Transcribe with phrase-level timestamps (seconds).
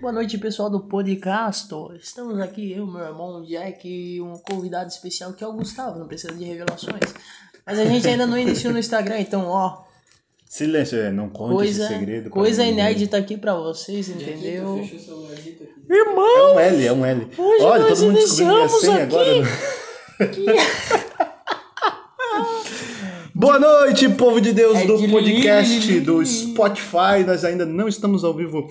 [0.00, 1.68] Boa noite, pessoal do podcast.
[2.00, 6.06] Estamos aqui, eu, meu irmão Jack e um convidado especial que é o Gustavo, não
[6.06, 7.00] precisa de revelações.
[7.66, 9.82] Mas a gente ainda não iniciou no Instagram, então, ó,
[10.48, 12.30] Silêncio, é, não conte coisa, esse segredo.
[12.30, 12.78] coisa ninguém.
[12.80, 14.78] inédita aqui pra vocês, entendeu?
[14.78, 15.68] Fechou o celularzinho aqui.
[15.88, 16.54] É Irmão!
[16.54, 17.28] um L, é um L.
[17.38, 19.14] Hoje Olha, nós todo mundo descobriu minha iniciamos senha aqui.
[19.16, 19.42] agora.
[19.42, 19.48] né?
[23.34, 27.22] Boa noite, povo de Deus É do de podcast do Spotify.
[27.26, 28.70] Nós ainda não estamos ao vivo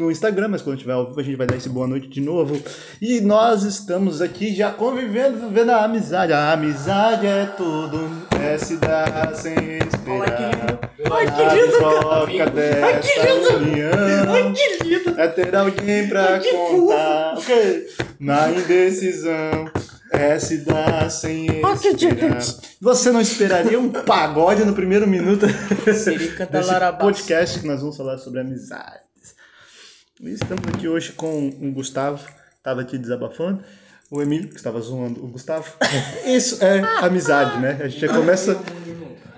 [0.00, 2.22] no Instagram, mas quando estiver ao vivo a gente vai dar esse boa noite de
[2.22, 2.58] novo.
[3.02, 6.32] E nós estamos aqui já convivendo, vivendo a amizade.
[6.32, 8.10] A amizade é tudo,
[8.42, 10.80] é se dar sem esperar.
[11.12, 15.20] Ai, que lindo, troca dessa união Que lindo!
[15.20, 17.34] é ter alguém pra contar.
[17.36, 17.86] Ok.
[18.18, 19.70] Na indecisão
[20.12, 22.38] é se dar sem que esperar.
[22.80, 25.46] Você não esperaria um pagode no primeiro minuto
[25.84, 26.16] desse
[26.98, 29.09] podcast que nós vamos falar sobre amizades.
[30.22, 33.64] Estamos aqui hoje com o Gustavo, que estava aqui desabafando.
[34.10, 35.72] O Emílio, que estava zoando o Gustavo.
[36.26, 37.78] Isso é amizade, né?
[37.80, 38.60] A gente já começa.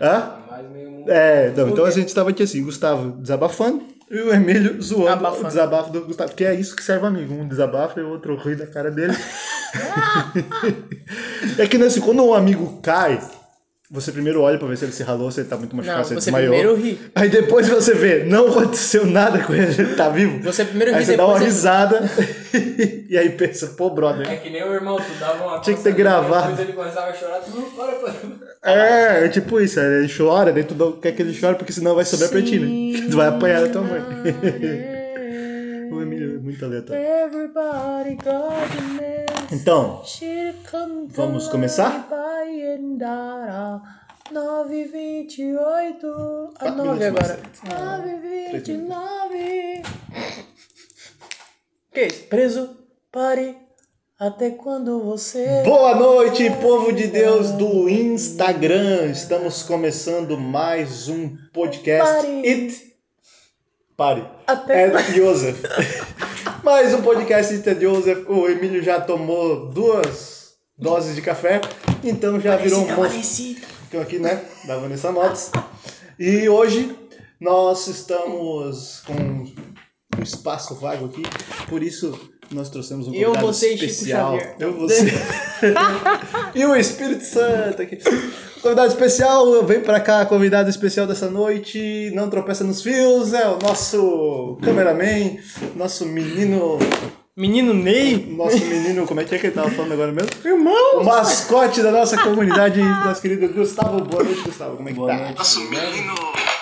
[0.01, 0.39] Hã?
[0.51, 1.09] Mais meio mundo.
[1.09, 5.45] É, não, então a gente estava aqui assim, Gustavo desabafando e o Emílio zoando Abafando.
[5.45, 8.35] o desabafo do Gustavo, porque é isso que serve amigo, um desabafa e o outro
[8.35, 9.15] ri da cara dele.
[11.59, 13.21] é que nesse, quando um amigo cai,
[13.93, 16.05] você primeiro olha pra ver se ele se ralou, se ele tá muito machucado, Não,
[16.07, 16.55] se ele você desmaiou.
[16.55, 16.99] primeiro ri.
[17.15, 20.43] Aí depois você vê, não aconteceu nada com ele, ele tá vivo.
[20.43, 22.01] Você primeiro Aí ri, você dá uma você- risada
[23.09, 24.27] e aí pensa, pô, brother.
[24.31, 26.49] É que nem o irmão, tu dava uma Tinha que ter gravado.
[26.53, 28.15] Depois ele começava a chorar, tu não para, para.
[28.65, 32.05] É, é tipo isso, ele chora, daí tu quer que ele chore porque senão vai
[32.07, 33.07] sobrar pra ti, né?
[33.11, 34.01] Tu vai apanhar da tua mãe.
[35.93, 37.03] o Emílio é muito aleatório.
[37.03, 39.42] Everybody got a name.
[39.53, 40.01] Então,
[41.09, 42.09] Vamos começar?
[42.09, 43.83] Pai Endara,
[44.31, 46.07] 928.
[46.55, 47.41] A Quatro 9 minutos agora.
[47.63, 49.83] mais 929.
[51.93, 52.23] Que isso?
[52.31, 52.77] Preso,
[53.13, 53.59] pare.
[54.19, 55.63] Até quando você.
[55.65, 59.11] boa noite, povo de Deus do Instagram.
[59.11, 62.23] Estamos começando mais um podcast.
[62.25, 62.49] Pare.
[62.49, 62.92] It.
[64.03, 64.25] Pare.
[64.49, 65.61] Até- É Joseph.
[66.65, 68.29] mais um podcast It é Joseph.
[68.29, 71.61] O Emílio já tomou duas doses de café,
[72.03, 73.55] então já virou um monstro.
[73.85, 74.45] Ficam aqui, né?
[74.65, 75.53] Da Vanessa Motos.
[76.19, 76.99] E hoje
[77.41, 79.13] nós estamos com
[80.19, 81.23] um espaço vago aqui,
[81.69, 82.19] por isso
[82.55, 84.39] nós trouxemos um Eu, convidado você e Chico especial.
[84.59, 85.07] Eu, você.
[86.55, 87.99] e o Espírito Santo aqui.
[88.63, 92.11] Convidado especial, vem pra cá, convidado especial dessa noite.
[92.15, 95.39] Não tropeça nos fios, é o nosso cameraman,
[95.75, 96.79] nosso menino.
[97.35, 98.27] Menino Ney.
[98.37, 100.31] Nosso menino, como é que é que ele tava falando agora mesmo?
[100.45, 101.01] Irmão.
[101.01, 104.05] O mascote da nossa comunidade, nosso querido Gustavo.
[104.05, 104.77] Boa noite, Gustavo.
[104.77, 105.17] Como é que Boa tá?
[105.17, 105.39] noite.
[105.39, 106.15] Nosso menino.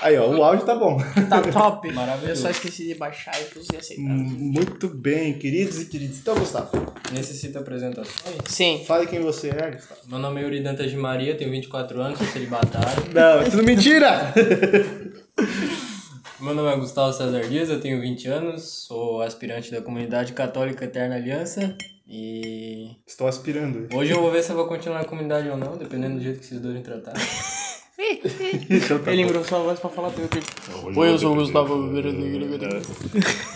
[0.02, 0.98] Aí, ó, o áudio tá bom.
[1.28, 1.88] Tá top.
[1.92, 2.30] Maravilhoso.
[2.30, 4.02] Eu só esqueci de baixar e pus e aceitar.
[4.02, 6.18] Muito bem, queridos e queridos.
[6.18, 6.70] Então, Gustavo,
[7.12, 8.36] Necessita apresentações?
[8.46, 8.82] Sim.
[8.86, 10.00] fale quem você é, Gustavo.
[10.06, 13.04] Meu nome é Yuri Dantas de Maria, tenho 24 anos, sou celibatário.
[13.12, 14.32] Não, é tudo mentira!
[16.40, 20.86] Meu nome é Gustavo César Dias, eu tenho 20 anos, sou aspirante da comunidade católica
[20.86, 21.76] Eterna Aliança
[22.08, 23.86] e Estou aspirando.
[23.94, 26.40] hoje eu vou ver se eu vou continuar na comunidade ou não, dependendo do jeito
[26.40, 27.10] que vocês dois tratar.
[27.12, 27.69] Então tá
[29.06, 29.28] Ele bom.
[29.28, 30.98] engrossou a voz pra falar teu filho.
[30.98, 31.76] Oi, eu sou o Gustavo.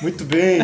[0.02, 0.60] Muito bem.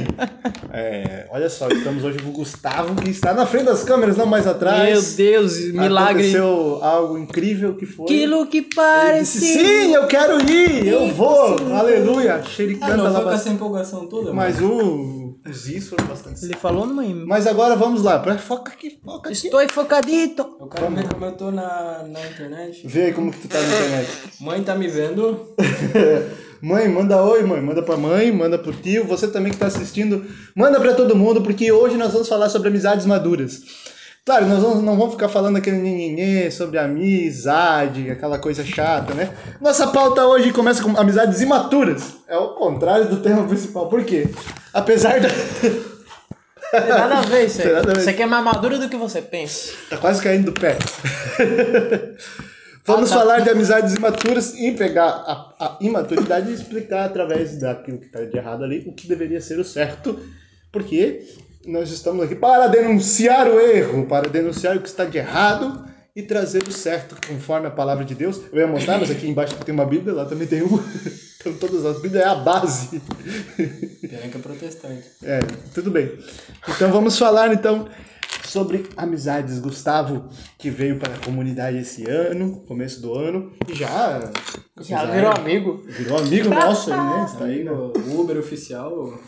[0.71, 4.27] É, olha só, estamos hoje com o Gustavo, que está na frente das câmeras, não
[4.27, 5.17] mais atrás.
[5.17, 6.25] Meu Deus, milagre.
[6.25, 8.05] Aconteceu algo incrível que foi.
[8.05, 9.41] Aquilo que Ele disse, parece.
[9.41, 11.57] Sim, eu quero ir, eu vou.
[11.73, 12.35] Aleluia.
[12.35, 16.45] Ah, Xericanta não lá foi com essa empolgação toda, Mas o, os is foram bastante.
[16.45, 17.15] Ele falou, mãe.
[17.15, 18.23] Mas agora vamos lá.
[18.39, 19.47] Foca aqui, foca aqui.
[19.47, 20.57] Estou focadito.
[20.61, 22.87] Eu quero ver como eu tô na, na internet.
[22.87, 24.11] Vê aí como que tu tá na internet.
[24.41, 25.55] Mãe tá me vendo?
[26.63, 27.61] Mãe, manda oi, mãe.
[27.63, 29.07] Manda pra mãe, manda pro tio.
[29.07, 32.69] Você também que tá assistindo, manda pra todo mundo, porque hoje nós vamos falar sobre
[32.69, 33.63] amizades maduras.
[34.31, 39.29] Claro, nós vamos- não vamos ficar falando aquele nhenhenhê sobre amizade, aquela coisa chata, né?
[39.61, 42.15] Nossa pauta hoje começa com amizades imaturas.
[42.29, 43.89] É o contrário do tema principal.
[43.89, 44.29] Por quê?
[44.73, 45.29] Apesar da...
[45.29, 47.69] Tem nada a ver isso aí.
[47.99, 49.73] Isso aqui é mais maduro do que você pensa.
[49.91, 50.79] Tá quase caindo do pé.
[52.87, 53.21] Vamos Ah, tá.
[53.23, 58.21] falar de amizades imaturas e pegar a, a imaturidade e explicar através daquilo que está
[58.25, 60.21] de errado ali o que deveria ser o certo.
[60.71, 61.21] Porque
[61.67, 65.85] nós estamos aqui para denunciar o erro, para denunciar o que está de errado
[66.15, 68.41] e trazer o certo conforme a palavra de Deus.
[68.53, 70.83] Eu ia mostrar, mas aqui embaixo tem uma Bíblia, lá também tem uma.
[71.41, 73.01] Então todas as Bíblias é a base.
[73.57, 75.05] Que é protestante.
[75.23, 75.41] É,
[75.73, 76.19] tudo bem.
[76.69, 77.89] Então vamos falar então
[78.45, 79.59] sobre amizades.
[79.59, 80.29] Gustavo,
[80.59, 84.31] que veio para a comunidade esse ano, começo do ano, e já.
[84.81, 85.83] Já virou amigo.
[85.87, 87.27] Virou amigo nosso, aí, né?
[87.27, 87.71] Está aí, né?
[87.71, 89.19] Amigo, o Uber oficial.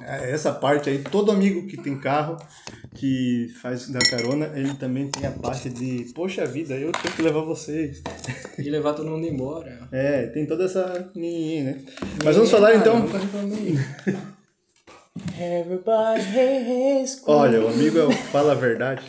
[0.00, 2.36] É, Essa parte aí, todo amigo que tem carro,
[2.94, 7.22] que faz da carona, ele também tem a parte de, poxa vida, eu tenho que
[7.22, 8.02] levar vocês.
[8.58, 9.88] E levar todo mundo embora.
[9.92, 11.80] É, tem toda essa né?
[12.24, 13.06] Mas vamos falar então.
[15.38, 19.02] Everybody is Olha, o amigo é o fala a verdade.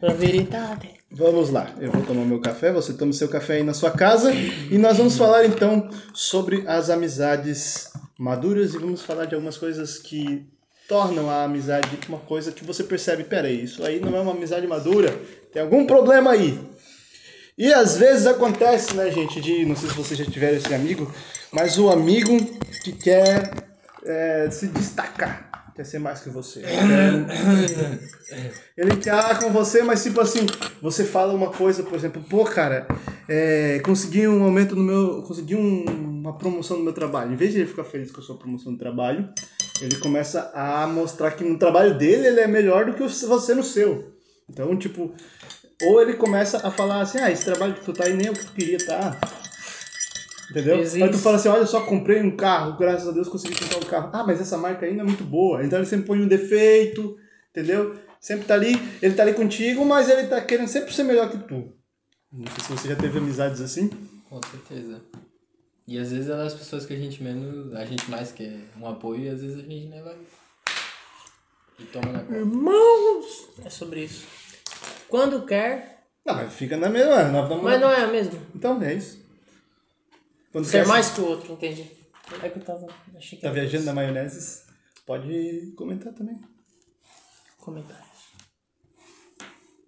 [0.00, 0.78] La verità.
[1.10, 4.32] Vamos lá, eu vou tomar meu café, você toma seu café aí na sua casa
[4.34, 9.98] e nós vamos falar então sobre as amizades maduras e vamos falar de algumas coisas
[9.98, 10.46] que
[10.88, 14.66] tornam a amizade uma coisa que você percebe, peraí, isso aí não é uma amizade
[14.66, 15.18] madura,
[15.52, 16.58] tem algum problema aí.
[17.56, 21.12] E às vezes acontece, né, gente, de, não sei se vocês já tiveram esse amigo,
[21.52, 22.36] mas o amigo
[22.82, 23.52] que quer
[24.04, 26.60] é, se destacar, quer ser mais que você.
[26.60, 27.98] Quer-
[28.76, 30.46] ele quer com você, mas tipo assim,
[30.82, 32.86] você fala uma coisa, por exemplo, pô, cara,
[33.28, 35.22] é, consegui um aumento no meu.
[35.22, 35.84] Consegui um-
[36.24, 37.32] uma promoção no meu trabalho.
[37.32, 39.28] Em vez de ele ficar feliz com a sua promoção no trabalho,
[39.80, 43.62] ele começa a mostrar que no trabalho dele ele é melhor do que você no
[43.62, 44.12] seu.
[44.48, 45.12] Então, tipo,
[45.82, 48.30] ou ele começa a falar assim, ah, esse trabalho que tu tá aí nem é
[48.30, 49.18] o que tu queria tá.
[50.50, 50.78] Entendeu?
[50.80, 51.02] Existe.
[51.02, 53.78] Aí tu fala assim, olha, eu só comprei um carro, graças a Deus consegui comprar
[53.78, 54.10] um carro.
[54.12, 55.64] Ah, mas essa marca não é muito boa.
[55.64, 57.16] Então ele sempre põe um defeito,
[57.50, 57.96] entendeu?
[58.20, 61.38] Sempre tá ali, ele tá ali contigo, mas ele tá querendo sempre ser melhor que
[61.38, 61.72] tu.
[62.32, 63.88] Não sei se você já teve amizades assim.
[64.28, 65.00] Com certeza.
[65.86, 68.88] E às vezes é das pessoas que a gente menos, a gente mais quer um
[68.88, 70.16] apoio e às vezes a gente nem vai.
[71.78, 72.38] E toma na conta.
[72.38, 73.48] Irmãos!
[73.64, 74.26] É sobre isso.
[75.08, 77.24] Quando quer, Não, mas fica na mesma.
[77.24, 78.40] Na, mas não é a mesma.
[78.54, 79.23] Então é isso.
[80.54, 81.90] Quando Ser mais que o outro, entendi.
[82.40, 82.86] É que eu tava.
[83.16, 84.62] Achei que tá viajando na maionese,
[85.04, 86.40] pode comentar também.
[87.58, 88.06] Comentários.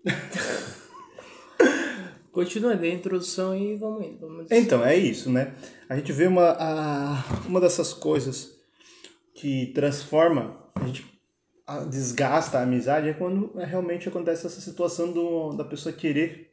[2.32, 4.26] Continua, a introdução e vamos indo.
[4.26, 5.54] Vamos Então, é isso, né?
[5.88, 8.58] A gente vê uma, a, uma dessas coisas
[9.34, 11.06] que transforma, a gente
[11.64, 16.45] a- desgasta a amizade, é quando realmente acontece essa situação do, da pessoa querer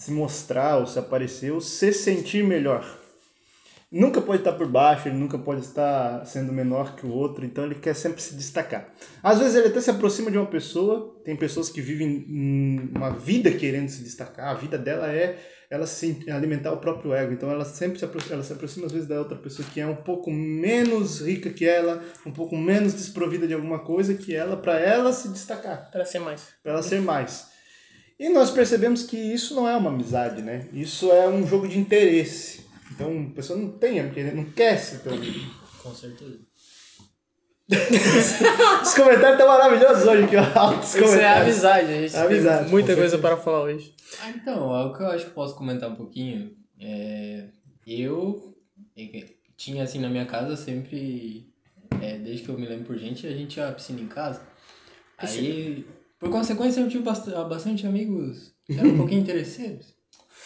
[0.00, 2.98] se mostrar, ou se aparecer, ou se sentir melhor.
[3.92, 7.64] Nunca pode estar por baixo, ele nunca pode estar sendo menor que o outro, então
[7.64, 8.88] ele quer sempre se destacar.
[9.22, 12.24] Às vezes ele até se aproxima de uma pessoa, tem pessoas que vivem
[12.96, 15.38] uma vida querendo se destacar, a vida dela é
[15.68, 18.92] ela se alimentar o próprio ego, então ela sempre se aproxima, ela se aproxima às
[18.92, 22.94] vezes da outra pessoa que é um pouco menos rica que ela, um pouco menos
[22.94, 26.48] desprovida de alguma coisa que ela, para ela se destacar Para ser mais.
[26.62, 27.49] para ela ser mais.
[28.20, 30.68] E nós percebemos que isso não é uma amizade, né?
[30.74, 32.66] Isso é um jogo de interesse.
[32.90, 35.50] Então a pessoa não tem, porque ele não quer ser teu amigo.
[35.82, 36.38] Com certeza.
[38.82, 40.58] Os comentários estão maravilhosos hoje aqui, ó.
[40.58, 43.94] Altos Isso é amizade, a gente Amizade, tem muita coisa para falar hoje.
[44.20, 46.54] Ah, então, é o que eu acho que posso comentar um pouquinho.
[46.78, 47.46] É,
[47.86, 48.54] eu
[48.98, 51.50] é, tinha assim na minha casa sempre,
[52.02, 54.42] é, desde que eu me lembro por gente, a gente tinha a piscina em casa.
[55.16, 55.86] Aí,
[56.20, 59.98] por consequência, eu tive bast- bastante amigos que eram um pouquinho interesseiros.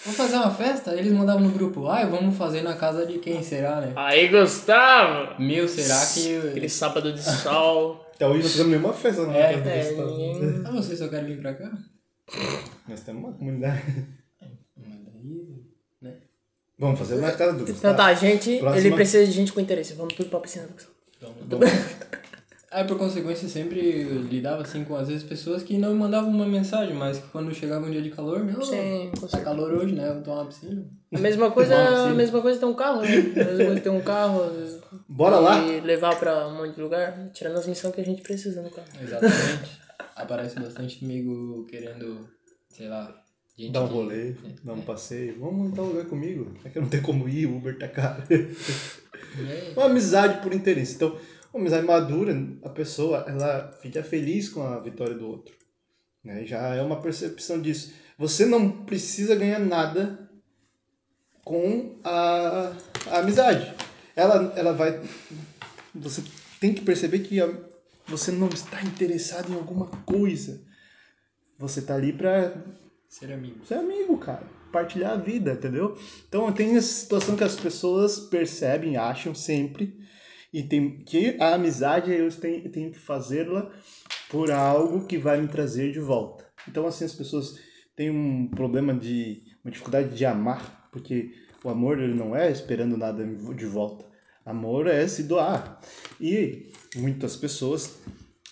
[0.04, 0.94] Vamos fazer uma festa?
[0.94, 3.92] Eles mandavam no grupo, ai, vamos fazer na casa de quem será, né?
[3.96, 5.42] Aí, Gustavo!
[5.42, 6.48] Meu, será que.
[6.48, 8.00] Aquele sábado de sol.
[8.14, 10.16] Então hoje nós fizemos nenhuma festa na É, casa do é, Gustavo.
[10.16, 11.72] ninguém- Ah, vocês só querem vir pra cá?
[12.88, 14.06] Nós temos uma comunidade.
[14.76, 15.64] Mas daí.
[16.00, 16.14] né?
[16.78, 17.96] Vamos fazer na casa do Então Gustavo.
[17.96, 18.86] tá, gente, Próxima.
[18.86, 19.94] ele precisa de gente com interesse.
[19.94, 20.94] Vamos tudo pra piscina do Gustavo.
[21.18, 21.74] Então, vamos.
[22.74, 26.28] Aí, por consequência, eu sempre lidava assim com, às vezes, pessoas que não me mandavam
[26.28, 29.94] uma mensagem, mas que quando chegava um dia de calor, meu, Sim, tá calor hoje,
[29.94, 30.08] né?
[30.08, 30.84] Eu vou tomar uma piscina.
[31.14, 31.76] A mesma coisa,
[32.10, 33.08] a mesma coisa ter um carro, né?
[33.08, 34.50] A mesma coisa ter um carro.
[35.08, 35.60] Bora lá?
[35.60, 38.70] E levar pra um monte de lugar, tirando as missões que a gente precisa no
[38.70, 38.88] carro.
[39.00, 39.78] Exatamente.
[40.16, 42.28] Aparece bastante amigo querendo,
[42.68, 43.14] sei lá,
[43.56, 44.34] gente Dá um que- rolê,
[44.64, 45.38] dá um passeio.
[45.38, 46.52] Vamos montar um lugar comigo.
[46.64, 48.20] É que não tem como ir, o Uber tá caro.
[49.36, 50.94] É, Uma amizade por interesse.
[50.94, 51.16] Então,
[51.54, 52.34] uma amizade madura,
[52.64, 55.54] a pessoa ela fica feliz com a vitória do outro.
[56.22, 56.44] Né?
[56.44, 57.92] Já é uma percepção disso.
[58.18, 60.28] Você não precisa ganhar nada
[61.44, 62.72] com a,
[63.06, 63.72] a amizade.
[64.16, 65.00] Ela, ela vai.
[65.94, 66.22] Você
[66.60, 67.52] tem que perceber que a-
[68.06, 70.62] você não está interessado em alguma coisa.
[71.58, 72.54] Você tá ali pra
[73.08, 73.64] ser amigo.
[73.66, 74.42] ser amigo, cara.
[74.72, 75.96] Partilhar a vida, entendeu?
[76.28, 80.03] Então tem essa situação que as pessoas percebem, acham sempre,
[80.54, 83.72] e tem que a amizade eu tenho, tenho que fazê-la
[84.30, 86.46] por algo que vai me trazer de volta.
[86.68, 87.58] Então assim as pessoas
[87.96, 91.32] têm um problema de uma dificuldade de amar, porque
[91.64, 94.06] o amor ele não é esperando nada de volta.
[94.46, 95.80] Amor é se doar.
[96.20, 97.98] E muitas pessoas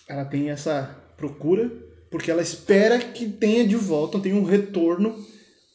[0.05, 1.71] ela tem essa procura
[2.11, 5.15] porque ela espera que tenha de volta, tenha um retorno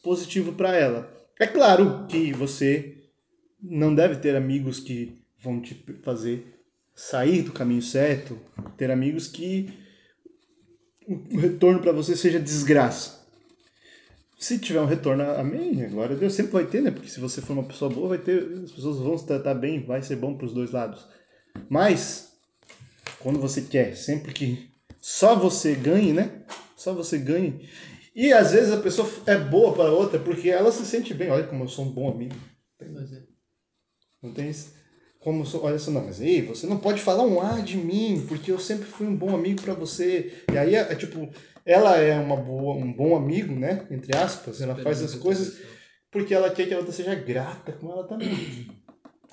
[0.03, 1.11] positivo para ela.
[1.39, 2.97] É claro que você
[3.59, 6.59] não deve ter amigos que vão te fazer
[6.95, 8.37] sair do caminho certo,
[8.77, 9.73] ter amigos que
[11.07, 13.19] o retorno para você seja desgraça.
[14.37, 16.91] Se tiver um retorno, amém, glória a Deus, sempre vai ter, né?
[16.91, 19.85] Porque se você for uma pessoa boa, vai ter, as pessoas vão se tratar bem,
[19.85, 21.07] vai ser bom para os dois lados.
[21.69, 22.33] Mas,
[23.19, 24.69] quando você quer, sempre que
[25.01, 26.43] só você ganhe, né?
[26.75, 27.67] Só você ganhe.
[28.15, 31.29] E às vezes a pessoa é boa para outra porque ela se sente bem.
[31.29, 32.35] Olha como eu sou um bom amigo.
[34.21, 34.78] Não tem isso?
[35.19, 38.51] Como olha só, não, mas ei, você não pode falar um A de mim, porque
[38.51, 40.43] eu sempre fui um bom amigo para você.
[40.51, 41.29] E aí, é, é, tipo,
[41.65, 43.85] ela é uma boa, um bom amigo, né?
[43.91, 45.59] Entre aspas, ela faz as coisas
[46.11, 48.67] porque ela quer que a outra seja grata com ela também.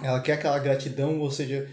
[0.03, 1.71] Ela quer aquela gratidão, ou seja,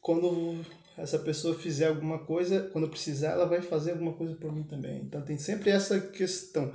[0.00, 0.58] quando
[0.98, 5.02] essa pessoa fizer alguma coisa, quando precisar, ela vai fazer alguma coisa por mim também.
[5.02, 6.72] Então tem sempre essa questão.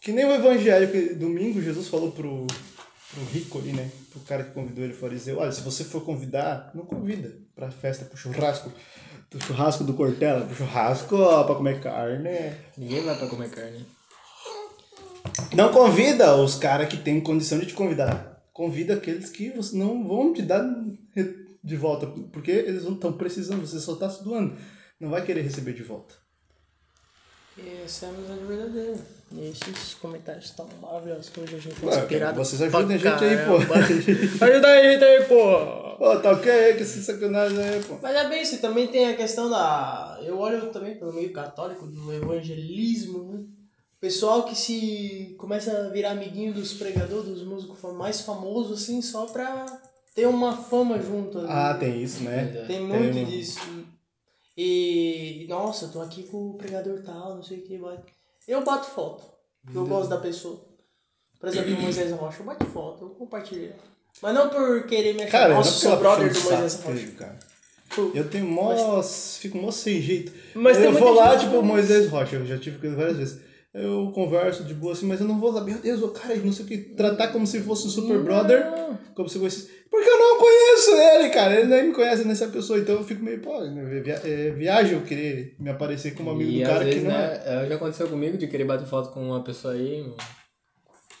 [0.00, 3.90] Que nem o evangelho que domingo Jesus falou pro pro rico ali, né?
[4.14, 5.38] Pro cara que convidou ele, fariseu.
[5.40, 8.72] Olha, se você for convidar, não convida pra festa, pro churrasco.
[9.28, 12.54] Do churrasco do Cortella, pro churrasco ó, pra comer carne.
[12.78, 13.84] Ninguém vai pra comer carne.
[15.52, 18.40] Não convida os caras que têm condição de te convidar.
[18.52, 20.64] Convida aqueles que não vão te dar
[21.64, 24.56] de volta, porque eles não estão precisando, você só se doando.
[25.00, 26.14] Não vai querer receber de volta.
[27.84, 28.96] Essa é a amizade verdadeira.
[29.30, 32.38] E esses comentários estão maravilhosos que hoje a gente Ué, inspirado.
[32.38, 34.44] Vocês ajudem a gente aí, pô.
[34.44, 35.96] Ajuda a gente aí, pô.
[35.96, 37.96] Pô, tá ok aí, que esse sacanagem aí, pô.
[38.02, 40.20] Mas é bem, você também tem a questão da.
[40.24, 43.44] Eu olho também pelo meio católico, do evangelismo, né?
[44.00, 49.26] Pessoal que se começa a virar amiguinho dos pregadores, dos músicos mais famosos, assim, só
[49.26, 49.64] pra
[50.14, 51.38] ter uma fama junto.
[51.38, 51.48] ali.
[51.48, 52.64] Ah, tem isso, né?
[52.66, 53.60] Tem muito disso.
[54.56, 57.76] E, nossa, eu tô aqui com o pregador tal, não sei o que.
[57.78, 57.98] Vai.
[58.46, 59.24] Eu bato foto.
[59.74, 60.64] Eu gosto da pessoa.
[61.40, 63.72] Por exemplo, o Moisés Rocha, eu bato foto, eu compartilho.
[64.22, 66.92] Mas não por querer me achar, Cara, eu nossa, não sou brother do Moisés Rocha.
[66.94, 67.38] dele, cara.
[68.14, 69.02] Eu tenho mó.
[69.02, 70.32] Fico mó sem jeito.
[70.54, 73.40] Mas eu vou lá, tipo, que- o Moisés Rocha, eu já tive ele várias vezes.
[73.74, 76.52] Eu converso de boa assim, mas eu não vou lá, meu Deus, o cara, não
[76.52, 78.64] sei o que, tratar como se fosse um super brother,
[79.16, 79.68] como se fosse.
[79.90, 83.24] Porque eu não conheço ele, cara, ele nem me conhece nessa pessoa, então eu fico
[83.24, 86.68] meio, pô, né, via- é, viagem eu querer me aparecer como amigo e do às
[86.68, 87.18] cara vezes, que não é.
[87.18, 90.14] né, é, já aconteceu comigo de querer bater foto com uma pessoa aí, um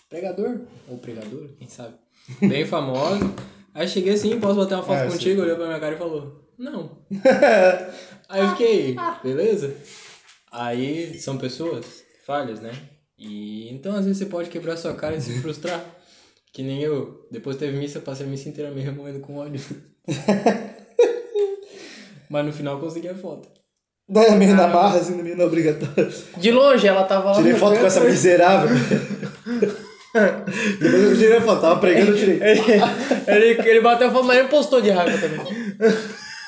[0.08, 1.94] pregador, ou pregadora, quem sabe,
[2.40, 3.32] bem famosa.
[3.74, 5.42] Aí cheguei assim, posso bater uma foto É, contigo?
[5.42, 6.98] Olhou pra minha cara e falou, não.
[8.28, 9.74] aí eu fiquei, beleza?
[10.52, 12.72] Aí são pessoas falhas, né?
[13.18, 15.82] E então às vezes você pode quebrar sua cara e se frustrar.
[16.52, 17.26] Que nem eu.
[17.30, 19.60] Depois teve missa, passei a missa inteira me remoendo com ódio.
[22.30, 23.48] Mas no final consegui a foto.
[24.08, 26.10] Daí meio na marra, assim, meio na obrigatória.
[26.36, 28.76] De longe, ela tava lá Tirei no foto com essa miserável.
[30.14, 32.38] Depois eu tirei a foto, tava pregando, eu tirei.
[33.26, 35.40] ele, ele bateu a foto, mas ele postou de raiva também.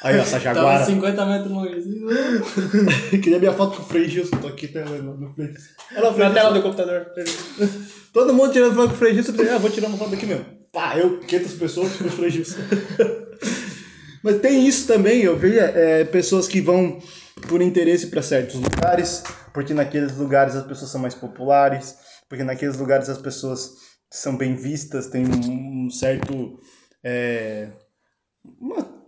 [0.07, 0.85] Aí, ó, essa Tava jaguara.
[0.85, 1.75] 50 metros longe.
[1.75, 3.11] Assim.
[3.21, 6.53] Queria minha foto com o Frei Gilson, tô aqui tela no Frei Frei Na tela
[6.53, 7.07] do computador.
[8.13, 10.15] Todo mundo tirando foto com o Frei Gilson, eu falei, ah, vou tirar uma foto
[10.15, 10.47] aqui mesmo.
[10.73, 12.57] Pá, eu, 500 pessoas com o Frei Gilson.
[14.23, 17.01] Mas tem isso também, eu vejo é, pessoas que vão
[17.49, 21.97] por interesse para certos lugares, porque naqueles lugares as pessoas são mais populares,
[22.29, 23.73] porque naqueles lugares as pessoas
[24.11, 26.61] são bem vistas, tem um, um certo.
[27.05, 27.71] É,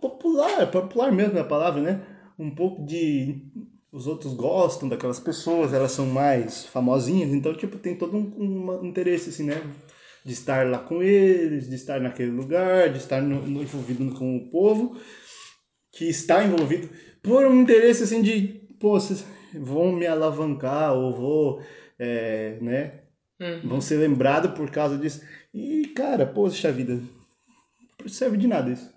[0.01, 2.01] popular, popular mesmo é a palavra, né?
[2.37, 3.43] Um pouco de.
[3.91, 8.85] Os outros gostam daquelas pessoas, elas são mais famosinhas, então, tipo, tem todo um, um
[8.85, 9.59] interesse, assim, né?
[10.23, 14.37] De estar lá com eles, de estar naquele lugar, de estar no, no- envolvido com
[14.37, 14.95] o povo,
[15.91, 16.87] que está envolvido
[17.23, 21.61] por um interesse, assim, de, pô, vocês vão me alavancar, ou vou,
[21.97, 22.93] é, né?
[23.63, 25.21] Vão ser lembrados por causa disso.
[25.51, 26.99] E, cara, poxa vida,
[28.01, 28.89] não serve de nada isso.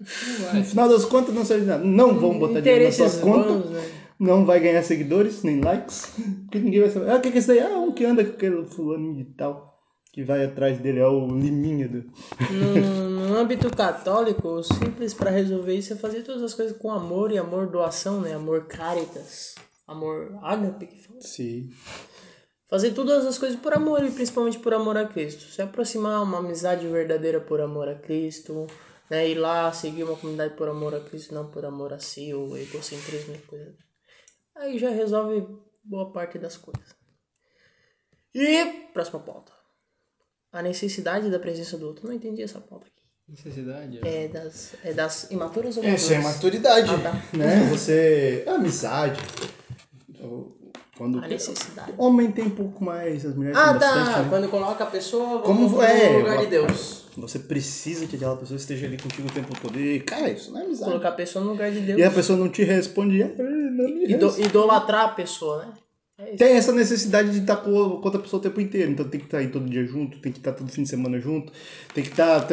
[0.53, 1.85] No final das contas, não serve de nada.
[1.85, 3.55] Não vão botar dinheiro na sua conta.
[3.69, 3.91] né?
[4.19, 6.13] Não vai ganhar seguidores, nem likes.
[6.43, 7.11] Porque ninguém vai saber.
[7.11, 7.61] Ah, o que que é isso daí?
[7.61, 9.73] Ah, um que anda com aquele fulano de tal.
[10.13, 11.89] Que vai atrás dele, é o Liminha.
[11.89, 12.05] Do...
[12.51, 16.91] No, no âmbito católico, o simples para resolver isso é fazer todas as coisas com
[16.93, 18.35] amor e amor doação, né?
[18.35, 19.55] Amor caritas,
[19.89, 21.21] amor ágape que fala.
[21.23, 21.71] Sim.
[22.69, 25.43] Fazer todas as coisas por amor e principalmente por amor a Cristo.
[25.51, 28.67] Se aproximar, uma amizade verdadeira por amor a Cristo,
[29.13, 29.29] né?
[29.29, 32.57] Ir lá, seguir uma comunidade por amor a Cristo, não por amor a si ou
[32.57, 33.75] egocentrismo e coisa.
[34.57, 35.47] Aí já resolve
[35.85, 36.95] boa parte das coisas.
[38.35, 38.65] E
[38.95, 39.53] próxima pauta.
[40.51, 42.07] A necessidade da presença do outro.
[42.07, 43.03] Não entendi essa pauta aqui.
[43.29, 44.01] Necessidade.
[44.07, 46.35] É das, é das imaturas ou Essa é maduras?
[46.37, 47.37] maturidade, Ah, tá.
[47.37, 47.65] né?
[47.71, 48.45] Você...
[48.47, 49.21] É amizade.
[50.97, 51.93] Quando A necessidade.
[51.99, 54.23] homem tem um pouco mais, as mulheres Ah, têm bastante, tá.
[54.23, 54.29] né?
[54.29, 57.02] Quando coloca a pessoa Como como é, no lugar de Deus.
[57.17, 59.79] Você precisa que aquela pessoa esteja ali contigo o tempo todo.
[59.79, 60.91] E, cara, isso não é amizade.
[60.91, 62.01] Colocar a pessoa no lugar de Deus.
[62.01, 65.73] E a pessoa não te responde, "Ah, não me Ido- responde." idolatrar a pessoa, né?
[66.19, 66.37] É.
[66.37, 68.91] Tem essa necessidade de estar com com outra pessoa o tempo inteiro.
[68.93, 71.19] Então tem que estar aí todo dia junto, tem que estar todo fim de semana
[71.19, 71.53] junto,
[71.95, 72.47] tem que estar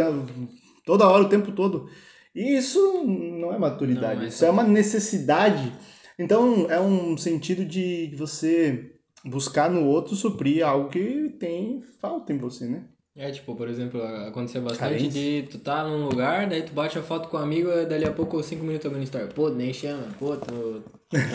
[0.86, 1.90] toda hora, o tempo todo.
[2.36, 5.72] E isso não é maturidade, Não isso é uma necessidade.
[6.18, 8.92] Então é um sentido de você
[9.24, 12.84] buscar no outro suprir algo que tem falta em você, né?
[13.20, 15.10] É, tipo, por exemplo, acontecia bastante Carência.
[15.10, 18.06] de tu tá num lugar, daí tu bate a foto com um amigo, e dali
[18.06, 19.28] a pouco, cinco minutos alguém story.
[19.36, 20.82] Pô, nem chama, pô, tu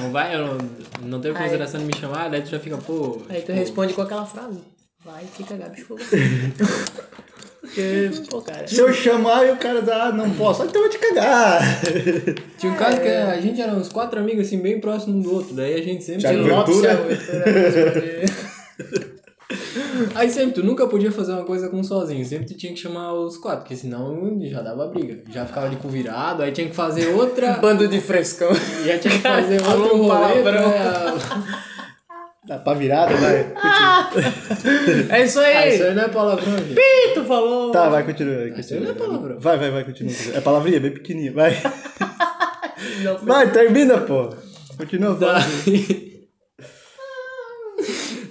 [0.00, 0.59] não vai, eu não,
[1.03, 3.21] não teve consideração de me chamar, daí tu já fica, pô.
[3.29, 4.61] Aí tu tipo, responde com aquela frase.
[5.05, 6.00] Vai, fica Gabi fogo.
[7.61, 8.67] Porque, pô, cara.
[8.67, 11.61] Se eu chamar e o cara dá, ah, não posso, então eu vou te cagar.
[12.57, 15.35] Tinha um caso que a gente era uns quatro amigos, assim, bem próximos um do
[15.35, 16.23] outro, daí a gente sempre.
[16.23, 16.81] Thiago Lopes.
[16.81, 19.13] Thiago Ventura.
[20.14, 22.78] Aí sempre, tu nunca podia fazer uma coisa com um sozinho, sempre tu tinha que
[22.78, 25.23] chamar os quatro, porque senão já dava briga.
[25.30, 27.54] Já ficava de cu virado, aí tinha que fazer outra.
[27.62, 28.50] Bando de frescão.
[28.84, 30.70] já tinha que fazer Falou outro rolê palavrão.
[30.73, 31.64] pra...
[32.46, 33.54] Dá pra virada, vai.
[35.08, 35.75] É isso Ah, aí.
[35.76, 36.75] isso aí não é palavrão, gente.
[37.14, 37.70] Tu falou.
[37.73, 38.34] Tá, vai, continua.
[38.37, 39.08] vai, Isso aí não é continua.
[39.16, 39.40] palavrão.
[39.40, 40.12] Vai, vai, vai, continua.
[40.34, 41.56] É palavrinha, bem pequenininha, vai.
[43.23, 44.28] Vai, termina, pô.
[44.76, 45.64] Continua falando.
[45.64, 46.13] Daí...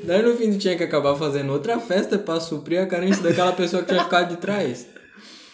[0.04, 3.54] Daí no fim tu tinha que acabar fazendo outra festa pra suprir a carência daquela
[3.54, 4.88] pessoa que tinha ficado de trás.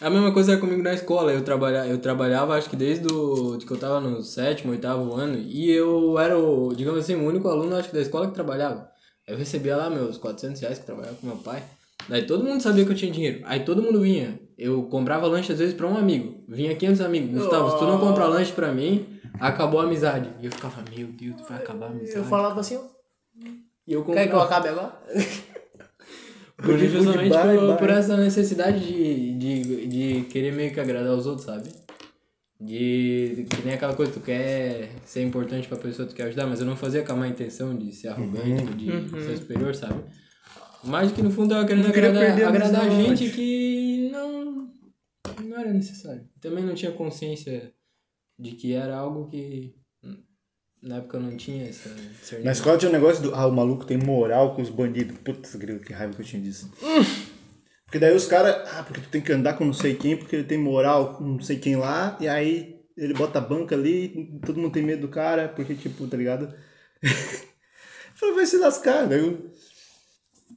[0.01, 1.31] A mesma coisa comigo na escola.
[1.31, 5.13] Eu, trabalha, eu trabalhava, acho que desde o, de que eu tava no sétimo, oitavo
[5.13, 5.37] ano.
[5.37, 8.89] E eu era, o, digamos assim, o único aluno, acho que da escola que trabalhava.
[9.27, 11.63] Eu recebia lá meus 400 reais que trabalhava com meu pai.
[12.07, 13.41] Daí todo mundo sabia que eu tinha dinheiro.
[13.43, 14.39] Aí todo mundo vinha.
[14.57, 16.43] Eu comprava lanche às vezes pra um amigo.
[16.47, 17.41] Vinha 500 amigos.
[17.41, 20.31] Gustavo, se tu não comprar lanche pra mim, acabou a amizade.
[20.41, 22.17] E eu ficava, meu Deus, vai acabar a amizade.
[22.17, 22.81] Eu falava assim, ó.
[23.89, 25.01] E eu Quer que eu acabe agora?
[26.55, 27.77] Por, Good, justamente bye, por, bye.
[27.77, 31.69] por essa necessidade de, de, de querer meio que agradar os outros, sabe?
[32.59, 36.59] De que nem aquela coisa, tu quer ser importante pra pessoa, tu quer ajudar, mas
[36.59, 40.03] eu não fazia com a má intenção de ser arrogante, ou de ser superior, sabe?
[40.83, 44.69] Mas que no fundo eu querendo agradar, agradar a gente que não,
[45.45, 46.27] não era necessário.
[46.41, 47.71] Também não tinha consciência
[48.37, 49.78] de que era algo que
[50.81, 52.55] na época eu não tinha essa Na discernimento.
[52.55, 53.35] escola tinha um negócio do.
[53.35, 55.17] Ah, o maluco tem moral com os bandidos.
[55.19, 56.71] Putz, grilo, que raiva que eu tinha disso.
[57.85, 58.67] Porque daí os caras.
[58.73, 61.23] Ah, porque tu tem que andar com não sei quem, porque ele tem moral com
[61.23, 62.17] não sei quem lá.
[62.19, 66.05] E aí ele bota a banca ali, todo mundo tem medo do cara, porque, tipo,
[66.07, 66.53] tá ligado?
[68.15, 69.07] falei, vai se lascar.
[69.07, 69.49] Daí eu.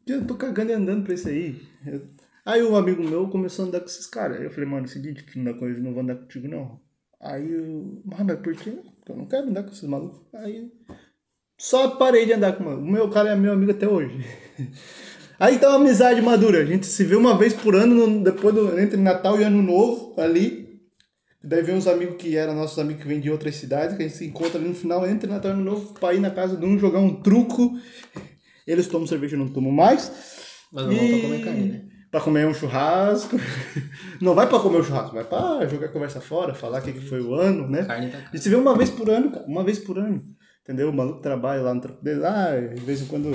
[0.07, 1.61] Eu tô cagando e andando pra isso aí.
[1.87, 2.09] Eu-
[2.45, 4.39] Aí um amigo meu começou a andar com esses caras.
[4.39, 6.81] Aí eu falei, mano, é o seguinte, tu não eles, não vou andar contigo, não.
[7.21, 8.03] Aí eu.
[8.19, 8.57] Ah, mas por
[9.09, 10.21] Eu não quero andar com esses malucos.
[10.35, 10.71] Aí
[11.59, 14.25] só parei de andar com o meu cara é meu amigo até hoje.
[15.39, 16.61] Aí tá uma amizade madura.
[16.61, 19.61] A gente se vê uma vez por ano, no- depois do, entre Natal e Ano
[19.63, 20.63] Novo, ali.
[21.43, 24.07] Daí vem uns amigos que eram nossos amigos que vêm de outras cidades, que a
[24.07, 26.57] gente se encontra ali no final, entre Natal e Ano Novo, pra ir na casa
[26.57, 27.77] de um, jogar um truco.
[28.65, 30.13] Eles tomam cerveja, eu não tomo mais.
[30.73, 31.85] Mas não vão pra comer carne, né?
[32.13, 33.37] Pra comer um churrasco.
[34.21, 37.09] Não vai pra comer o churrasco, vai pra jogar conversa fora, falar o que, que
[37.09, 37.85] foi o ano, né?
[37.87, 39.47] Carne tá se vê uma vez por ano, cara.
[39.47, 40.23] Uma vez por ano.
[40.63, 40.91] Entendeu?
[40.91, 42.25] O maluco trabalha lá no trampo dele.
[42.25, 43.33] Ah, de vez em quando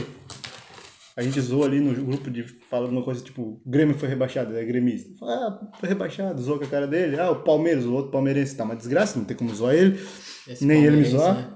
[1.16, 4.60] a gente zoa ali no grupo de fala alguma coisa tipo, Grêmio foi rebaixado, ele
[4.60, 5.10] é gremista.
[5.20, 7.20] Fala, ah, foi rebaixado, zoa com a cara dele.
[7.20, 10.00] Ah, o Palmeiras, o outro palmeirense tá uma desgraça, não tem como zoar ele.
[10.48, 11.34] Esse Nem ele me zoar.
[11.34, 11.56] né?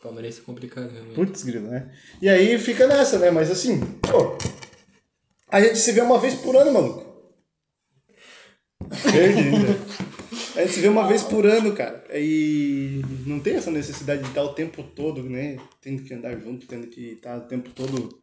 [0.00, 1.14] Palmeirense é complicado, realmente.
[1.16, 1.90] Putz, grilo, né?
[2.22, 3.32] E aí fica nessa, né?
[3.32, 4.38] Mas assim, pô,
[5.54, 7.04] a gente se vê uma vez por ano, maluco.
[8.90, 9.78] Verde ainda.
[10.56, 12.04] A gente se vê uma vez por ano, cara.
[12.12, 15.56] E não tem essa necessidade de estar o tempo todo, né?
[15.80, 18.20] Tendo que andar junto, tendo que estar o tempo todo.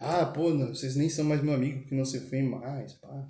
[0.00, 3.26] Ah, pô, não, vocês nem são mais meu amigo, porque não se vê mais, pá.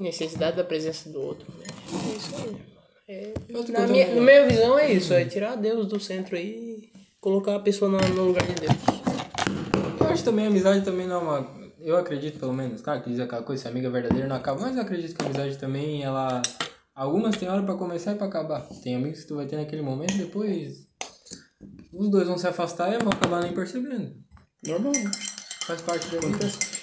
[0.00, 1.52] Necessidade da presença do outro.
[1.58, 1.64] Né?
[1.92, 2.74] É isso aí.
[3.06, 3.34] É,
[3.70, 7.56] na, minha, na minha visão é isso, é tirar Deus do centro aí e colocar
[7.56, 8.72] a pessoa no, no lugar de Deus.
[10.00, 11.63] Eu acho também a amizade também não é uma.
[11.84, 14.58] Eu acredito pelo menos, claro que diz aquela coisa, se a amiga verdadeira não acaba,
[14.58, 16.40] mas eu acredito que a amizade também, ela.
[16.94, 18.66] Algumas tem hora pra começar e pra acabar.
[18.82, 20.88] Tem amigos que tu vai ter naquele momento, depois.
[21.92, 24.16] Os dois vão se afastar e vão acabar nem percebendo.
[24.66, 25.10] Normal, né?
[25.66, 26.73] Faz parte da vida.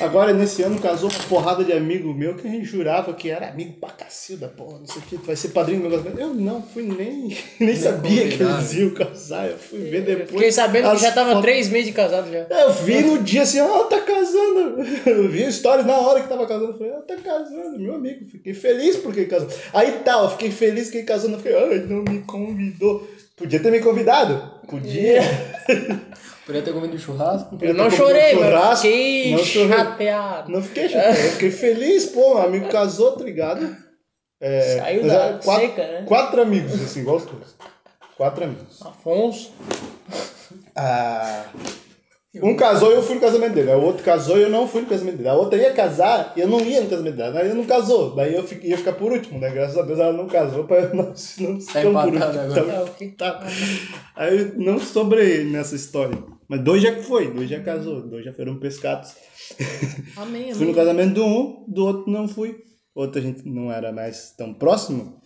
[0.00, 3.48] Agora, nesse ano, casou uma porrada de amigo meu que a gente jurava que era
[3.48, 6.18] amigo pra cacilda, porra, não sei o que, tu vai ser padrinho do negócio.
[6.18, 10.30] Eu não fui nem, nem, sabia que eles iam casar, eu fui ver depois.
[10.30, 11.42] Fiquei sabendo que já tava fotos.
[11.42, 12.46] três meses de casado já.
[12.48, 14.80] Eu vi no dia assim, ó, tá casando.
[15.06, 16.72] Eu vi stories na hora que tava casando.
[16.72, 18.26] Eu falei, ó, tá casando, meu amigo.
[18.30, 19.48] Fiquei feliz porque ele casou.
[19.72, 21.30] Aí tá, eu fiquei feliz que ele casou.
[21.30, 23.06] Eu falei, ai, não me convidou.
[23.36, 24.59] Podia ter me convidado.
[24.70, 25.20] Podia.
[26.46, 27.58] Podia ter comido churrasco.
[27.60, 29.68] Eu não chorei, churrasco, fiquei não chorei.
[29.76, 30.52] chateado.
[30.52, 33.76] Não fiquei chateado, eu fiquei feliz, pô, meu amigo casou, tá ligado?
[34.40, 36.04] É, Saiu da é quatro, seca, né?
[36.06, 37.54] Quatro amigos, assim, igual os teus.
[38.16, 38.80] Quatro amigos.
[38.82, 39.52] Afonso.
[40.74, 41.44] Ah,
[42.36, 43.70] um casou e eu fui no casamento dele.
[43.72, 45.28] O outro casou e eu não fui no casamento dele.
[45.28, 47.32] A outra ia casar e eu não ia no casamento dela.
[47.32, 48.14] Daí eu não casou.
[48.14, 49.50] Daí eu fiquei- ia ficar por último, né?
[49.50, 51.04] Graças a Deus ela não casou pra eu não,
[51.40, 52.60] não ficar por empatado último.
[52.60, 52.64] agora.
[52.64, 53.08] Tá É o que?
[53.08, 53.46] Tá.
[54.16, 56.16] Aí eu não sobrei nessa história.
[56.48, 59.12] Mas dois já foi, dois já casou, dois já foram pescados.
[60.16, 60.74] Amém, Fui no amém.
[60.74, 62.56] casamento do um, do outro não fui.
[62.94, 65.20] Outro a gente não era mais tão próximo.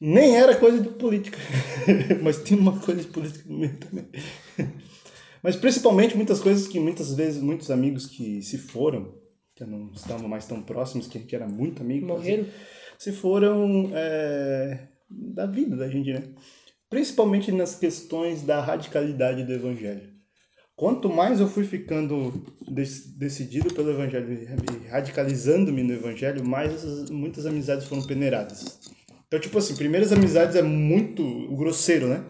[0.00, 1.38] Nem era coisa de política.
[2.22, 4.06] Mas tinha uma coisa de política no meio também.
[5.46, 9.14] Mas principalmente muitas coisas que muitas vezes, muitos amigos que se foram,
[9.54, 12.04] que não estavam mais tão próximos, que a gente era muito amigo.
[12.04, 12.46] Morreram?
[12.98, 16.24] Se foram é, da vida da gente, né?
[16.90, 20.10] Principalmente nas questões da radicalidade do evangelho.
[20.74, 27.08] Quanto mais eu fui ficando dec- decidido pelo evangelho e radicalizando-me no evangelho, mais essas,
[27.08, 28.80] muitas amizades foram peneiradas.
[29.28, 31.22] Então, tipo assim, primeiras amizades é muito
[31.54, 32.24] grosseiro, né?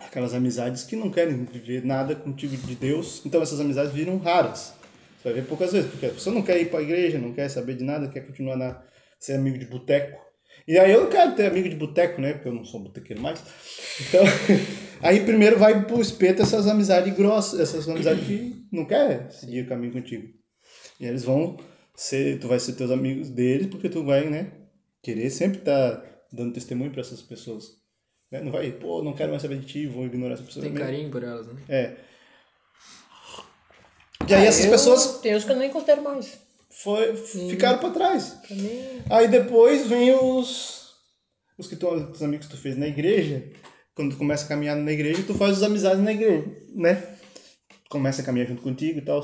[0.00, 4.74] Aquelas amizades que não querem viver nada contigo de Deus, então essas amizades viram raras.
[5.16, 7.32] Você vai ver poucas vezes, porque a pessoa não quer ir para a igreja, não
[7.32, 8.82] quer saber de nada, quer continuar na,
[9.18, 10.20] ser amigo de boteco.
[10.66, 12.34] E aí eu não quero ter amigo de boteco, né?
[12.34, 13.42] Porque eu não sou botequeiro mais.
[14.00, 14.22] Então,
[15.00, 19.68] aí primeiro vai pro espeto essas amizades grossas, essas amizades que não quer seguir o
[19.68, 20.28] caminho contigo.
[20.98, 21.56] E eles vão
[21.94, 24.52] ser, tu vai ser teus amigos deles, porque tu vai, né,
[25.02, 27.81] querer sempre estar dando testemunho para essas pessoas.
[28.32, 28.40] Né?
[28.40, 30.62] Não vai, pô, não quero mais saber de ti, vou ignorar essa pessoa.
[30.64, 30.86] Tem também.
[30.86, 31.54] carinho por elas, né?
[31.68, 31.92] É.
[34.28, 36.38] E aí essas Ah, eu- pessoas Tem uns que eu nem considero mais.
[36.70, 38.30] foi, ficaram para trás.
[38.46, 38.80] Pra mim.
[39.10, 40.92] Aí depois vem os.
[41.58, 43.44] Os que tu, os amigos que tu fez na igreja.
[43.94, 47.06] Quando tu começa a caminhar na igreja, tu faz as amizades na igreja, né?
[47.90, 49.22] Começa a caminhar junto contigo e tal.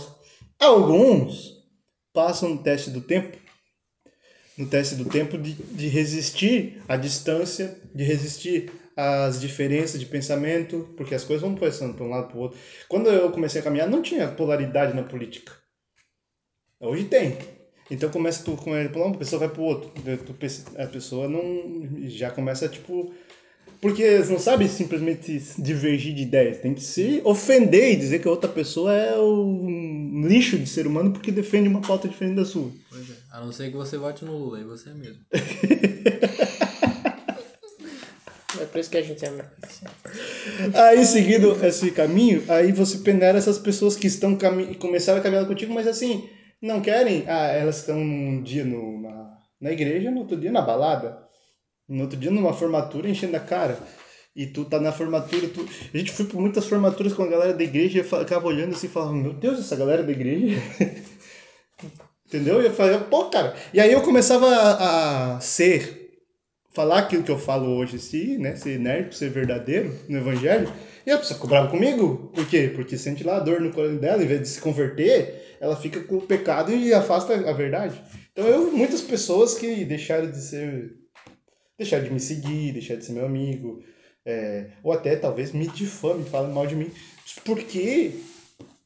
[0.61, 1.55] Alguns
[2.12, 3.38] passam no teste do tempo.
[4.59, 10.89] No teste do tempo de, de resistir à distância, de resistir às diferenças de pensamento,
[10.97, 12.59] porque as coisas vão passando para um lado para o outro.
[12.89, 15.53] Quando eu comecei a caminhar, não tinha polaridade na política.
[16.81, 17.39] Hoje tem.
[17.89, 19.91] Então começa tu com ele, uma pessoa vai pro outro.
[20.27, 23.15] Tu pensa- A pessoa não já começa tipo
[23.81, 28.27] porque eles não sabem simplesmente divergir de ideias, tem que se ofender e dizer que
[28.27, 32.45] a outra pessoa é um lixo de ser humano porque defende uma pauta diferente da
[32.45, 32.73] sua.
[32.91, 33.15] Pois é.
[33.31, 35.21] A não ser que você vote no Lula, aí você é mesmo.
[38.79, 39.33] Por isso que a gente é.
[40.73, 45.49] Aí, seguindo esse caminho, aí você peneira essas pessoas que estão cami começaram a caminhar
[45.49, 46.31] contigo, mas assim,
[46.62, 47.25] não querem.
[47.27, 51.19] Ah, elas estão um dia no, na, na igreja, no outro dia na balada,
[51.88, 53.77] no outro dia numa formatura enchendo a cara.
[54.37, 55.69] E tu tá na formatura, tu...
[55.93, 58.77] a gente foi por muitas formaturas com a galera da igreja e eu ficava olhando
[58.77, 60.57] assim e falava, meu Deus, essa galera da igreja.
[62.25, 62.62] Entendeu?
[62.62, 63.57] E eu pô, cara.
[63.75, 65.98] E aí eu começava a, a ser
[66.79, 68.55] falar aquilo que eu falo hoje, assim, né?
[68.55, 70.73] Ser nerd, ser verdadeiro no evangelho.
[71.05, 72.31] E a pessoa ficou brava comigo.
[72.33, 72.71] Por quê?
[72.73, 75.99] Porque sente lá a dor no coração dela, em vez de se converter, ela fica
[76.05, 78.01] com o pecado e afasta a verdade.
[78.31, 80.95] Então eu muitas pessoas que deixaram de ser.
[81.77, 83.83] deixaram de me seguir, deixaram de ser meu amigo.
[84.25, 86.93] é, ou até talvez me difame, falem mal de mim.
[87.45, 88.12] Porque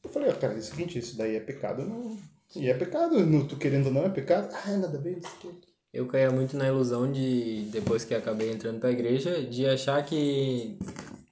[0.03, 1.85] eu falei, ó, cara, é o seguinte, isso daí é pecado.
[1.85, 2.17] Não...
[2.55, 4.49] E é pecado, não, tu querendo ou não é pecado.
[4.65, 5.72] Ah, nada a ver, isso aqui.
[5.93, 10.79] Eu caía muito na ilusão de, depois que acabei entrando pra igreja, de achar que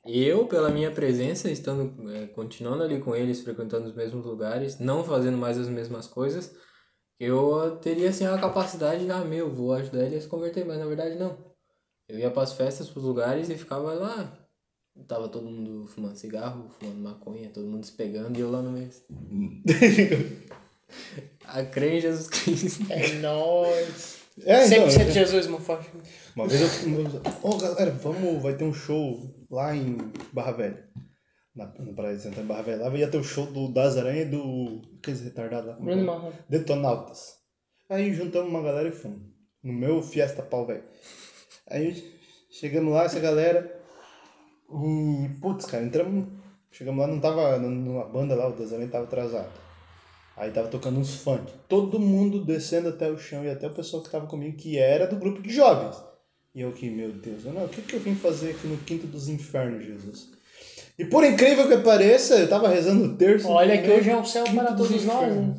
[0.06, 5.04] eu, pela minha presença, estando, eh, continuando ali com eles, frequentando os mesmos lugares, não
[5.04, 6.56] fazendo mais as mesmas coisas,
[7.20, 10.78] eu teria, assim, a capacidade de, ah, meu, vou ajudar ele a se converter, mas
[10.78, 11.38] na verdade não.
[12.08, 14.48] Eu ia pras festas, pros lugares e ficava lá.
[15.08, 18.72] Tava todo mundo fumando cigarro, fumando maconha, todo mundo se pegando e eu lá no
[18.72, 18.90] meio.
[21.46, 22.86] A crer em Jesus Cristo.
[22.92, 24.21] É nóis.
[24.46, 25.90] É, então, 100% eu- Jesus, meu forte.
[26.36, 27.22] Uma vez eu.
[27.44, 28.42] Ô galera, vamos.
[28.42, 29.98] Vai ter um show lá em
[30.34, 30.90] Barra Velha.
[31.56, 32.88] Na, na Praia de Santa Barra Velha.
[32.88, 34.82] Lá ia ter o show do Das Aranha e do.
[35.00, 35.74] Aqueles retardados lá.
[35.76, 36.06] como Bruno é?
[36.06, 36.36] Marrone.
[36.50, 37.36] Detonautas.
[37.90, 39.20] Aí juntamos uma galera e fomos.
[39.62, 40.84] No meu Fiesta Pau Velho.
[41.70, 42.12] Aí
[42.50, 43.80] chegamos lá, essa galera.
[44.72, 45.30] E.
[45.42, 46.28] Putz, cara, entramos.
[46.72, 47.58] Chegamos lá, não tava.
[47.60, 49.52] Numa banda lá, o Das Aranha tava atrasado.
[50.42, 51.54] Aí tava tocando uns funk.
[51.70, 55.06] Todo mundo descendo até o chão e até o pessoal que tava comigo, que era
[55.06, 55.96] do grupo de jovens.
[56.56, 58.76] E eu aqui, meu Deus, eu, não, o que, que eu vim fazer aqui no
[58.78, 60.32] quinto dos infernos, Jesus?
[60.98, 63.48] E por incrível que pareça, eu tava rezando o terço.
[63.50, 65.32] Olha que meio hoje é o céu para dos todos nós.
[65.32, 65.54] né?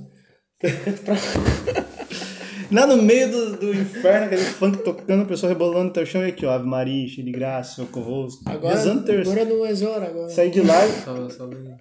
[2.72, 6.26] Lá no meio do, do inferno, aquele funk tocando, o pessoal rebolando até o chão
[6.26, 8.26] e aqui, ó, Ave Maria, cheio de graça, socorro.
[8.46, 9.30] Agora, Rezando terço.
[9.30, 10.28] agora não é hora agora.
[10.28, 11.76] Saí de lá e Só, só lendo.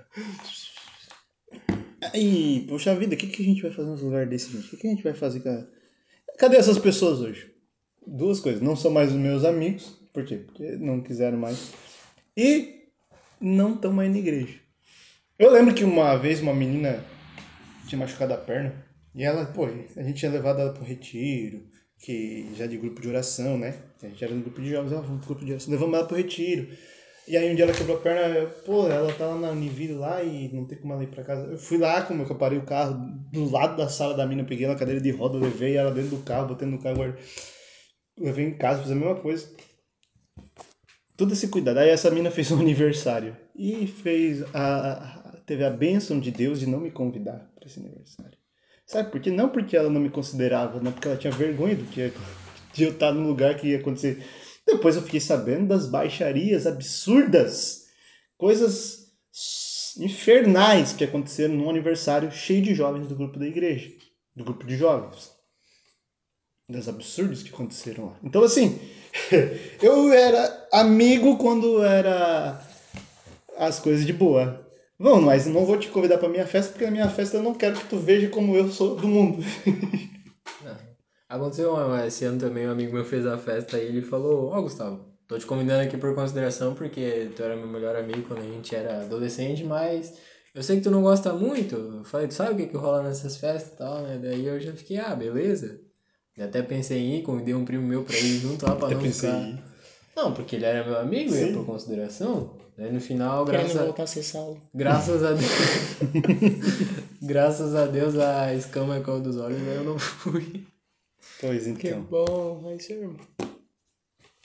[2.01, 4.67] Aí, poxa vida, o que, que a gente vai fazer num lugar desse, gente?
[4.67, 5.69] O que, que a gente vai fazer, cara?
[6.37, 7.53] Cadê essas pessoas hoje?
[8.05, 8.61] Duas coisas.
[8.61, 10.01] Não são mais os meus amigos.
[10.11, 10.37] Por quê?
[10.37, 11.71] Porque não quiseram mais.
[12.35, 12.87] E
[13.39, 14.59] não estão mais na igreja.
[15.37, 17.03] Eu lembro que uma vez uma menina
[17.87, 18.73] tinha machucado a perna.
[19.13, 21.67] E ela, pô, a gente tinha levado ela um retiro,
[21.99, 23.77] que já de grupo de oração, né?
[24.01, 25.71] A gente era no grupo de jovens, ela vamos pro grupo de oração.
[25.71, 26.67] Levamos ela pro retiro.
[27.27, 29.93] E aí um dia ela quebrou a perna, eu, pô, ela tá lá na Univille
[29.93, 31.45] lá e não tem como ela ir pra casa.
[31.51, 32.95] Eu fui lá, como eu parei o carro
[33.31, 36.17] do lado da sala da mina, peguei ela na cadeira de roda, levei ela dentro
[36.17, 37.21] do carro, botei no carro, guardei.
[38.19, 39.47] levei em casa, fiz a mesma coisa.
[41.15, 41.77] Todo esse cuidado.
[41.77, 46.59] Aí essa mina fez um aniversário e fez a, a- teve a bênção de Deus
[46.59, 48.37] de não me convidar para esse aniversário.
[48.85, 49.29] Sabe por quê?
[49.29, 52.11] Não porque ela não me considerava, não porque ela tinha vergonha do que
[52.73, 54.23] de eu estar no lugar que ia acontecer.
[54.71, 57.87] Depois eu fiquei sabendo das baixarias absurdas,
[58.37, 59.11] coisas
[59.99, 63.91] infernais que aconteceram num aniversário cheio de jovens do grupo da igreja,
[64.33, 65.29] do grupo de jovens.
[66.69, 68.19] Das absurdos que aconteceram lá.
[68.23, 68.79] Então, assim,
[69.83, 72.65] eu era amigo quando era
[73.57, 74.65] as coisas de boa.
[74.97, 77.53] Vamos, mas não vou te convidar pra minha festa, porque na minha festa eu não
[77.53, 79.43] quero que tu veja como eu sou do mundo.
[81.31, 84.61] Aconteceu uma- esse ano também, um amigo meu fez a festa e ele falou, ó
[84.61, 88.43] Gustavo, tô te convidando aqui por consideração porque tu era meu melhor amigo quando a
[88.53, 90.13] gente era adolescente, mas
[90.53, 91.75] eu sei que tu não gosta muito.
[91.77, 94.19] Eu falei, tu sabe o que que rola nessas festas e tal, né?
[94.21, 95.79] Daí eu já fiquei, ah, beleza.
[96.37, 98.95] E até pensei em ir, convidei um primo meu pra ir junto lá pra Eu
[98.95, 99.41] não pensei ficar...
[99.41, 99.63] em ir.
[100.13, 101.47] Não, porque ele era meu amigo, Sim.
[101.47, 102.57] ia por consideração.
[102.77, 103.83] Daí no final, Querendo graças a...
[103.85, 104.61] voltar a ser salvo.
[104.75, 105.51] Graças a Deus.
[107.23, 110.65] Graças a Deus a escama caiu dos olhos, aí eu não fui.
[111.41, 112.01] Pois Que então.
[112.03, 113.17] bom, é isso, irmão.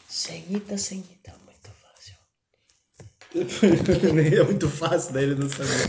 [0.08, 2.14] Senhita, senhita, muito fácil.
[4.38, 5.86] É muito fácil, daí ele não sabia.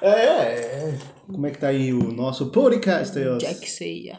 [0.00, 0.98] É, é.
[1.26, 3.36] Como é que tá aí o nosso podcast aí, ó?
[3.38, 4.18] Jack Seia.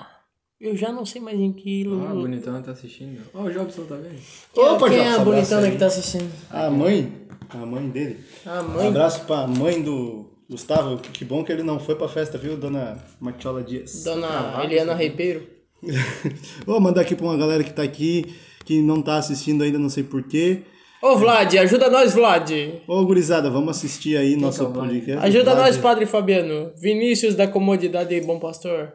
[0.60, 2.14] Eu já não sei mais em que Ah, lugar.
[2.16, 3.22] bonitão tá assistindo.
[3.34, 4.20] Ó, o Jobson tá vendo?
[4.58, 5.72] Opa, Quem é Jobson, a abraço bonitona aí.
[5.72, 6.32] que tá assistindo?
[6.50, 8.26] A mãe, a mãe dele.
[8.46, 8.88] A Um mãe.
[8.90, 10.98] abraço pra mãe do Gustavo.
[10.98, 14.04] Que bom que ele não foi pra festa, viu, dona Matiola Dias?
[14.04, 15.48] Dona Eliana Ribeiro.
[16.66, 18.26] Vou mandar aqui pra uma galera que tá aqui,
[18.66, 20.64] que não tá assistindo ainda, não sei porquê.
[21.02, 22.52] Ô, Vlad, ajuda nós, Vlad.
[22.88, 25.26] Ô, gurizada, vamos assistir aí nosso é podcast.
[25.26, 26.74] Ajuda Vlad, nós, Padre Fabiano.
[26.76, 28.92] Vinícius da Comodidade e Bom Pastor.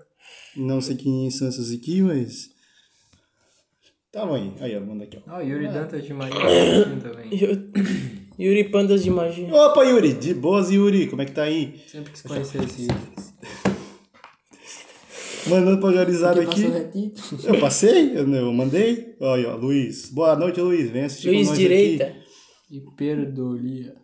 [0.56, 2.50] Não sei quem são essas aqui, mas...
[4.12, 4.52] Tamo aí.
[4.60, 5.36] Aí, ó, manda aqui, ó.
[5.36, 7.30] Ó, Yuri Dantas de Maria tá também.
[7.34, 7.72] Yu-
[8.38, 9.52] Yuri Pandas de Magia.
[9.54, 10.12] Opa, Yuri!
[10.12, 11.06] De boas, Yuri!
[11.06, 11.80] Como é que tá aí?
[11.86, 12.88] Sempre quis conhecer esse.
[15.48, 16.62] Mandando pra gurizada aqui.
[17.44, 19.14] Eu passei, eu, eu mandei.
[19.20, 20.08] Olha, ó, Luiz.
[20.10, 20.90] Boa noite, Luiz.
[20.90, 22.04] Vem assistir Luiz com nós Direita.
[22.06, 22.18] aqui.
[22.70, 23.94] E perdolia.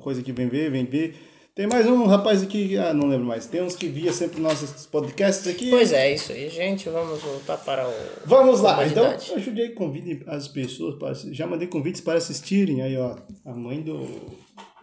[0.00, 1.14] Coisa que vem ver, vem ver.
[1.56, 3.46] Tem mais um rapaz aqui, ah, não lembro mais.
[3.46, 5.70] Tem uns que via sempre nossos podcasts aqui.
[5.70, 6.86] Pois é, isso aí, gente.
[6.90, 7.92] Vamos voltar para o.
[8.26, 9.32] Vamos lá, então Comodidade.
[9.40, 12.82] ajude aí, convide as pessoas para já mandei convites para assistirem.
[12.82, 13.16] Aí, ó,
[13.46, 14.06] a mãe do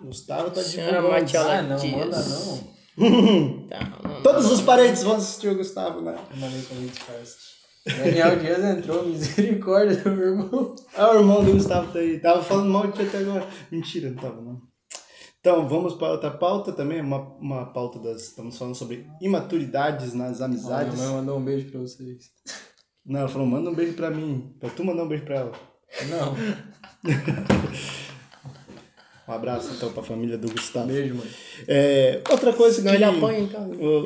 [0.04, 1.38] Gustavo tá Senhora divulgando.
[1.48, 1.96] Ah, não, Dias.
[1.96, 2.74] manda não.
[3.70, 6.18] Tá, não, Todos os parentes vão assistir o Gustavo, né?
[6.32, 7.54] Eu mandei convite para assistir.
[7.86, 10.76] Daniel Dias entrou, misericórdia do meu irmão.
[10.96, 12.20] Ah, o irmão do Gustavo tá aí.
[12.20, 13.48] Tava falando mal de ti até agora.
[13.72, 14.73] Mentira, não tava não.
[15.46, 18.30] Então, vamos para outra pauta também, uma, uma pauta das.
[18.30, 20.98] Estamos falando sobre imaturidades nas amizades.
[20.98, 22.30] mãe mandou um beijo pra vocês.
[23.06, 24.56] Não, ela falou, manda um beijo pra mim.
[24.58, 25.52] Pra tu mandar um beijo pra ela.
[26.10, 26.34] Não,
[29.28, 30.88] Um abraço então pra família do Gustavo.
[30.88, 31.28] beijo, mãe.
[31.68, 32.88] É, outra coisa que.
[32.88, 33.68] ele apanha em casa.
[33.76, 34.04] o-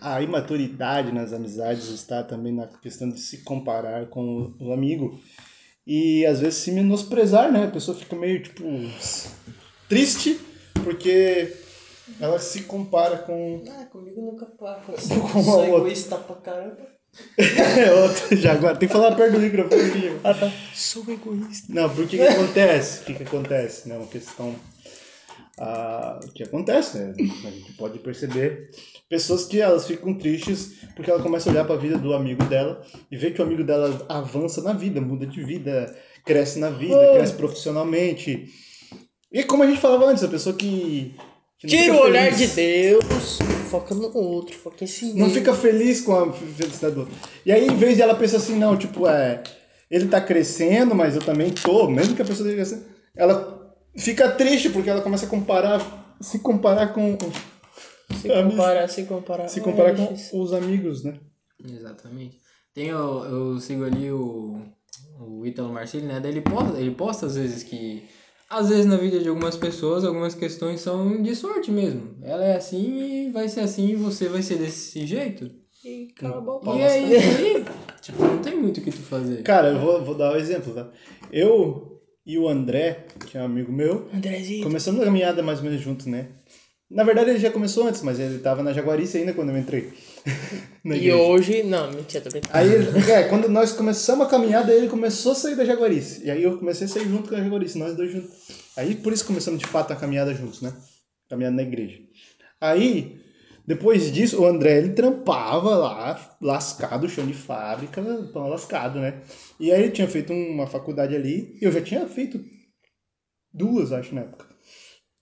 [0.00, 5.20] A imaturidade nas amizades está também na questão de se comparar com o amigo.
[5.86, 7.64] E às vezes se menosprezar, né?
[7.64, 8.64] A pessoa fica meio tipo.
[9.88, 10.40] triste
[10.82, 11.52] porque
[12.20, 13.62] ela se compara com.
[13.68, 14.80] Ah, comigo nunca para.
[14.80, 14.96] Com
[15.42, 15.66] Sou outra.
[15.76, 16.78] egoísta pra caramba.
[17.38, 18.76] É outra, já agora.
[18.76, 20.18] Tem que falar perto do microfone.
[20.22, 20.52] Ah, tá.
[20.72, 21.66] Sou egoísta.
[21.68, 23.00] Não, porque que acontece?
[23.02, 23.88] O que, que acontece?
[23.88, 23.96] Né?
[23.96, 24.54] Uma questão.
[25.58, 27.14] ah, o que acontece, né?
[27.18, 28.70] A gente pode perceber
[29.08, 32.44] pessoas que elas ficam tristes porque ela começa a olhar para a vida do amigo
[32.44, 35.92] dela e vê que o amigo dela avança na vida, muda de vida,
[36.24, 37.14] cresce na vida, Oh.
[37.16, 38.46] cresce profissionalmente.
[39.32, 41.14] E como a gente falava antes, a pessoa que.
[41.58, 43.40] que Tira o olhar de feliz- Deus,
[43.70, 47.14] foca no outro, foca em si não fica feliz com a felicidade do outro.
[47.46, 49.42] E aí, em vez de ela pensar assim, não, tipo, é.
[49.90, 54.30] Ele tá crescendo, mas eu também tô, mesmo que a pessoa esteja crescendo, ela fica
[54.30, 57.18] triste porque ela começa a comparar, se comparar com.
[58.20, 59.48] Se comparar, se comparar.
[59.48, 61.14] Se comparar com os amigos, né?
[61.64, 62.40] Exatamente.
[62.74, 64.60] Tem o, eu sigo ali o,
[65.18, 66.20] o Ítalo Marcilli, né?
[66.20, 68.08] Daí ele posta, ele posta às vezes que.
[68.50, 72.16] Às vezes na vida de algumas pessoas, algumas questões são de sorte mesmo.
[72.20, 75.48] Ela é assim e vai ser assim e você vai ser desse jeito.
[75.84, 76.68] Ih, cala a boca.
[76.72, 77.64] E é isso aí.
[78.02, 79.44] tipo, não tem muito o que tu fazer.
[79.44, 80.90] Cara, eu vou, vou dar um exemplo, tá?
[81.30, 84.64] Eu e o André, que é um amigo meu, Andrezinho.
[84.64, 86.30] começamos a caminhada mais ou menos juntos, né?
[86.90, 89.92] Na verdade ele já começou antes, mas ele tava na Jaguarice ainda quando eu entrei.
[90.84, 91.62] Na E hoje.
[91.62, 92.56] Não, mentira, tô brincando.
[92.56, 96.24] Aí, é, quando nós começamos a caminhada, ele começou a sair da Jaguarice.
[96.24, 98.30] E aí eu comecei a sair junto com a Jaguarice, nós dois juntos.
[98.76, 100.72] Aí por isso começamos de fato a caminhada juntos, né?
[101.28, 101.98] Caminhada na igreja.
[102.60, 103.20] Aí,
[103.66, 108.02] depois disso, o André ele trampava lá, lascado, chão de fábrica,
[108.32, 109.22] pão lascado, né?
[109.58, 112.42] E aí ele tinha feito uma faculdade ali, e eu já tinha feito
[113.52, 114.46] duas, acho, na época.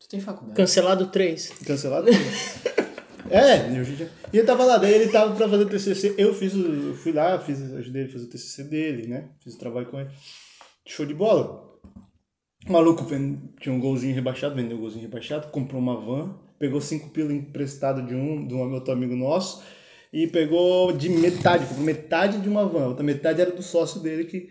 [0.01, 0.57] Tu tem faculdade.
[0.57, 1.51] Cancelado 3.
[1.67, 2.09] Cancelado.
[3.31, 3.71] é,
[4.33, 6.95] e ele tava lá, daí ele tava pra fazer o TCC, eu fiz o, eu
[6.95, 9.29] fui lá, fiz, ajudei ele a fazer o TCC dele, né?
[9.43, 10.11] Fiz o trabalho com ele.
[10.87, 11.69] Show de bola.
[12.67, 13.07] O maluco
[13.61, 18.03] tinha um golzinho rebaixado, vendeu um golzinho rebaixado, comprou uma van, pegou cinco pila emprestado
[18.03, 19.62] de um, de um outro amigo nosso,
[20.12, 24.01] e pegou de metade, comprou metade de uma van, a outra metade era do sócio
[24.01, 24.51] dele que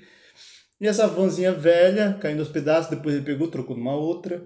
[0.79, 4.43] e essa vanzinha velha, caindo aos pedaços, depois ele pegou, trocou numa outra.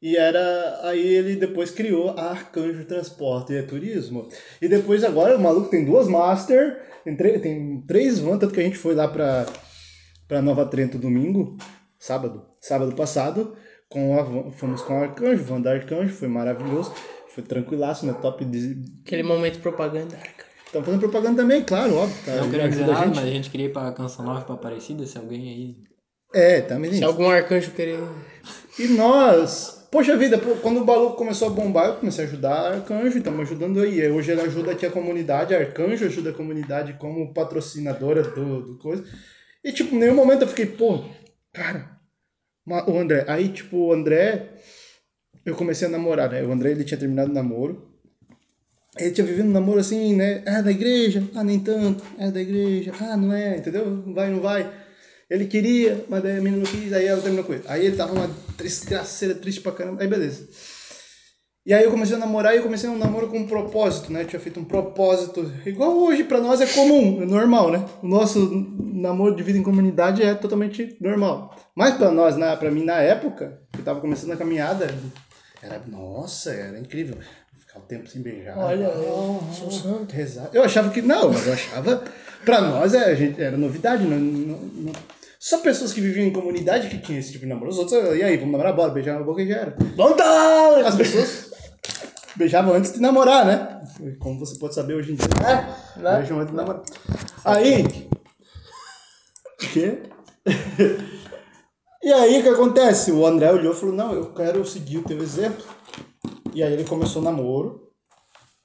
[0.00, 0.80] E era.
[0.84, 4.28] Aí ele depois criou a Arcanjo Transporte e Turismo.
[4.62, 8.62] E depois agora o maluco tem duas Master, tem, tem três vans, tanto que a
[8.62, 9.46] gente foi lá pra,
[10.28, 11.56] pra Nova Trento domingo,
[11.98, 13.56] sábado, sábado passado,
[13.88, 16.94] com a van, fomos com o Arcanjo, van da Arcanjo, foi maravilhoso.
[17.34, 18.12] Foi tranquilaço, né?
[18.20, 18.82] Top de.
[19.04, 20.16] Aquele momento propaganda.
[20.68, 22.16] Estão fazendo propaganda também, claro, óbvio.
[22.26, 23.16] Tá, Não quero dizer a nada, gente.
[23.16, 25.76] mas a gente queria ir pra Canção Nova pra Aparecida, se alguém aí.
[26.34, 27.98] É, também Se algum arcanjo querer.
[28.78, 33.16] E nós, poxa vida, quando o Balu começou a bombar, eu comecei a ajudar Arcanjo,
[33.16, 34.02] estamos ajudando aí.
[34.02, 38.78] Aí Hoje ele ajuda aqui a comunidade, Arcanjo ajuda a comunidade como patrocinadora do, do
[38.78, 39.02] coisa.
[39.64, 41.02] E tipo, em nenhum momento eu fiquei, pô,
[41.50, 41.98] cara,
[42.86, 43.24] o André.
[43.26, 44.50] Aí, tipo, o André,
[45.46, 46.42] eu comecei a namorar, né?
[46.42, 47.88] O André ele tinha terminado o namoro.
[48.98, 50.42] Ele tinha vivido um namoro assim, né?
[50.46, 54.02] Ah, da igreja, ah, nem tanto, é da igreja, ah, não é, entendeu?
[54.14, 54.70] Vai, não vai.
[55.30, 57.64] Ele queria, mas daí a menina não quis, aí ela terminou com ele.
[57.68, 60.48] Aí ele tava uma desgraceira, triste pra caramba, aí beleza.
[61.66, 64.22] E aí eu comecei a namorar e eu comecei um namoro com um propósito, né?
[64.22, 67.84] Eu tinha feito um propósito, igual hoje, pra nós é comum, é normal, né?
[68.02, 68.38] O nosso
[68.78, 71.54] namoro de vida em comunidade é totalmente normal.
[71.74, 74.86] Mas pra nós, na, pra mim, na época, que eu tava começando a caminhada,
[75.62, 77.18] era, nossa, era incrível.
[77.78, 78.56] O tempo sem beijar.
[78.58, 79.40] Olha, eu.
[80.10, 80.50] Rezar.
[80.52, 81.00] Eu achava que.
[81.02, 82.02] Não, mas eu achava.
[82.44, 84.04] Pra nós é, a gente, era novidade.
[84.04, 84.92] Não, não- não-
[85.40, 87.70] só pessoas que viviam em comunidade que tinham esse tipo de namoro.
[87.70, 89.76] Os outros, e aí, vamos namorar, bora, beijar na boca e já era.
[89.96, 90.84] Vamos dar!
[90.84, 91.50] As pessoas
[92.36, 93.82] beijavam antes de namorar, né?
[94.18, 95.28] Como você pode saber hoje em dia.
[95.46, 96.16] É, né?
[96.18, 96.82] Beijam antes de namorar.
[97.44, 97.84] Aí.
[99.62, 99.98] O quê?
[102.00, 103.10] E aí o que acontece?
[103.10, 105.64] O André olhou e falou: Não, eu quero seguir o teu exemplo.
[106.58, 107.92] E aí ele começou namoro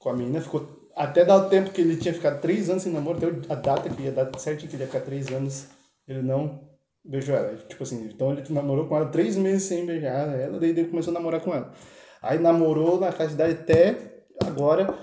[0.00, 0.90] com a menina, ficou.
[0.96, 3.88] Até dar o tempo que ele tinha ficado três anos sem namoro, até a data
[3.88, 5.68] que ia dar certinho que ele ia ficar três anos,
[6.08, 6.68] ele não
[7.04, 7.56] beijou ela.
[7.56, 11.12] Tipo assim, então ele namorou com ela três meses sem beijar ela, daí ele começou
[11.12, 11.72] a namorar com ela.
[12.20, 14.98] Aí namorou na casa de idade até agora,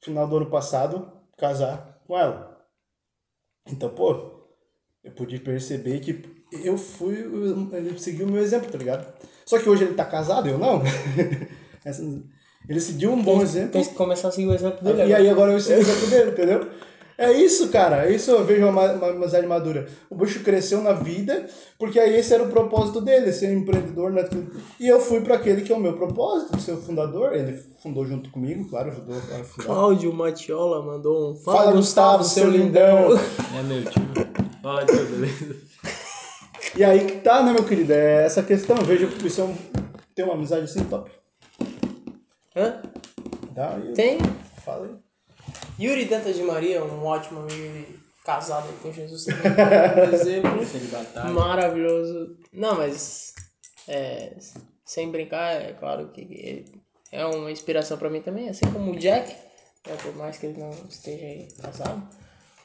[0.00, 2.64] final do ano passado, casar com ela.
[3.66, 4.46] Então, pô,
[5.02, 7.16] eu pude perceber que eu fui,
[7.72, 9.12] ele seguiu o meu exemplo, tá ligado?
[9.44, 10.80] Só que hoje ele tá casado, eu não.
[11.84, 12.02] Essa-
[12.68, 13.70] ele seguiu um bom exemplo.
[13.70, 14.98] Tem que começar a seguir o exemplo dele.
[14.98, 15.18] E agora.
[15.18, 16.68] aí agora eu sigo o exemplo dele, entendeu?
[17.18, 18.06] É isso, cara.
[18.06, 19.86] É isso eu vejo uma, uma amizade madura.
[20.10, 21.46] O Bush cresceu na vida,
[21.78, 24.12] porque aí esse era o propósito dele, ser um empreendedor.
[24.12, 24.28] Né?
[24.78, 27.32] E eu fui para aquele que é o meu propósito, ser o fundador.
[27.32, 29.64] Ele fundou junto comigo, claro, ajudou a fundar.
[29.64, 31.36] Cláudio Matiola mandou um.
[31.36, 33.16] Fala, Gustavo, seu lindão.
[33.58, 34.02] É meu tio.
[34.62, 35.56] Fala tio, beleza?
[36.76, 37.94] E aí que tá, né, meu querido?
[37.94, 38.76] É essa questão.
[38.76, 39.54] Eu vejo que isso é um,
[40.14, 41.10] tem uma amizade assim top.
[42.56, 42.80] Hã?
[43.54, 43.74] Tá?
[43.74, 44.18] aí eu- Tem.
[44.64, 44.94] Fala aí.
[45.78, 47.86] Yuri Danta de Maria, um ótimo amigo
[48.24, 49.24] casado com Jesus.
[49.26, 49.42] também.
[50.08, 51.34] Um exemplo Celibatário.
[51.34, 52.36] maravilhoso.
[52.52, 53.34] Não, mas.
[53.86, 54.36] É,
[54.84, 58.96] sem brincar, é claro que ele é uma inspiração pra mim também, assim como o
[58.98, 59.30] Jack,
[59.86, 62.02] né, por mais que ele não esteja aí casado.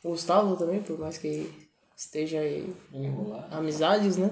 [0.03, 1.47] O Gustavo também, por mais que
[1.95, 3.47] esteja aí Enrolar.
[3.53, 4.31] amizades, né?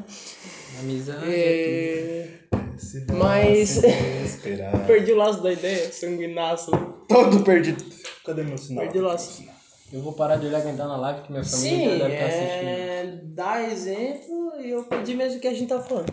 [0.80, 1.26] Amizade.
[1.32, 2.40] É,
[2.80, 3.92] Se dá Mas- sem.
[4.88, 6.72] Perdi o laço da ideia, sanguinaço.
[7.08, 7.84] Todo perdido.
[8.26, 8.84] Cadê meu sinal?
[8.86, 9.44] Perdi o laço.
[9.92, 12.26] Eu vou parar de olhar quem tá na live, que minha família Sim, deve estar
[12.28, 12.68] assistindo.
[12.68, 13.20] é...
[13.24, 16.12] Dá exemplo e eu pedi mesmo que a gente tá falando.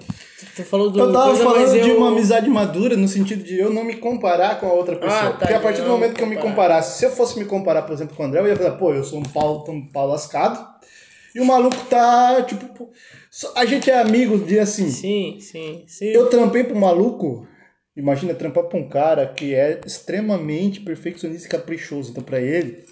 [0.55, 1.97] Tu, falou do Eu tava coisa, falando mas de eu...
[1.99, 5.21] uma amizade madura no sentido de eu não me comparar com a outra pessoa.
[5.21, 7.45] Ah, tá, Porque a partir do momento que eu me comparasse, se eu fosse me
[7.45, 9.87] comparar, por exemplo, com o André, eu ia falar, pô, eu sou um pau, um
[9.87, 10.67] pau lascado.
[11.37, 12.91] E o maluco tá, tipo,
[13.55, 14.89] a gente é amigo de assim.
[14.89, 16.07] Sim, sim, sim.
[16.07, 17.47] Eu trampei pro maluco.
[17.95, 22.11] Imagina trampar pra um cara que é extremamente perfeccionista e caprichoso.
[22.11, 22.87] Então, pra ele,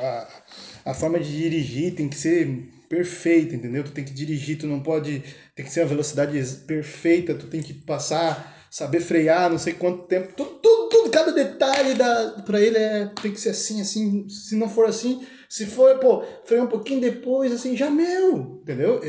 [0.00, 0.42] a,
[0.86, 2.48] a forma de dirigir tem que ser
[2.88, 3.84] perfeita, entendeu?
[3.84, 5.22] Tu tem que dirigir, tu não pode.
[5.54, 10.08] Tem que ser uma velocidade perfeita, tu tem que passar, saber frear, não sei quanto
[10.08, 10.32] tempo.
[10.34, 14.28] Tudo, tudo, tudo cada detalhe da, pra ele é, tem que ser assim, assim.
[14.28, 19.00] Se não for assim, se for, pô, freia um pouquinho depois, assim, já meu, entendeu?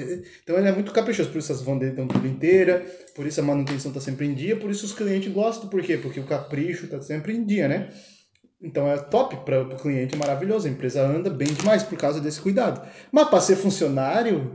[0.43, 2.85] Então ele é muito caprichoso, por isso as vão dele estão tudo inteira,
[3.15, 5.97] por isso a manutenção tá sempre em dia, por isso os clientes gostam, por quê?
[5.97, 7.93] Porque o capricho tá sempre em dia, né?
[8.61, 10.67] Então é top para o cliente, é maravilhoso.
[10.67, 12.85] A empresa anda bem demais por causa desse cuidado.
[13.11, 14.53] Mas para ser funcionário,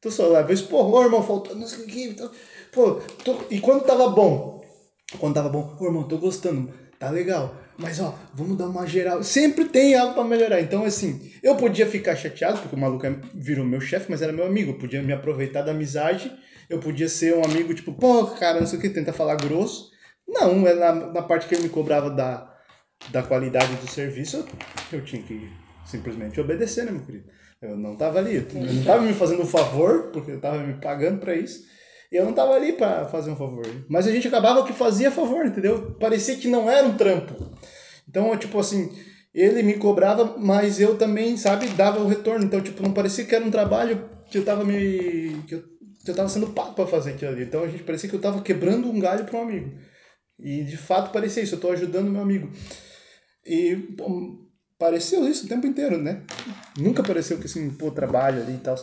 [0.00, 2.04] tu só leva isso, pô, irmão, faltou não que.
[2.04, 2.30] então,
[2.72, 4.62] Pô, tô- e quando tava bom?
[5.18, 7.54] Quando tava bom, irmão, tô gostando, tá legal.
[7.78, 9.22] Mas ó, vamos dar uma geral.
[9.22, 10.60] Sempre tem algo para melhorar.
[10.60, 14.32] Então, assim, eu podia ficar chateado, porque o maluco é- virou meu chefe, mas era
[14.32, 14.72] meu amigo.
[14.72, 16.32] Eu podia me aproveitar da amizade.
[16.70, 19.90] Eu podia ser um amigo, tipo, pô, cara, não sei o que, tenta falar grosso.
[20.26, 22.52] Não, é na, na parte que ele me cobrava da,
[23.12, 24.44] da qualidade do serviço,
[24.92, 25.48] eu tinha que
[25.84, 27.26] simplesmente obedecer, né, meu querido?
[27.62, 30.74] Eu não tava ali, eu não tava me fazendo um favor, porque eu tava me
[30.74, 31.64] pagando para isso,
[32.10, 33.64] eu não tava ali para fazer um favor.
[33.88, 35.96] Mas a gente acabava que fazia favor, entendeu?
[35.98, 37.34] Parecia que não era um trampo.
[38.08, 38.92] Então, eu, tipo assim,
[39.34, 42.44] ele me cobrava, mas eu também, sabe, dava o retorno.
[42.44, 45.42] Então, tipo, não parecia que era um trabalho que eu tava me.
[45.46, 45.64] que eu,
[46.04, 47.42] que eu tava sendo pago para fazer aquilo ali.
[47.42, 49.72] Então, a gente parecia que eu tava quebrando um galho para um amigo.
[50.38, 52.50] E de fato parecia isso, eu tô ajudando meu amigo.
[53.44, 54.46] E pô,
[54.78, 56.22] pareceu isso o tempo inteiro, né?
[56.76, 58.76] Nunca pareceu que assim, pô, trabalho ali e tal.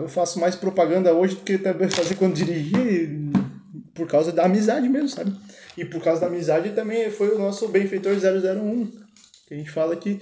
[0.00, 1.58] Eu faço mais propaganda hoje do que
[1.90, 3.30] fazer quando dirigi,
[3.94, 5.34] por causa da amizade mesmo, sabe?
[5.76, 8.86] E por causa da amizade também foi o nosso benfeitor 001,
[9.46, 10.20] que a gente fala aqui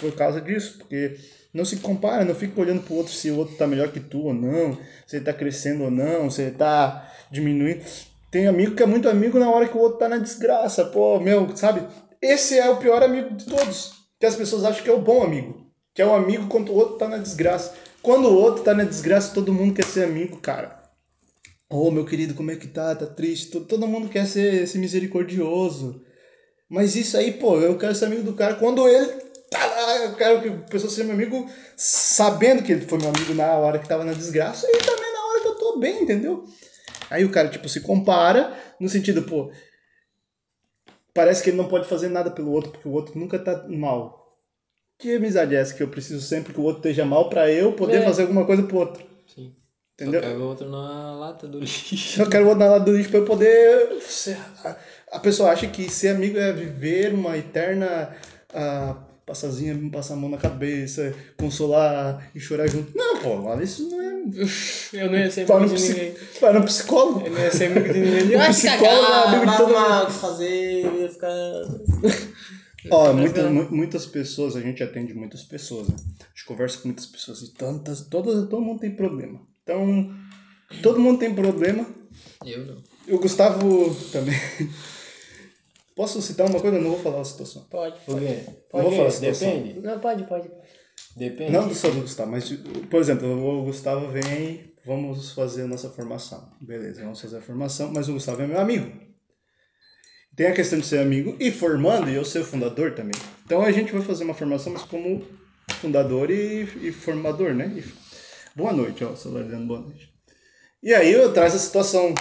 [0.00, 1.16] por causa disso, porque
[1.52, 4.26] não se compara, não fica olhando pro outro se o outro tá melhor que tu
[4.26, 7.84] ou não, se ele tá crescendo ou não, se ele tá diminuindo.
[8.30, 11.20] Tem amigo que é muito amigo na hora que o outro tá na desgraça, pô,
[11.20, 11.86] meu, sabe?
[12.22, 15.22] Esse é o pior amigo de todos, que as pessoas acham que é o bom
[15.22, 17.74] amigo, que é o amigo quando o outro tá na desgraça.
[18.02, 20.80] Quando o outro tá na desgraça, todo mundo quer ser amigo, cara.
[21.68, 22.94] Ô, meu querido, como é que tá?
[22.94, 23.50] Tá triste?
[23.50, 26.04] Todo, todo mundo quer ser, ser misericordioso.
[26.68, 29.06] Mas isso aí, pô, eu quero ser amigo do cara quando ele
[29.50, 29.96] tá lá.
[29.98, 33.52] Eu quero que a pessoa seja meu amigo sabendo que ele foi meu amigo na
[33.54, 36.44] hora que tava na desgraça e também na hora que eu tô bem, entendeu?
[37.10, 39.52] Aí o cara, tipo, se compara no sentido, pô,
[41.12, 44.19] parece que ele não pode fazer nada pelo outro porque o outro nunca tá mal.
[45.00, 47.72] Que amizade é essa que eu preciso sempre que o outro esteja mal pra eu
[47.72, 48.02] poder É.
[48.02, 49.02] fazer alguma coisa pro outro?
[49.34, 49.52] Sim.
[49.94, 50.20] Entendeu?
[50.22, 52.20] Só pega o outro na lata do lixo.
[52.20, 53.88] Eu quero botar lá do lixo pra eu poder.
[54.64, 54.76] a-
[55.18, 58.14] pessoa acha que ser amigo é viver uma eterna.
[58.52, 62.90] ah, passazinha, passar a mão na cabeça, consolar e chorar junto.
[62.98, 64.10] Não, pô, isso não é.
[64.92, 66.14] Eu não ia ser amigo de ninguém.
[66.40, 67.22] vai no psicólogo.
[67.26, 68.36] Eu não ia ser amigo de ninguém.
[68.40, 70.06] O psicólogo cagar, é amigo de todo mundo.
[70.08, 71.30] o fazer, eu ia ficar...
[72.90, 75.96] Ó, Mas, muita- muitas pessoas, a gente atende muitas pessoas, né?
[76.20, 79.40] A gente conversa com muitas pessoas e tantas, todas, todo mundo tem problema.
[79.62, 80.14] Então,
[80.82, 81.86] todo mundo tem problema.
[82.44, 82.82] Eu não.
[83.08, 84.34] O Gustavo também.
[85.94, 86.76] Posso citar uma coisa?
[86.78, 87.64] Eu não vou falar a situação.
[87.64, 88.24] Pode, Por pode.
[88.72, 89.14] Não vou falar a Depende.
[89.34, 89.50] situação.
[89.62, 89.80] Depende.
[89.80, 90.48] Não, pode, pode.
[90.48, 90.62] pode.
[91.16, 91.52] Depende.
[91.52, 92.50] Não só do Gustavo, mas,
[92.88, 93.28] por exemplo,
[93.60, 96.50] o Gustavo vem, vamos fazer a nossa formação.
[96.60, 98.90] Beleza, vamos fazer a formação, mas o Gustavo é meu amigo.
[100.36, 103.20] Tem a questão de ser amigo e formando, e eu ser o fundador também.
[103.44, 105.24] Então a gente vai fazer uma formação, mas como
[105.80, 107.72] fundador e, e formador, né?
[107.76, 107.84] E-
[108.54, 110.12] boa noite, ó, celular dando boa noite.
[110.82, 112.14] E aí eu trago a situação.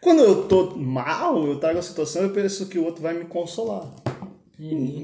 [0.00, 3.26] Quando eu tô mal, eu trago a situação, eu penso que o outro vai me
[3.26, 3.94] consolar.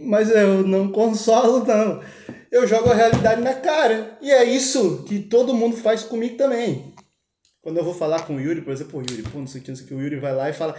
[0.02, 2.02] Mas eu não consolo, não.
[2.50, 4.18] Eu jogo a realidade na cara.
[4.20, 6.94] E é isso que todo mundo faz comigo também.
[7.62, 9.64] Quando eu vou falar com o Yuri, por exemplo, o Yuri, pô, não sei o
[9.64, 10.76] que, não sei o que, o Yuri vai lá e fala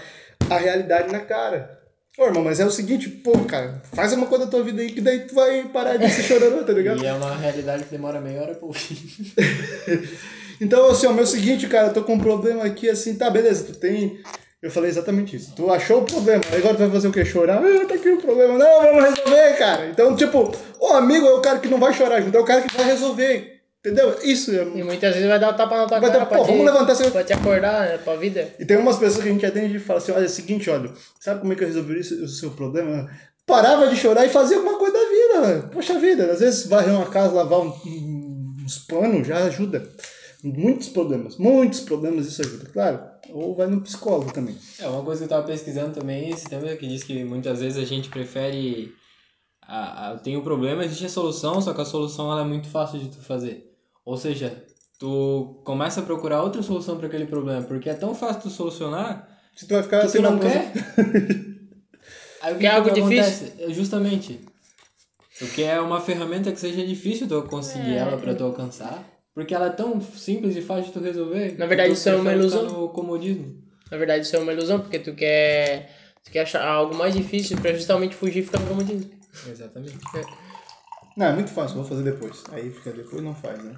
[0.49, 1.77] a realidade na cara.
[2.17, 4.91] Ô, irmão, mas é o seguinte, pô, cara, faz uma coisa da tua vida aí
[4.91, 6.97] que daí tu vai parar de ser chororô, tá ligado?
[7.03, 9.33] E é uma realidade que demora meia hora ouvir.
[10.59, 13.65] Então, assim, ó, meu seguinte, cara, eu tô com um problema aqui, assim, tá, beleza,
[13.65, 14.19] tu tem.
[14.59, 15.53] Eu falei exatamente isso.
[15.55, 17.23] Tu achou o problema, agora tu vai fazer o quê?
[17.23, 17.61] Chorar?
[17.63, 18.57] Ah, tá aqui o problema.
[18.57, 19.85] Não, vamos resolver, cara.
[19.87, 22.61] Então, tipo, o amigo é o cara que não vai chorar junto, é o cara
[22.61, 23.56] que vai resolver.
[23.87, 24.17] Entendeu?
[24.23, 24.63] Isso é.
[24.75, 26.65] E muitas vezes vai dar um tapa na tua Vai cara dar- pô, te, vamos
[26.65, 28.53] levantar essa- pra te acordar né, pra vida.
[28.59, 30.69] E tem umas pessoas que a gente atende e fala assim: olha, é o seguinte,
[30.69, 33.09] olha, sabe como é que eu resolvi isso, o seu problema?
[33.45, 35.69] parava de chorar e fazia alguma coisa da vida, velho.
[35.69, 39.89] Poxa vida, às vezes varrer uma casa, lavar um- um- uns panos já ajuda.
[40.43, 42.99] Muitos problemas, muitos problemas isso ajuda, claro.
[43.29, 44.57] Ou vai no psicólogo também.
[44.79, 47.81] É, uma coisa que eu tava pesquisando também, esse tema que diz que muitas vezes
[47.81, 48.93] a gente prefere.
[49.65, 52.67] A, a, tem o problema, existe a solução, só que a solução ela é muito
[52.69, 53.65] fácil de tu fazer.
[54.07, 54.63] Ou seja,
[54.97, 59.27] tu começa a procurar outra solução para aquele problema, porque é tão fácil tu solucionar
[59.53, 60.71] Se tu vai ficar que tu não quer.
[62.41, 63.51] Aí o Que é algo acontece?
[63.59, 64.39] É, Justamente.
[65.37, 67.97] Tu quer uma ferramenta que seja difícil tu conseguir É.
[67.97, 69.03] ela para tu alcançar,
[69.35, 71.57] porque ela é tão simples e fácil de tu resolver.
[71.57, 72.63] Na verdade, que tu isso é uma ilusão.
[72.63, 73.61] no comodismo.
[73.91, 75.91] Na verdade, isso é uma ilusão, porque tu quer,
[76.23, 79.11] tu quer achar algo mais difícil pra justamente fugir e ficar no comodismo.
[79.49, 79.97] Exatamente.
[81.17, 82.43] Não, é muito fácil, vou fazer depois.
[82.51, 83.75] Aí fica depois não faz, né?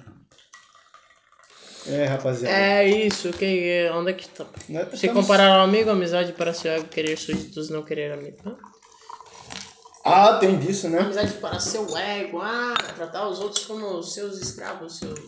[1.86, 2.54] É, rapaziada.
[2.54, 4.44] É isso, que onde é que tá?
[4.68, 8.36] Né, Se estamos- comparar ao amigo, amizade para seu ego, querer súditos, não querer amigo.
[8.46, 8.56] Hã?
[10.04, 10.98] Ah, tem disso, né?
[10.98, 15.18] Amizade para seu ego, ah, tratar os outros como seus escravos, seus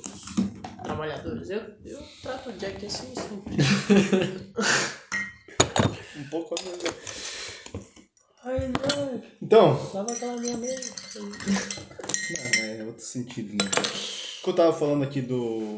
[0.85, 1.49] trabalhadores.
[1.49, 3.57] Eu, eu trato o Jack assim sempre.
[6.15, 6.55] Um pouco.
[8.45, 10.83] Ai, não, Então, tava aquela minha mesa.
[12.59, 13.71] É outro sentido, né?
[14.41, 15.77] O que eu tava falando aqui do.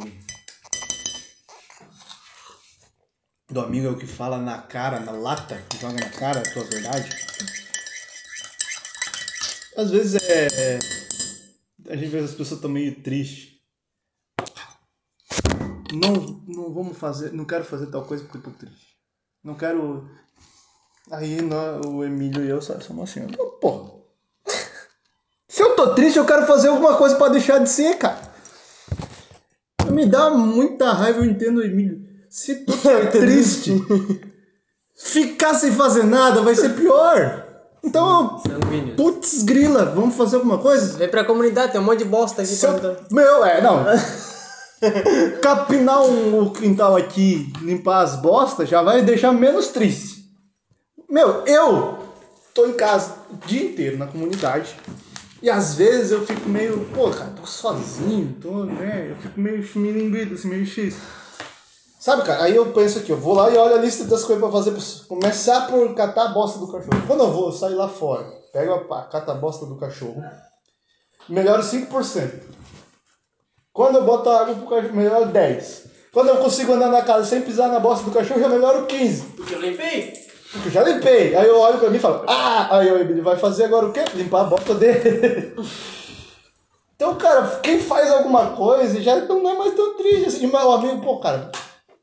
[3.50, 6.64] Do amigo é o que fala na cara, na lata, joga na cara a tua
[6.64, 7.10] verdade.
[9.76, 10.78] Às vezes é.
[11.88, 13.54] A gente vê as pessoas tão meio tristes.
[15.92, 17.32] Não, não vamos fazer.
[17.32, 18.96] Não quero fazer tal coisa porque eu tô triste.
[19.42, 20.08] Não quero.
[21.10, 23.46] Aí nó- o Emílio e eu somos assim, ó.
[23.60, 23.93] Porra.
[25.54, 28.18] Se eu tô triste, eu quero fazer alguma coisa pra deixar de ser, cara.
[29.88, 32.00] Me dá muita raiva, eu entendo, Emílio.
[32.28, 33.72] Se tu tá triste,
[34.98, 37.46] ficar sem fazer nada vai ser pior.
[37.84, 38.96] Então, Sanguíneo.
[38.96, 40.98] putz grila, vamos fazer alguma coisa?
[40.98, 42.50] Vem pra comunidade, tem um monte de bosta aqui.
[42.50, 43.84] Se eu- Meu, é, não.
[45.40, 50.24] Capinar um- o quintal aqui, limpar as bostas, já vai deixar menos triste.
[51.08, 51.96] Meu, eu
[52.52, 54.74] tô em casa o dia inteiro na comunidade.
[55.44, 59.10] E às vezes eu fico meio, pô, cara, tô sozinho, tô, né?
[59.10, 60.96] Eu fico meio milinguido, assim, meio X.
[62.00, 64.42] Sabe, cara, aí eu penso aqui, eu vou lá e olho a lista das coisas
[64.42, 64.70] pra fazer.
[64.70, 67.06] pra Começar por catar a bosta do cachorro.
[67.06, 68.24] Quando eu vou, eu saio lá fora,
[68.54, 70.24] pego a pá, cato a bosta do cachorro,
[71.28, 72.40] melhoro 5%.
[73.70, 75.90] Quando eu boto a água pro cachorro, melhoro 10%.
[76.10, 79.36] Quando eu consigo andar na casa sem pisar na bosta do cachorro, eu melhoro 15%.
[79.36, 80.14] Porque eu limpei.
[80.64, 81.34] Eu já limpei.
[81.34, 84.04] Aí eu olho pra mim e falo, ah, aí ele vai fazer agora o quê?
[84.14, 85.54] Limpar a bota dele.
[86.96, 90.46] Então, cara, quem faz alguma coisa já não é mais tão triste assim.
[90.46, 91.50] Mas o amigo, pô, cara,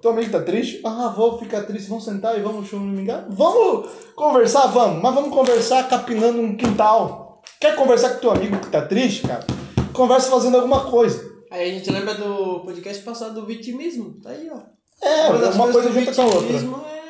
[0.01, 0.81] teu amigo tá triste?
[0.85, 3.25] Ah, vou ficar triste, vamos sentar e vamos choramingar?
[3.29, 7.41] Vamos conversar, vamos, mas vamos conversar capinando um quintal.
[7.59, 9.45] Quer conversar com teu amigo que tá triste, cara?
[9.93, 11.23] Conversa fazendo alguma coisa.
[11.49, 14.19] Aí a gente lembra do podcast passado do vitimismo.
[14.21, 14.59] Tá aí, ó.
[15.05, 16.39] É, Uma uma coisa junta com a outra.
[16.41, 17.00] vitimismo é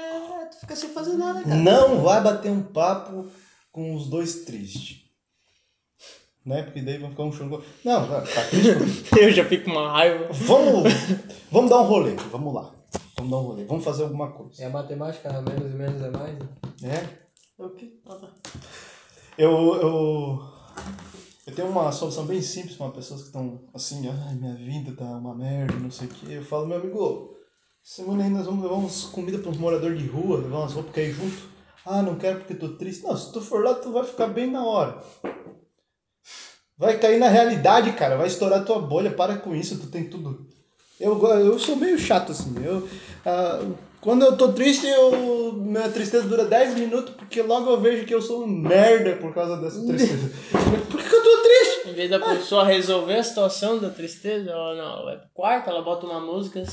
[0.76, 1.56] sem fazer nada, cara.
[1.56, 3.28] Não vai bater um papo
[3.72, 5.02] com os dois tristes.
[6.46, 6.64] Né?
[6.64, 7.64] Porque daí vão ficar um choro.
[7.86, 9.14] Não, tá triste.
[9.20, 10.28] Eu já fico com uma raiva.
[10.32, 10.92] Vamos,
[11.52, 12.16] vamos dar um rolê.
[12.32, 12.74] Vamos lá.
[13.16, 13.66] Vamos dar um rolê.
[13.66, 14.64] Vamos fazer alguma coisa.
[14.64, 16.40] É a matemática, menos e menos é mais.
[16.82, 16.96] né?
[17.60, 17.64] É?
[17.64, 17.94] O quê?
[18.08, 18.30] Ah, tá.
[19.38, 20.42] Eu, eu,
[21.46, 25.06] eu tenho uma solução bem simples para pessoas que estão assim, ai, minha vida tá
[25.06, 26.26] uma merda, não sei o quê.
[26.30, 27.38] Eu falo, meu amigo,
[27.84, 30.94] semana aí nós vamos levar uns comida para uns moradores de rua, levar umas roupas
[30.94, 31.50] cair junto.
[31.86, 33.04] Ah, não quero porque tô triste.
[33.04, 35.02] Não, se tu for lá, tu vai ficar bem na hora.
[36.78, 38.18] Vai cair na realidade, cara.
[38.18, 39.12] Vai estourar tua bolha.
[39.12, 40.48] Para com isso, tu tem tudo.
[41.00, 42.54] Eu, eu sou meio chato assim.
[42.64, 42.88] Eu,
[43.26, 43.68] ah,
[44.02, 48.14] quando eu tô triste, eu, minha tristeza dura 10 minutos, porque logo eu vejo que
[48.14, 50.32] eu sou um merda por causa dessa tristeza.
[50.90, 51.90] por que, que eu tô triste?
[51.90, 55.70] Em vez da pessoa resolver a situação da tristeza, ela não, ela vai pro quarto,
[55.70, 56.64] ela bota uma música.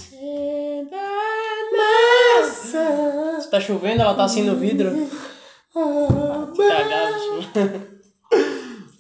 [1.77, 3.41] Massa.
[3.41, 4.91] Se tá chovendo, ela tá assim no vidro.
[6.57, 7.89] Cagado.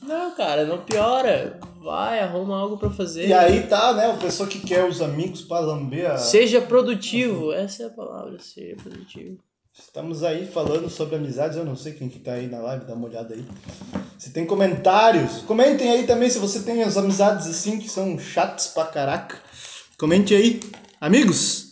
[0.09, 1.61] Não, cara, não piora.
[1.81, 3.29] Vai, arruma algo pra fazer.
[3.29, 4.09] E aí tá, né?
[4.09, 6.17] O pessoa que quer os amigos pra lamber a...
[6.19, 9.39] Seja produtivo, essa é a palavra, seja produtivo.
[9.73, 11.57] Estamos aí falando sobre amizades.
[11.57, 13.45] Eu não sei quem que tá aí na live, dá uma olhada aí.
[14.19, 18.67] Se tem comentários, comentem aí também se você tem as amizades assim que são chatas
[18.67, 19.41] pra caraca.
[19.97, 20.61] Comente aí.
[21.01, 21.69] Amigos!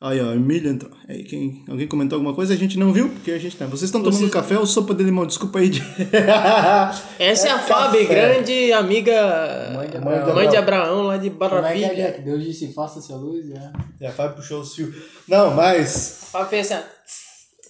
[0.00, 0.95] Aí, ó, Emílio entrou.
[1.08, 2.52] Aí, quem, alguém comentou alguma coisa?
[2.52, 3.64] A gente não viu, porque a gente tá.
[3.66, 5.24] Vocês estão tomando Vocês- café ou sopa de limão?
[5.24, 5.68] Desculpa aí.
[5.68, 5.80] De...
[7.16, 7.74] Essa é, a café.
[7.74, 9.70] Fábio, grande amiga.
[9.72, 12.18] Mãe de Mãe de mãe de Abraão lá de Como é que é?
[12.18, 13.72] Deus disse, faça-se a luz, né?
[14.00, 14.96] Já Fábio puxou os fios.
[15.28, 16.28] Não, mas.
[16.32, 16.84] Fábio fez assim,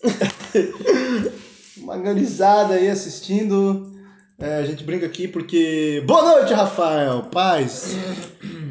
[1.82, 3.94] uma garizada aí assistindo.
[4.38, 6.02] É, a gente brinca aqui porque.
[6.06, 7.24] Boa noite, Rafael!
[7.30, 7.96] Paz!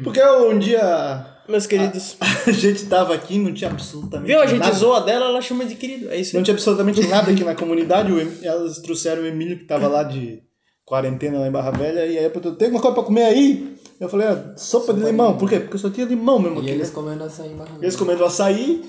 [0.02, 2.16] Porque um dia Meus queridos.
[2.46, 4.40] a gente tava aqui, não tinha absolutamente Viu?
[4.40, 4.72] A gente nada.
[4.74, 6.10] zoa dela, ela chama de querido.
[6.10, 8.12] É isso Não tinha absolutamente nada aqui na comunidade.
[8.12, 10.42] o Em- Elas trouxeram o Emílio que tava lá de
[10.84, 12.06] quarentena lá em Barra Velha.
[12.06, 13.76] E aí eu tem alguma coisa pra comer aí?
[13.98, 15.36] Eu falei, ah, sopa, de limão.
[15.38, 15.58] Por quê?
[15.60, 16.70] Porque só tinha limão mesmo E aqui.
[16.70, 16.94] eles né?
[16.94, 18.82] comendo açaí em barra Eles comendo açaí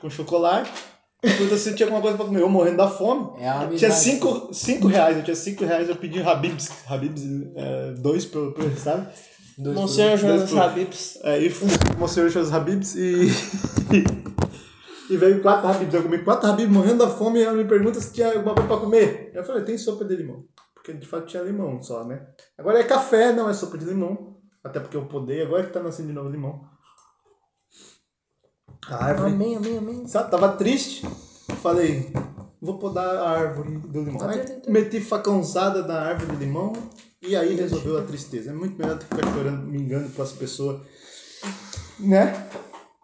[0.00, 0.70] com chocolate.
[1.20, 2.42] Pergunta se tinha alguma coisa pra comer.
[2.42, 3.30] Eu morrendo da fome.
[3.40, 3.66] É a.
[3.74, 6.68] Tinha cinco, cinco reais, eu tinha cinco reais, eu pedi Habibs.
[6.86, 7.22] Habibs,
[7.56, 9.08] é, dois pro, pro, sabe?
[9.56, 11.18] Dois Monsenhor Jonas Habibs.
[11.22, 13.28] Aí fui mostrei os Habibs e.
[15.08, 15.94] e veio quatro Habibs.
[15.94, 18.68] Eu comi quatro Habibs morrendo da fome e ela me pergunta se tinha alguma coisa
[18.68, 19.30] pra comer.
[19.32, 20.44] Eu falei, tem sopa de limão.
[20.74, 22.26] Porque de fato tinha limão só, né?
[22.58, 24.36] Agora é café, não é sopa de limão.
[24.62, 26.68] Até porque eu podei, agora que tá nascendo de novo limão.
[28.88, 29.32] A árvore.
[29.32, 30.06] Amém, amém, amém.
[30.06, 31.06] Sabe, tava triste.
[31.62, 32.12] Falei,
[32.60, 34.18] vou podar a árvore do limão.
[34.18, 36.72] Tá Aí bem, tá meti facãozada na árvore de limão
[37.26, 38.50] e aí resolveu a tristeza.
[38.50, 40.82] É muito melhor do que ficar chorando, me engano com as pessoas.
[41.98, 42.48] Né?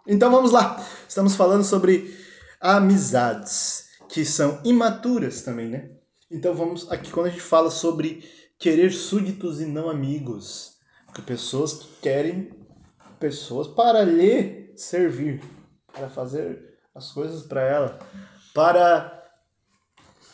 [0.07, 0.85] Então vamos lá.
[1.09, 2.15] Estamos falando sobre
[2.61, 5.91] amizades, que são imaturas também, né?
[6.31, 8.23] Então vamos aqui quando a gente fala sobre
[8.59, 10.79] querer súditos e não amigos.
[11.27, 12.51] Pessoas que querem
[13.19, 15.43] pessoas para lhe servir,
[15.93, 17.99] para fazer as coisas para ela,
[18.55, 19.20] para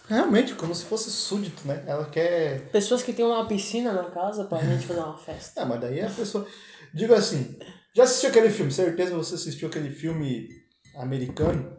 [0.09, 1.83] realmente como se fosse súdito, né?
[1.87, 5.63] Ela quer Pessoas que têm uma piscina na casa pra gente fazer uma festa.
[5.63, 6.47] ah, mas daí a pessoa.
[6.95, 7.59] Digo assim,
[7.95, 8.73] já assistiu aquele filme?
[8.73, 10.49] Certeza você assistiu aquele filme
[10.97, 11.77] americano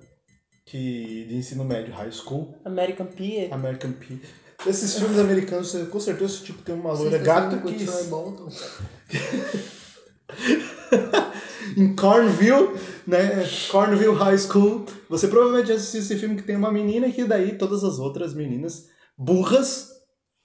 [0.65, 3.49] que de ensino médio, high school, American Pie.
[3.51, 4.21] American Pie.
[4.65, 7.77] Esses filmes americanos, você com certeza tipo tem uma loira gata que.
[11.75, 12.69] em Cornville,
[13.05, 13.47] né?
[13.69, 14.85] Cornville High School.
[15.09, 18.87] Você provavelmente assistiu esse filme que tem uma menina que daí todas as outras meninas
[19.17, 19.89] burras,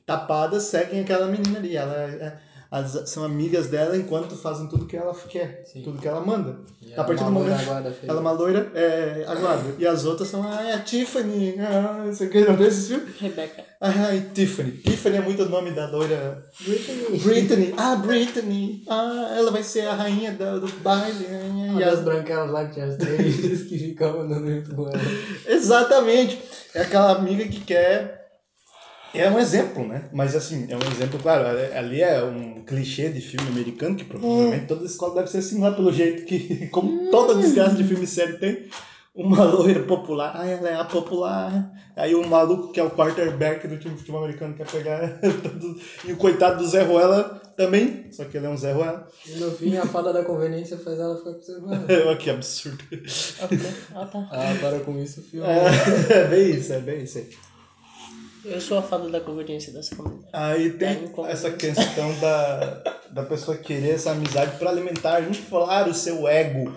[0.07, 1.77] tapadas, seguem aquela menina ali.
[1.77, 2.39] Ela é-
[2.73, 5.83] as- são amigas dela enquanto fazem tudo que ela quer, Sim.
[5.83, 6.57] tudo que ela manda.
[6.81, 7.61] E a partir é do momento.
[7.61, 7.97] aguada.
[8.03, 9.63] Ela é uma loira é, aguada.
[9.79, 11.55] E as outras são ah, é a Tiffany.
[11.61, 13.13] Ah, não sei o que, não vê esse filme?
[13.21, 13.63] Rebecca.
[13.81, 14.73] Ah, e Tiffany.
[14.79, 17.19] Tiffany é muito o nome da loira Britney.
[17.21, 21.27] Brittany, ah, Brittany, ah, ela vai ser a rainha do, do baile.
[21.51, 25.01] Uma E as- branquelas lá que tinha as três que ficavam andando junto com ela.
[25.47, 26.41] Exatamente.
[26.75, 28.22] É aquela amiga que quer.
[29.15, 30.09] É um exemplo, né?
[30.13, 31.47] Mas assim, é um exemplo, claro,
[31.77, 35.73] ali é um clichê de filme americano, que provavelmente toda escola deve ser assim lá
[35.73, 38.69] pelo jeito que, como toda desgraça de filme sério tem,
[39.15, 41.71] uma loira popular, ah, ela é a popular.
[41.95, 45.21] Aí o maluco que é o quarterback do time de futebol americano quer pegar
[46.07, 49.07] E o coitado do Zé Ruela também, só que ele é um Zé Ruela.
[49.29, 51.87] E no fim, a fada da conveniência faz ela ficar com seu ela.
[52.09, 52.83] Olha que absurdo.
[53.95, 54.29] Ah, tá.
[54.31, 55.45] Ah, para com isso, filho.
[55.45, 55.67] É,
[56.11, 57.29] é bem isso, é bem isso aí.
[58.45, 60.27] Eu sou a fada da conveniência dessa família.
[60.33, 65.89] Aí Tá tem em essa questão da, da pessoa querer essa amizade para alimentar, inflar
[65.89, 66.75] o seu ego,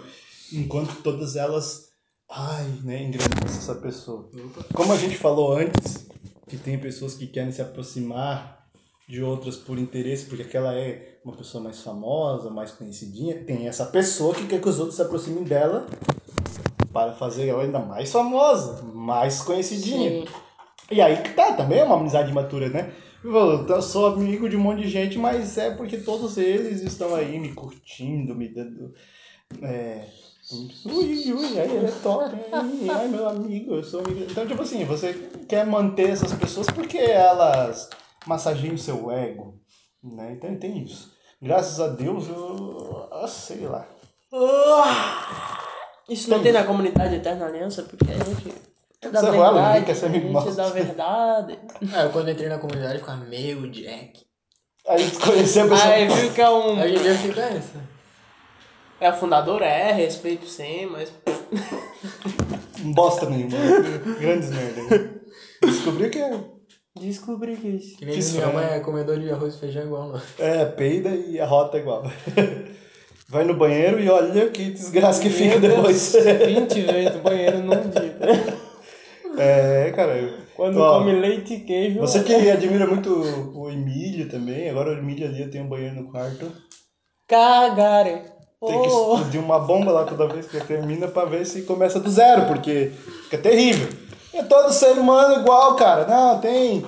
[0.53, 1.89] enquanto todas elas,
[2.29, 4.29] ai, né, engrandece essa pessoa.
[4.73, 6.07] Como a gente falou antes,
[6.47, 8.67] que tem pessoas que querem se aproximar
[9.07, 13.85] de outras por interesse, porque aquela é uma pessoa mais famosa, mais conhecidinha, tem essa
[13.85, 15.87] pessoa que quer que os outros se aproximem dela
[16.93, 20.21] para fazer ela ainda mais famosa, mais conhecidinha.
[20.21, 20.27] Sim.
[20.91, 22.91] E aí que tá, também é uma amizade matura, né?
[23.23, 27.39] Eu sou amigo de um monte de gente, mas é porque todos eles estão aí
[27.39, 28.93] me curtindo, me dando.
[29.63, 30.05] É.
[30.85, 34.27] Ui, ui, aí ele é top, ai, ai meu amigo, eu sou amigo.
[34.29, 35.13] Então, tipo assim, você
[35.49, 37.89] quer manter essas pessoas porque elas
[38.27, 39.59] massageiam o seu ego,
[40.03, 40.33] né?
[40.33, 41.11] Então tem isso.
[41.41, 43.07] Graças a Deus, eu.
[43.11, 43.87] ah, sei lá.
[46.07, 48.53] Isso não tem na comunidade Eterna Aliança, porque a gente
[49.11, 49.85] da Ruela, ninguém verdade.
[49.85, 50.55] quer ser amigo é nosso.
[50.55, 51.59] da verdade.
[52.03, 54.25] Eu quando entrei na comunidade ficava, meu Jack.
[54.87, 55.89] Aí conhecer a pessoa.
[55.89, 56.79] Aí viu que é um.
[56.79, 57.95] Hoje em dia fica essa.
[58.99, 61.11] É a fundadora, é, respeito sim, mas.
[62.93, 63.57] Bosta nenhuma.
[64.19, 65.11] Grandes merda.
[65.61, 66.39] Descobriu que é.
[66.99, 67.97] Descobri que isso.
[67.97, 70.21] Que nem Fiz minha mãe é comedor de arroz e feijão igual, não.
[70.39, 72.03] É, peida e a rota é igual.
[73.27, 76.13] Vai no banheiro e olha que desgraça que fica depois.
[76.13, 78.54] 20 vezes no banheiro num dia.
[79.37, 80.45] É, cara.
[80.55, 81.99] Quando Ó, come leite e queijo.
[81.99, 83.11] Você que admira muito
[83.53, 86.51] o Emílio também, agora o Emílio ali tem um banheiro no quarto.
[87.27, 88.33] Cagare.
[88.65, 92.09] Tem que explodir uma bomba lá toda vez que termina pra ver se começa do
[92.09, 92.91] zero, porque
[93.23, 93.87] fica terrível.
[94.33, 96.07] É todo ser humano igual, cara.
[96.07, 96.83] Não, tem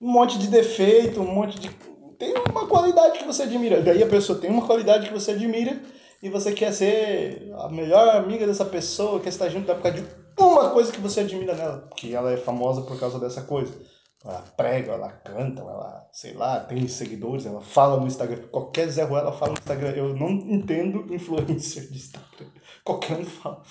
[0.00, 1.70] um monte de defeito, um monte de.
[2.18, 3.82] Tem uma qualidade que você admira.
[3.82, 5.80] Daí a pessoa tem uma qualidade que você admira
[6.22, 10.21] e você quer ser a melhor amiga dessa pessoa, quer estar junto da por causa
[10.48, 13.72] de uma coisa que você admira nela, que ela é famosa por causa dessa coisa.
[14.24, 18.42] Ela prega, ela canta, ela, sei lá, tem seguidores, ela fala no Instagram.
[18.52, 19.90] Qualquer Zé Ruela fala no Instagram.
[19.90, 22.46] Eu não entendo influencer de Instagram.
[22.84, 23.62] Qualquer um fala.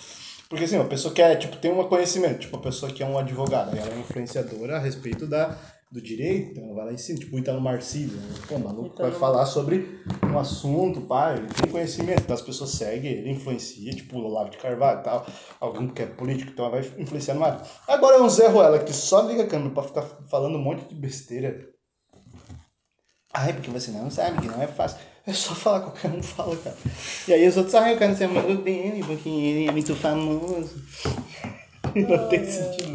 [0.50, 3.06] Porque assim, a pessoa que é, tipo, tem um conhecimento, tipo, a pessoa que é
[3.06, 5.58] um advogado, ela é influenciadora a respeito da,
[5.92, 8.34] do direito, então ela vai lá em cima, tipo, o Italo Marcílio, né?
[8.48, 12.42] pô, o maluco Italo vai falar sobre um assunto, pá, ele tem conhecimento, então as
[12.42, 15.26] pessoas seguem, ele influencia, tipo, o Olavo de Carvalho e tal,
[15.60, 17.44] algum que é político, então vai influenciar no.
[17.88, 20.88] Agora é um Zé Ruela que só liga a câmera pra ficar falando um monte
[20.88, 21.70] de besteira.
[23.34, 24.98] Ai, porque você não sabe que não é fácil.
[25.26, 26.76] É só falar, qualquer um fala, cara.
[27.28, 30.82] E aí os outros, ai, eu quero ser amigo dele, porque ele é muito famoso.
[31.94, 32.91] Não tem sentido,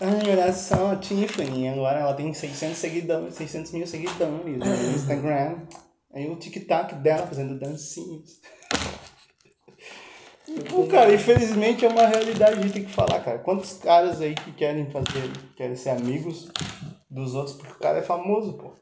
[0.00, 0.22] né, cara?
[0.22, 5.66] Ai, olha só, a Tiffany, agora ela tem 600 seguidores, 600 mil seguidores no Instagram.
[6.14, 8.40] Aí o TikTok dela fazendo dancinhos.
[10.48, 13.38] Então, cara, infelizmente é uma realidade, a gente tem que falar, cara.
[13.38, 16.48] Quantos caras aí que querem fazer, querem ser amigos
[17.10, 18.72] dos outros porque o cara é famoso, pô.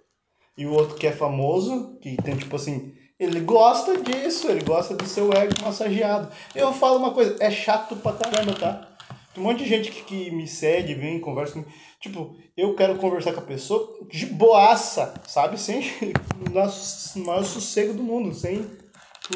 [0.57, 4.95] E o outro que é famoso, que tem tipo assim, ele gosta disso, ele gosta
[4.95, 6.31] do seu ego massageado.
[6.55, 8.96] Eu falo uma coisa, é chato pra caramba, tá?
[9.37, 11.71] Tem um monte de gente que, que me segue, vem, conversa comigo.
[12.01, 15.61] Tipo, eu quero conversar com a pessoa de boaça, sabe?
[15.61, 15.83] Sem
[16.51, 18.65] nosso maior sossego do mundo, sem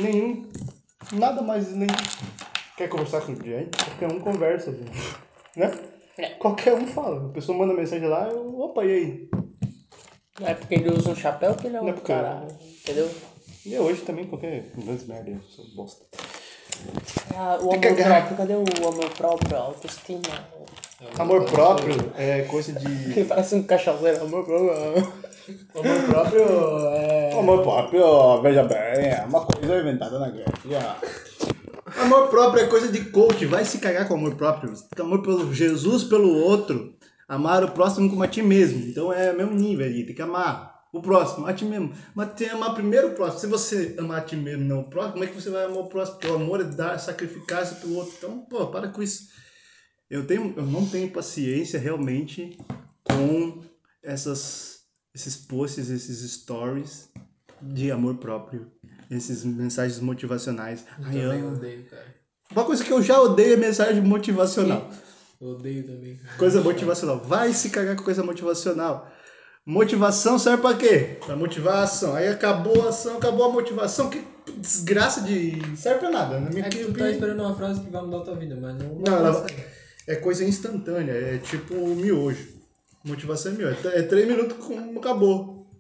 [0.01, 0.49] nenhum.
[1.13, 1.87] Nada mais nem.
[2.79, 3.77] Quer conversar com gente?
[3.77, 4.71] Qualquer um conversa,
[5.55, 5.71] né?
[6.17, 6.31] É.
[6.31, 7.27] Qualquer um fala.
[7.27, 9.29] A pessoa manda mensagem lá, eu, opa, e aí?
[10.41, 12.49] Não é porque ele usa um chapéu que ele é um Não é porque- cara,
[12.81, 13.11] entendeu?
[13.67, 16.07] E hoje também, qualquer grande merda, eu sou bosta.
[17.35, 18.29] Ah, o amor cagar.
[18.29, 20.21] próprio, cadê o amor próprio, a autoestima?
[21.19, 23.25] Amor próprio é coisa de.
[23.25, 25.21] Parece um cachaceiro, amor próprio.
[25.75, 27.33] Amor próprio é...
[27.39, 30.97] Amor próprio, veja bem, é uma coisa inventada na Grécia.
[31.99, 34.73] Amor próprio é coisa de coach, vai se cagar com amor próprio.
[34.95, 36.95] Tem amor pelo Jesus, pelo outro.
[37.29, 38.85] Amar o próximo como a ti mesmo.
[38.87, 41.93] Então é o mesmo nível aí, tem que amar o próximo, a ti mesmo.
[42.15, 43.41] Mas tem que amar primeiro o próximo.
[43.41, 45.79] Se você amar a ti mesmo, não o próximo, como é que você vai amar
[45.79, 46.19] o próximo?
[46.19, 48.15] Porque o amor é dar, sacrificar-se pelo outro.
[48.19, 49.29] Então, pô, para com isso.
[50.09, 52.59] Eu, tenho, eu não tenho paciência realmente
[53.05, 53.61] com
[54.03, 54.81] essas,
[55.15, 57.09] esses posts, esses stories
[57.63, 58.71] de amor próprio,
[59.11, 60.85] esses mensagens motivacionais.
[61.05, 62.21] Ai, Eu também eu- odeio, cara.
[62.51, 64.91] Uma coisa que eu já odeio é mensagem motivacional.
[65.41, 66.19] Eu odeio também.
[66.37, 67.21] Coisa motivacional.
[67.21, 69.09] Vai se cagar com coisa motivacional.
[69.71, 71.19] Motivação serve pra quê?
[71.25, 72.17] Pra motivação.
[72.17, 74.11] Aí acabou a ação, acabou a motivação.
[74.11, 74.21] Que
[74.57, 75.63] desgraça de.
[75.77, 76.41] serve pra nada.
[76.41, 78.59] Na minha É que tu tá esperando uma frase que vai mudar a tua vida,
[78.61, 78.97] mas não.
[78.97, 79.67] Não, acontecer.
[80.09, 82.49] é coisa instantânea, é tipo miojo.
[83.05, 83.77] Motivação é miojo.
[83.91, 85.71] É três minutos com acabou.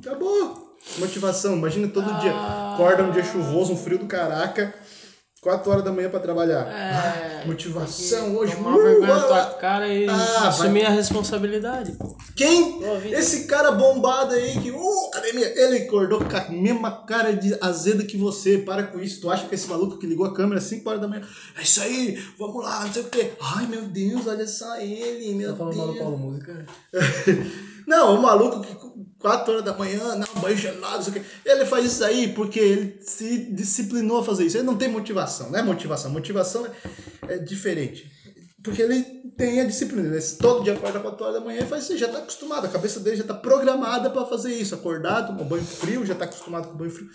[0.00, 0.78] Acabou.
[0.98, 2.32] Motivação, imagina todo dia.
[2.32, 4.74] Acorda um dia chuvoso, um frio do caraca,
[5.40, 6.66] 4 horas da manhã pra trabalhar.
[6.66, 8.56] É, Motivação hoje.
[8.56, 12.16] Tomar uh, vergonha na ah, tua cara e Ah, assumir a responsabilidade, pô.
[12.34, 12.80] Quem?
[13.12, 18.04] Esse cara bombado aí que, uh, academia, ele acordou com a mesma cara de azeda
[18.04, 18.58] que você.
[18.58, 19.20] Para com isso.
[19.20, 21.22] Tu acha que esse maluco que ligou a câmera às 5 horas da manhã,
[21.56, 23.32] é isso aí, vamos lá, não sei o quê.
[23.40, 25.98] Ai, meu Deus, olha só ele, meu Tá falando Deus.
[25.98, 26.66] Paulo Música?
[27.88, 28.76] Não, o maluco que
[29.18, 31.22] 4 horas da manhã, não, banho gelado, não sei o quê.
[31.42, 34.58] Ele faz isso aí porque ele se disciplinou a fazer isso.
[34.58, 36.10] Ele não tem motivação, não é motivação.
[36.10, 38.12] Motivação é, é diferente.
[38.62, 39.02] Porque ele
[39.38, 40.14] tem a disciplina.
[40.14, 41.92] Ele todo dia acorda 4 horas da manhã e faz isso.
[41.92, 42.66] Ele já está acostumado.
[42.66, 44.74] A cabeça dele já está programada para fazer isso.
[44.74, 47.08] Acordar, tomar banho frio, já está acostumado com banho frio.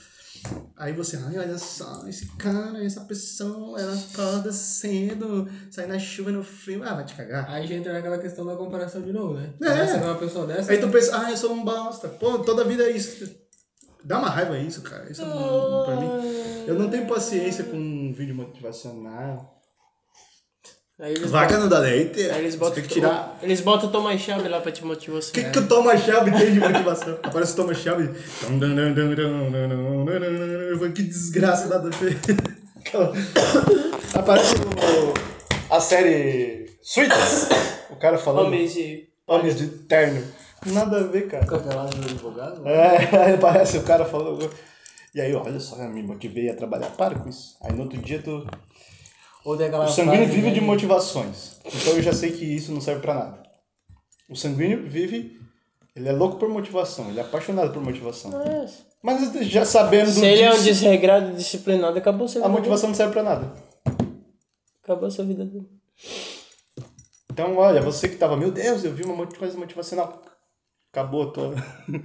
[0.76, 6.32] Aí você, ai, olha só, esse cara, essa pessoa, ela acorda cedo, sai na chuva
[6.32, 6.84] no frio.
[6.84, 7.50] Ah, vai te cagar.
[7.50, 9.54] Aí já entra naquela questão da comparação de novo, né?
[9.62, 9.86] É.
[9.86, 10.72] Ver uma pessoa dessa.
[10.72, 12.10] Aí tu pensa, ah, eu sou um bosta.
[12.10, 13.30] Pô, toda vida é isso.
[14.04, 15.10] Dá uma raiva isso, cara.
[15.10, 16.10] Isso é um, pra mim.
[16.68, 19.62] Eu não tenho paciência com um vídeo motivacional.
[21.04, 22.22] Aí eles Vaca não dá leite.
[22.22, 23.38] botam, aí eles botam, tem que tirar.
[23.43, 26.54] Eles botam Thomas Shelby lá pra te motivar O que, que o Thomas Shelby tem
[26.54, 27.18] de motivação?
[27.22, 28.10] Aparece o Thomas Shelby.
[30.93, 31.80] Que desgraça da
[32.80, 33.14] Aquela-
[34.14, 35.14] Aparece o-
[35.74, 37.49] a série Suits.
[37.89, 38.47] O cara falando.
[38.47, 39.08] Homens de...
[39.28, 40.24] Homens de terno.
[40.68, 41.43] Nada a ver, cara.
[41.43, 42.62] Aquela do advogado?
[42.62, 42.72] né?
[42.72, 44.49] É, aí parece o cara falando.
[45.14, 46.88] E aí, olha só, eu me motivei a trabalhar.
[46.91, 47.58] Para com isso.
[47.62, 48.47] Aí no outro dia tu.
[49.44, 51.58] Ou aquela O sanguíneo vive né, de motivações.
[51.66, 53.44] Então eu já sei que isso não serve pra nada.
[54.30, 55.41] O sanguíneo vive.
[55.96, 58.32] Ele é louco por motivação, ele é apaixonado por motivação.
[58.41, 58.68] É.
[59.04, 62.89] Mas já sabendo Se ele é um disso, desregrado e disciplinado, acabou sua a motivação
[62.89, 63.54] não serve pra nada.
[64.82, 65.70] Acabou sua vida dele.
[67.32, 70.22] Então, olha, você que tava, meu Deus, eu vi uma coisa motivacional.
[70.91, 71.56] Acabou a tua.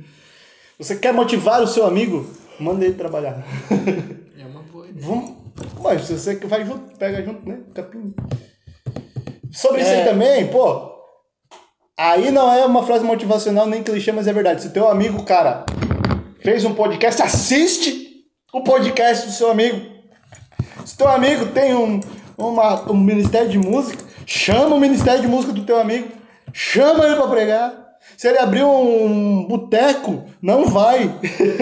[0.79, 2.25] Você quer motivar o seu amigo?
[2.59, 3.45] Manda ele trabalhar.
[4.39, 5.05] É uma boa ideia.
[5.05, 5.38] Vamos.
[5.83, 7.59] Mas você que vai junto, pega junto, né?
[7.75, 8.15] Capim.
[9.51, 10.03] Sobre isso É.
[10.03, 10.89] aí também, pô.
[11.97, 14.63] Aí não é uma frase motivacional nem clichê, mas é verdade.
[14.63, 15.65] Se teu amigo, cara,
[16.41, 19.81] fez um podcast, assiste o podcast do seu amigo.
[20.85, 22.01] Se teu amigo tem um,
[22.37, 26.09] uma, um ministério de música, chama o ministério de música do teu amigo.
[26.53, 27.89] Chama ele pra pregar.
[28.17, 31.13] Se ele abrir um boteco, não vai.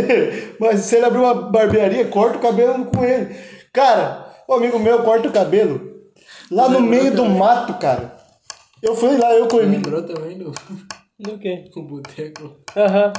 [0.61, 3.34] Mas se ele abrir uma barbearia, corta o cabelo com ele.
[3.77, 6.01] Cara, o amigo meu corta o cabelo
[6.51, 7.39] lá no meio do também.
[7.39, 8.16] mato, cara.
[8.83, 9.85] Eu fui lá, eu com o Emílio.
[9.85, 10.51] Lembrou também do,
[11.20, 11.68] Do quê?
[11.74, 12.57] do boteco.
[12.74, 13.12] Aham.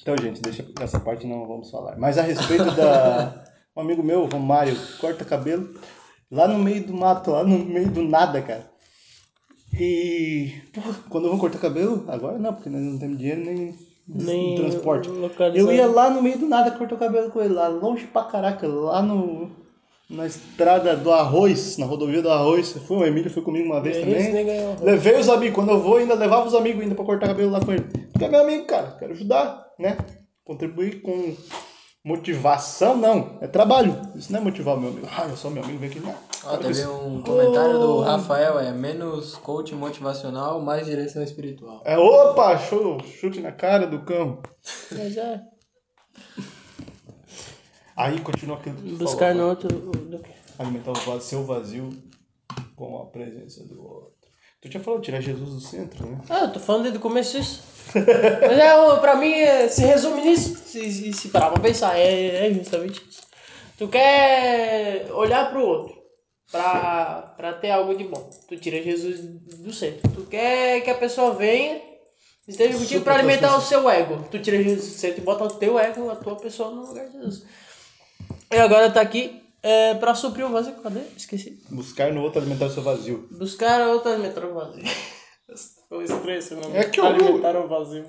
[0.00, 1.98] Então, gente, deixa essa parte não vamos falar.
[1.98, 3.44] Mas a respeito da.
[3.74, 5.74] Um amigo meu, Romário, corta cabelo
[6.30, 8.70] lá no meio do mato, lá no meio do nada, cara.
[9.72, 10.52] E.
[10.74, 13.74] Pô, quando eu vou cortar cabelo, agora não, porque nós não temos dinheiro nem,
[14.06, 15.08] Nem transporte.
[15.08, 15.70] localizado.
[15.70, 18.24] Eu ia lá no meio do nada cortar o cabelo com ele, lá longe pra
[18.24, 19.50] caraca, lá no.
[20.10, 22.72] Na estrada do Arroz, na rodovia do Arroz.
[22.86, 24.44] Foi o Emílio, foi comigo uma vez E também.
[24.44, 24.76] ganhou.
[24.82, 27.60] Levei os amigos, quando eu vou, ainda levava os amigos ainda pra cortar cabelo lá
[27.64, 27.84] com ele.
[28.12, 29.96] Porque é meu amigo, cara, quero ajudar, né?
[30.44, 31.34] Contribuir com
[32.04, 33.96] motivação, não, é trabalho.
[34.14, 35.06] Isso não é motivar o meu amigo.
[35.10, 36.00] Ah, eu sou meu amigo, vem aqui.
[36.00, 36.14] Não.
[36.44, 41.82] Ó, teve um comentário do Rafael, é menos coach motivacional, mais direção espiritual.
[41.84, 44.42] É, opa, show, chute na cara do cão.
[44.90, 45.40] Mas é.
[47.96, 49.68] Aí continua aquilo que tu Buscar falou, no outro.
[49.68, 50.32] Do quê?
[50.58, 51.90] Alimentar o vazio, seu vazio
[52.74, 54.12] com a presença do outro.
[54.60, 56.20] Tu tinha falado tirar Jesus do centro, né?
[56.28, 57.62] Ah, eu tô falando desde o começo isso.
[57.94, 60.56] Mas é, pra mim, é, se resume nisso.
[60.66, 63.22] Se, se parar pra pensar, é, é justamente isso.
[63.76, 66.02] Tu quer olhar pro outro
[66.52, 68.30] pra, pra ter algo de bom.
[68.46, 70.08] Tu tira Jesus do centro.
[70.10, 71.80] Tu quer que a pessoa venha,
[72.46, 74.24] esteja contigo pra alimentar o seu ego.
[74.30, 77.06] Tu tira Jesus do centro e bota o teu ego, a tua pessoa no lugar
[77.06, 77.44] de Jesus.
[78.50, 80.74] E agora tá aqui é, pra suprir o vazio.
[80.74, 81.00] Cadê?
[81.16, 81.62] Esqueci.
[81.70, 83.26] Buscar no outro alimentar o seu vazio.
[83.30, 84.84] Buscar outra alimentar o vazio.
[85.54, 86.76] Ficou estranho esse nome.
[86.76, 88.04] É que eu- alimentar o vazio.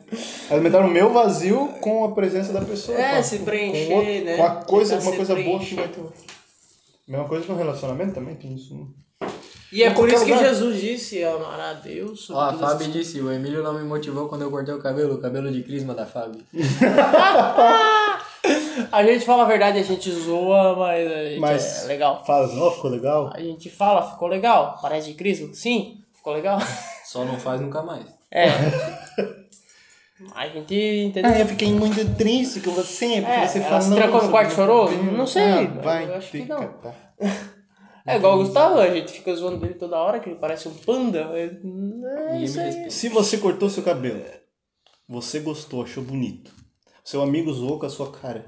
[0.49, 2.97] Alimentar o meu vazio com a presença da pessoa.
[2.97, 4.37] É, com se com preencher, outro- né?
[4.37, 6.01] Com a coisa, uma coisa boa que vai preencher.
[6.15, 6.23] ter.
[7.07, 8.73] Mesma coisa no relacionamento também tem isso.
[8.75, 8.85] né?
[9.71, 10.37] E é por isso que.
[10.37, 12.29] Jesus disse: amar a Deus.
[12.29, 15.15] Ó, a Fábio as- disse, o Emílio não me motivou quando eu cortei o cabelo,
[15.15, 16.41] o cabelo de crisma da Fábio.
[18.91, 22.23] A gente fala a verdade, a gente zoa, mas a gente Mas é legal.
[22.25, 23.31] Fala, não, ficou legal?
[23.33, 24.77] A gente fala, ficou legal.
[24.81, 25.53] Parece de Cristo?
[25.55, 26.59] Sim, ficou legal.
[27.13, 28.07] Só não faz nunca mais.
[28.31, 28.47] É.
[30.33, 31.31] A gente entendeu.
[31.31, 34.29] Ah, eu fiquei muito triste com você, porque É, você ela se falou trancou no
[34.31, 34.91] quarto e chorou?
[34.91, 36.59] Não sei, Ah, vai eu acho que não.
[36.59, 37.13] catar.
[38.07, 40.73] É igual o Gustavo, a gente fica zoando dele toda hora, que ele parece um
[40.73, 41.29] panda.
[41.35, 42.89] É.
[42.89, 44.23] Se você cortou seu cabelo,
[45.07, 46.51] você gostou, achou bonito,
[47.03, 48.43] seu amigo zoou com a sua cara,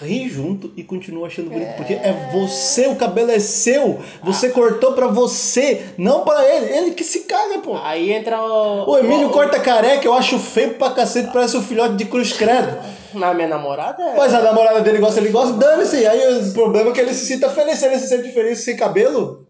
[0.00, 4.92] ri junto e continua achando bonito, porque é você, o cabelo é seu, você cortou
[4.92, 7.76] pra você, não pra ele, ele que se caga, pô.
[7.82, 8.90] Aí entra o.
[8.90, 12.32] O Emílio o- corta careca, eu acho feio pra cacete, parece um filhote de cruz
[12.32, 12.76] credo.
[13.14, 14.16] Na minha namorada é.
[14.16, 16.06] Mas a namorada dele gosta, ele gosta, dane-se.
[16.06, 17.78] Aí o problema é que ele se sinta feliz.
[17.78, 19.46] Se ele se sente feliz sem cabelo,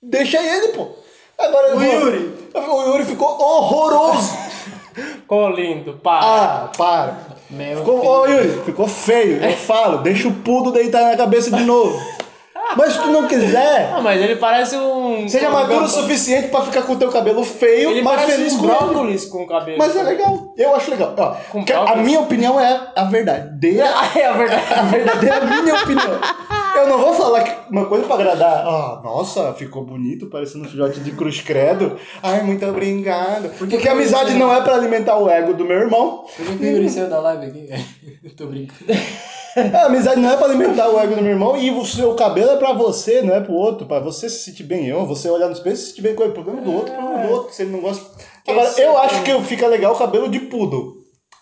[0.00, 0.88] deixa ele, pô.
[1.36, 2.32] Agora O Yuri.
[2.54, 4.30] O Yuri ficou horroroso.
[4.94, 6.20] Ficou lindo, pá.
[6.22, 7.33] Ah, para.
[7.50, 9.42] Meu Ficou, ô Yuri, ficou feio.
[9.42, 12.00] Eu falo, deixa o pudo deitar na cabeça de novo.
[12.76, 15.28] Mas se tu não quiser, Ah, mas ele parece um.
[15.28, 18.36] seja um maduro o suficiente pra ficar com o teu cabelo feio, Ele mas parece
[18.36, 19.78] feliz um com brócolis com o cabelo.
[19.78, 20.54] Mas é legal.
[20.56, 21.14] Eu acho legal.
[21.16, 23.86] Ó, Com a minha opinião é a verdadeira
[24.16, 24.62] É a verdade.
[24.74, 26.20] A verdadeira minha opinião.
[26.76, 28.66] Eu não vou falar uma coisa pra agradar.
[28.66, 31.96] Ah, nossa, ficou bonito, parecendo um filhote de cruz credo.
[32.22, 33.48] Ai, muito obrigado.
[33.56, 36.24] Porque, que a amizade não é pra alimentar o ego do meu irmão.
[36.36, 37.68] Por que o Yuri saiu da live aqui?
[38.36, 38.92] Tô brincando.
[39.56, 42.50] A amizade não é pra alimentar o ego do meu irmão e o seu cabelo
[42.50, 43.86] é pra você, não é pro outro.
[43.86, 44.86] Pra você se sentir bem.
[44.86, 46.32] Eu, você olhar no espelho e se sentir bem com ele.
[46.32, 47.54] Problema do outro, problema do outro.
[47.54, 48.04] Se ele não gosta.
[48.46, 50.94] Agora, Esse eu é acho que fica legal o cabelo de poodle.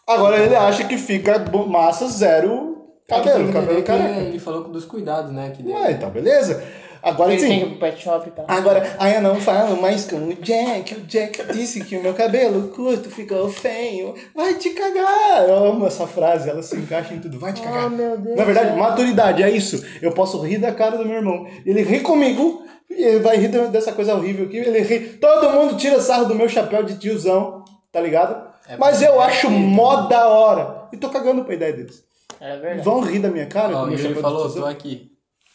[0.07, 2.73] Agora ele acha que fica massa zero
[3.09, 3.53] cabelo.
[3.53, 4.21] Cabelo careca.
[4.21, 5.51] ele falou dos cuidados, né?
[5.51, 5.77] Que deu.
[5.77, 6.63] Ah, então beleza.
[7.03, 7.49] Agora Ele sim.
[7.49, 8.43] tem que ir pro pet shop tá?
[8.43, 8.57] e tal.
[8.57, 10.95] Agora, aí eu não falo mais com o Jack.
[10.95, 14.15] O Jack disse que o meu cabelo curto ficou feio.
[14.35, 15.49] Vai te cagar.
[15.49, 17.39] Eu amo essa frase, ela se encaixa em tudo.
[17.41, 17.87] Vai te cagar.
[17.87, 19.85] Oh, meu Deus Na verdade, maturidade, é isso.
[20.01, 21.47] Eu posso rir da cara do meu irmão.
[21.67, 24.59] Ele ri comigo, ele vai rir de- dessa coisa horrível aqui.
[24.59, 25.01] Ele ri.
[25.19, 28.51] Todo mundo tira sarro do meu chapéu de tiozão, tá ligado?
[28.69, 30.83] É Mas eu acho mó da hora.
[30.93, 32.05] E tô cagando pra ideia deles.
[32.41, 32.83] É verdade.
[32.83, 35.12] Vão rir da minha cara Ó, com o meu Yuri chapéu falou, tô aqui.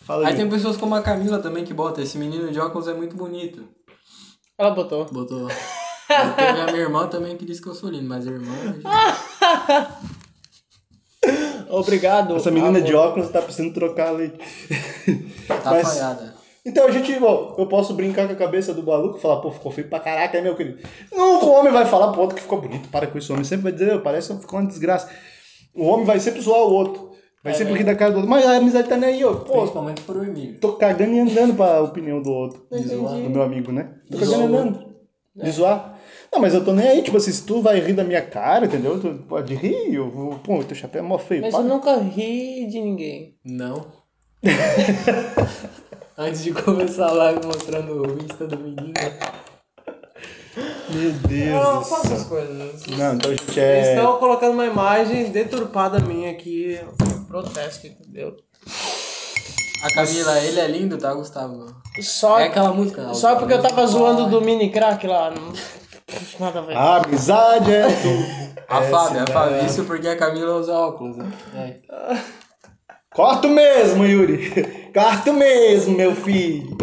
[0.08, 0.38] Fala Aí aí.
[0.38, 3.68] tem pessoas como a Camila também que bota, esse menino de óculos é muito bonito.
[4.58, 5.06] Ela botou.
[5.06, 5.48] Botou.
[6.08, 8.54] Teve a minha irmã também que disse que eu sou lindo, mas a irmã.
[11.70, 12.38] Obrigado.
[12.38, 13.08] Essa menina de amor.
[13.10, 14.38] óculos tá precisando trocar a leite.
[15.48, 16.34] Tá Mas- falhada.
[16.66, 19.50] Então a gente, ó, eu posso brincar com a cabeça do maluco e falar, pô,
[19.52, 20.80] ficou feio pra caraca, hein, meu querido?
[21.14, 22.12] Não, o homem vai falar
[27.44, 27.78] vai dizer, "Ô, parece que ficou uma desgraça.
[27.78, 28.30] O homem vai sempre rir da cara do outro.
[28.30, 29.34] Mas a amizade tá nem aí, ó.
[29.36, 30.60] Pô, Principalmente pro Emílio.
[30.60, 32.66] tô cagando e andando pra opinião do outro.
[32.72, 32.90] Entendi.
[32.96, 33.90] Do meu amigo, né?
[34.12, 34.86] Tô De cagando e zoar o andando.
[35.36, 35.94] De zoar.
[36.34, 38.66] Não, mas eu tô nem aí, tipo assim, se tu vai rir da minha cara,
[38.66, 39.00] entendeu?
[39.00, 41.42] Tu pode rir, eu vou, pô, teu chapéu é mó feio.
[41.42, 41.64] Mas para.
[41.64, 43.36] eu nunca ri de ninguém.
[43.46, 43.86] Não.
[46.18, 48.94] Antes de começar a live mostrando o Insta do menino.
[50.90, 52.16] Meu Deus Eu não do faço céu.
[52.16, 52.86] essas coisas.
[52.98, 53.58] Não, então a gente Eles
[53.88, 53.94] é...
[53.96, 56.80] estão colocando uma imagem deturpada minha aqui.
[57.28, 58.38] Protesto, entendeu?
[59.84, 61.76] A Camila, ele é lindo, tá, Gustavo?
[62.02, 63.14] Só, É aquela música.
[63.14, 65.30] só porque eu tava zoando do mini crack lá.
[65.32, 65.54] Não...
[66.40, 66.76] Nada a ver.
[66.78, 68.48] A amizade é tudo.
[68.68, 69.66] A Fábio, a Essa Fábio.
[69.66, 71.32] Isso porque a Camila usa óculos, né?
[71.56, 71.78] É.
[73.14, 74.92] Corto mesmo, Yuri.
[74.94, 76.76] Corto mesmo, meu filho.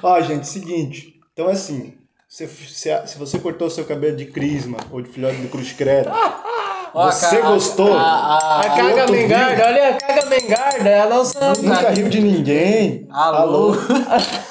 [0.00, 1.18] Ó, gente, seguinte.
[1.32, 1.94] Então, assim,
[2.28, 6.10] se, se, se você cortou seu cabelo de crisma ou de filhote de cruz credo,
[6.92, 10.88] Ó, a você a- gostou, A, a, A caga outro mengarda, olha a caga mengarda,
[10.88, 11.62] ela não sabe.
[11.62, 13.06] nunca riu de ninguém.
[13.10, 13.74] Alô?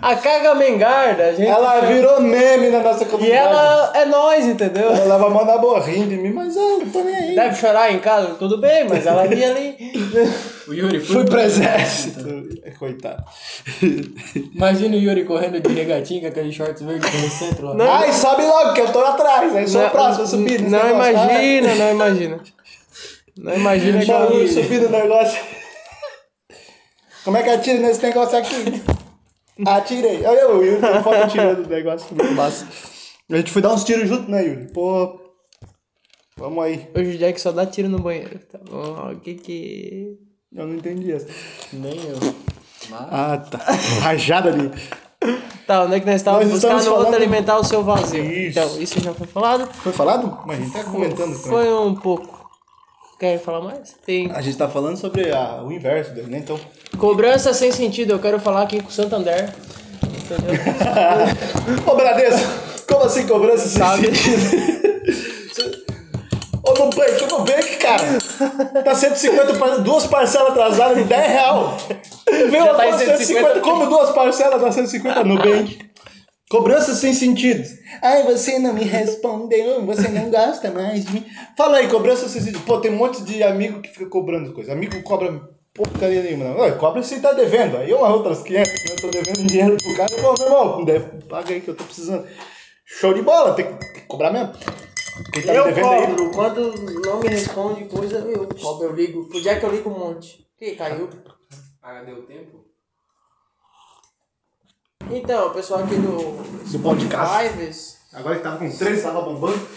[0.00, 1.48] A caga mengarda, gente.
[1.48, 3.40] Ela virou meme na nossa E comunidade.
[3.40, 4.90] ela é nós, entendeu?
[4.90, 7.34] Ela leva a mão na boa rindo de mim, mas eu não tô nem aí.
[7.34, 9.76] Deve chorar em casa, tudo bem, mas ela ri ali.
[10.68, 12.20] O Yuri, Fui pro exército.
[12.78, 13.24] Coitado.
[14.54, 17.74] Imagina o Yuri correndo de regatinho com aquele shorts verde pelo centro lá.
[17.74, 17.90] Não.
[17.92, 19.54] Ai, sobe logo, que eu tô atrás.
[19.56, 20.60] Aí sou o próximo a subir.
[20.62, 21.12] Não negócio.
[21.12, 22.40] imagina, não imagina.
[23.36, 24.48] Não imagina Ai, Maluco que.
[24.48, 25.38] subindo o negócio.
[27.24, 28.82] Como é que atira nesse negócio aqui?
[29.64, 30.24] Atirei.
[30.26, 32.06] Olha eu, o Yuri tem foto atirando o negócio.
[32.14, 32.66] Muito massa.
[33.30, 34.72] A gente foi dar uns tiros junto, né, Yuri?
[34.72, 35.18] Pô.
[36.36, 36.88] Vamos aí.
[36.94, 38.38] Hoje o Jack só dá tiro no banheiro.
[38.50, 40.18] Tá bom, o que que.
[40.52, 41.26] Eu não entendi essa.
[41.72, 42.18] Nem eu.
[42.90, 43.08] Mas...
[43.10, 43.58] Ah, tá.
[44.02, 44.70] Rajada ali.
[45.66, 46.52] Tá, onde é que nós estávamos?
[46.52, 48.24] Estamos no outro falando- alimentar o seu vazio.
[48.24, 48.58] Isso.
[48.58, 49.66] Então, isso já foi falado.
[49.72, 50.38] Foi falado?
[50.46, 51.50] Mas a gente tá comentando também.
[51.50, 52.45] Foi um pouco.
[53.18, 53.94] Quer falar mais?
[54.04, 54.30] Tem.
[54.32, 56.38] A gente tá falando sobre a- o inverso dele, né?
[56.38, 56.58] Então.
[56.98, 59.48] Cobrança sem sentido, eu quero falar aqui com o Santander.
[60.04, 60.54] Entendeu?
[61.86, 62.46] Ô, Bradesco!
[62.86, 64.14] Como assim cobrança sem Sabe?
[64.14, 65.86] sentido?
[66.62, 68.82] Ô, Nubank, ô, Nubank, cara!
[68.84, 71.76] Tá 150, par- duas parcelas atrasadas de 10 real.
[72.50, 73.16] Uma tá em tá 150.
[73.24, 75.85] 150, como duas parcelas dá 150 Nubank?
[76.56, 77.68] Cobrança sem sentido.
[78.00, 81.26] Ai, você não me respondeu, você não gosta mais de mim.
[81.54, 82.64] Fala aí, cobrança sem sentido.
[82.64, 84.72] Pô, tem um monte de amigo que fica cobrando coisa.
[84.72, 86.78] Amigo cobra porcaria nenhuma, não.
[86.78, 87.76] Cobra se tá devendo.
[87.76, 90.10] Aí uma outras 500 que eu tô devendo dinheiro pro cara.
[90.14, 92.26] Pô, meu irmão, deve, paga aí que eu tô precisando.
[92.86, 94.54] Show de bola, tem que, tem que cobrar mesmo.
[95.34, 96.06] Quem tá me Eu devendo aí?
[96.06, 96.30] cobro.
[96.30, 99.28] Quando não me responde coisa, eu cobro, eu ligo.
[99.28, 100.46] Pro Jack eu ligo um monte.
[100.58, 101.10] Que caiu?
[101.82, 102.65] Ah, deu tempo?
[105.10, 106.42] Então, o pessoal aqui do.
[106.70, 107.42] Do podcast.
[107.48, 107.96] Lives.
[108.12, 109.58] Agora que tava com três, tava bombando.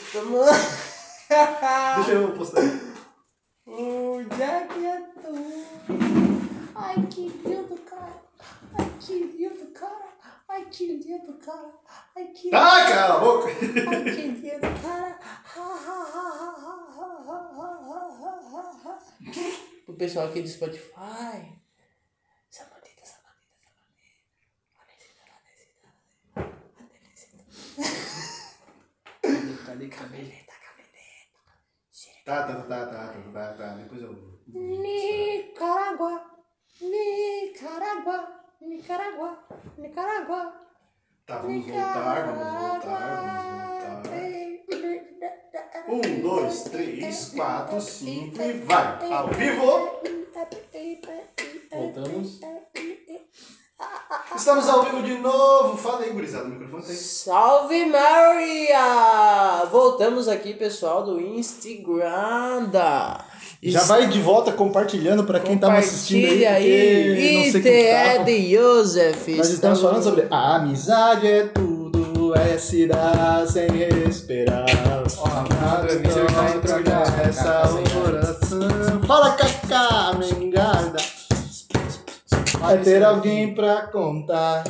[1.97, 2.61] Deixa eu postar
[3.67, 6.43] o Jack é tudo.
[6.75, 8.21] Ai, que lindo, cara.
[8.77, 10.09] Ai, que lindo, cara.
[10.47, 11.71] Ai, que lindo, cara.
[12.15, 13.47] Ai, que Ah, cala a boca!
[13.49, 15.19] Ai, que lindo, cara.
[19.87, 21.59] O pessoal aqui do Spotify.
[22.51, 23.69] Essa bandida, essa bandida,
[29.65, 30.49] Cadê, cadê?
[32.25, 33.67] Tá, tá, tá, tá, tá, tá, tá.
[33.75, 34.39] Depois eu.
[34.47, 36.13] Nicaragua,
[36.81, 38.27] Nicaragua,
[38.61, 40.53] Nicaragua, Nicaragua.
[41.25, 43.49] Tá, vamos voltar, vamos voltar,
[43.95, 44.29] vamos voltar.
[45.87, 49.11] Um, dois, três, quatro, cinco e vai!
[49.11, 50.01] Ao vivo!
[51.71, 52.39] Voltamos.
[54.35, 55.77] Estamos ao vivo de novo!
[55.77, 56.95] Fala aí, gurizada, o microfone tá aí.
[56.95, 59.65] Salve Maria!
[59.71, 62.65] Voltamos aqui, pessoal do Instagram.
[62.71, 63.25] da-
[63.61, 67.47] Já vai de volta compartilhando pra quem tava assistindo aí, Compartilha aí.
[67.49, 69.27] ITE de Joseph.
[69.29, 73.67] Nós estamos falando sobre a amizade é tudo, é se dar sem
[74.07, 74.65] esperar.
[74.67, 77.03] já entrou já.
[77.27, 77.69] Essa
[78.07, 79.01] oração.
[79.07, 79.58] Fala Cacá,
[82.67, 84.63] É ter alguém pra contar.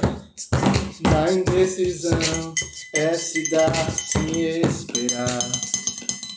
[1.01, 2.53] Na indecisão
[2.93, 5.39] é se dar sem esperar.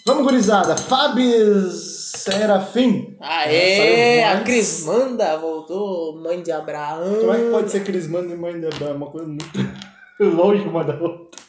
[0.07, 0.77] Vamos, gurizada.
[0.77, 3.17] Fábio Serafim.
[3.21, 4.45] Aê, Saiu a mais.
[4.45, 7.17] Cris Manda voltou, mãe de Abraão.
[7.21, 8.97] Como é que pode ser Crismando e mãe de Abraão?
[8.97, 9.51] Uma coisa muito
[10.19, 11.43] longe uma da outra.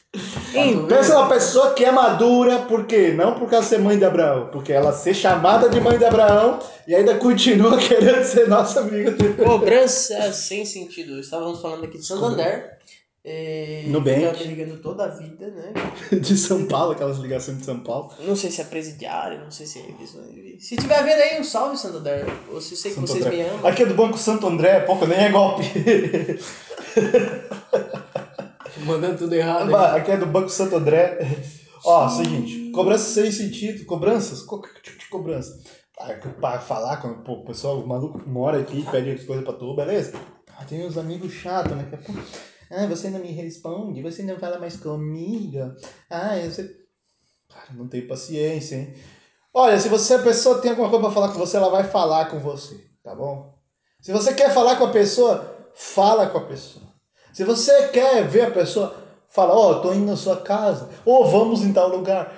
[0.88, 3.12] Pensa numa pessoa que é madura, por quê?
[3.12, 6.06] Não por causa de ser mãe de Abraão, porque ela ser chamada de mãe de
[6.06, 9.12] Abraão e ainda continua querendo ser nossa amiga.
[9.44, 11.20] Cobrança sem sentido.
[11.20, 12.78] Estávamos falando aqui de Santander.
[13.26, 14.20] E Nubank.
[14.20, 15.72] Fica me ligando toda a vida, né?
[16.20, 18.12] De São Paulo, aquelas ligações de São Paulo.
[18.20, 20.20] Não sei se é presidiário, não sei se é isso.
[20.60, 22.26] Se tiver vendo aí, um salve, Santander.
[22.52, 23.38] Ou se eu sei que Santo vocês André.
[23.38, 23.66] me amam.
[23.66, 25.64] Aqui é do Banco Santo André, pouco nem é golpe.
[28.86, 29.76] Mandando tudo errado.
[29.76, 30.00] Aí.
[30.00, 31.18] Aqui é do Banco Santo André.
[31.86, 35.62] Ó, seguinte, cobrança sem sentido, cobranças, qualquer tipo de cobrança.
[36.00, 39.76] Ah, Pra falar, quando pô, o pessoal, o maluco mora aqui, pede coisa pra tu,
[39.76, 40.14] beleza?
[40.58, 41.86] Ah, tem uns amigos chatos, né?
[41.90, 42.14] Que é, pô,
[42.72, 45.60] ah, você não me responde, você não fala mais comigo.
[46.10, 46.74] Ah, você.
[47.50, 48.94] Cara, não tenho paciência, hein?
[49.54, 52.26] Olha, se você a pessoa tem alguma coisa pra falar com você, ela vai falar
[52.26, 53.54] com você, tá bom?
[54.02, 56.93] Se você quer falar com a pessoa, fala com a pessoa.
[57.34, 58.96] Se você quer ver a pessoa,
[59.28, 62.32] fala, ó, tô indo na sua casa, ou vamos em tal lugar.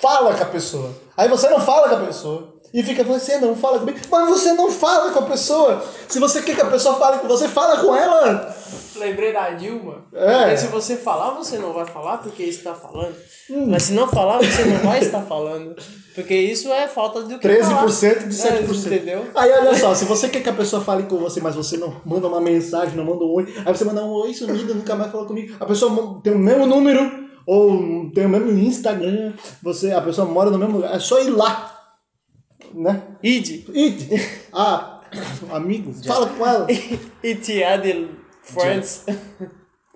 [0.00, 0.92] Fala com a pessoa.
[1.16, 2.49] Aí você não fala com a pessoa.
[2.72, 3.98] E fica, você não fala comigo.
[4.10, 5.84] Mas você não fala com a pessoa.
[6.08, 8.54] Se você quer que a pessoa fale com você, fala com ela.
[8.96, 10.04] Lembrei da Dilma.
[10.12, 10.42] É.
[10.42, 13.14] Porque se você falar, você não vai falar porque está falando.
[13.50, 13.66] Hum.
[13.68, 15.74] Mas se não falar, você não vai estar falando.
[16.14, 17.86] Porque isso é falta do que 13% falar.
[17.86, 18.46] de 7%.
[18.46, 19.26] É, entendeu?
[19.34, 22.00] Aí olha só, se você quer que a pessoa fale com você, mas você não
[22.04, 25.10] manda uma mensagem, não manda um oi, aí você manda um oi sumido, nunca mais
[25.10, 25.56] falou comigo.
[25.58, 30.50] A pessoa tem o mesmo número, ou tem o mesmo Instagram, você, a pessoa mora
[30.50, 31.79] no mesmo lugar, é só ir lá.
[32.74, 33.02] Né?
[33.22, 33.64] Id.
[33.72, 33.96] E,
[34.52, 35.00] ah,
[35.50, 36.66] amigo, fala com ela.
[37.24, 38.08] It added
[38.42, 39.04] friends.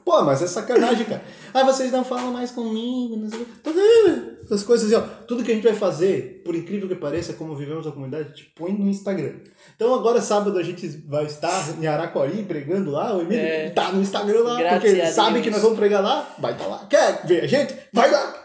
[0.04, 1.22] Pô, mas é sacanagem, cara.
[1.54, 3.46] Ah, vocês não falam mais comigo, não sei o.
[3.62, 4.34] Tá vendo?
[4.44, 5.24] Essas coisas assim, ó.
[5.26, 8.36] Tudo que a gente vai fazer, por incrível que pareça, como vivemos a comunidade, a
[8.36, 9.36] gente põe no Instagram.
[9.74, 11.50] Então agora, sábado, a gente vai estar
[11.80, 13.70] em Araquari pregando lá, o Emílio É.
[13.70, 16.86] tá no Instagram lá, Graças porque sabe que nós vamos pregar lá, vai estar lá.
[16.90, 17.74] Quer ver a gente?
[17.90, 18.44] Vai lá.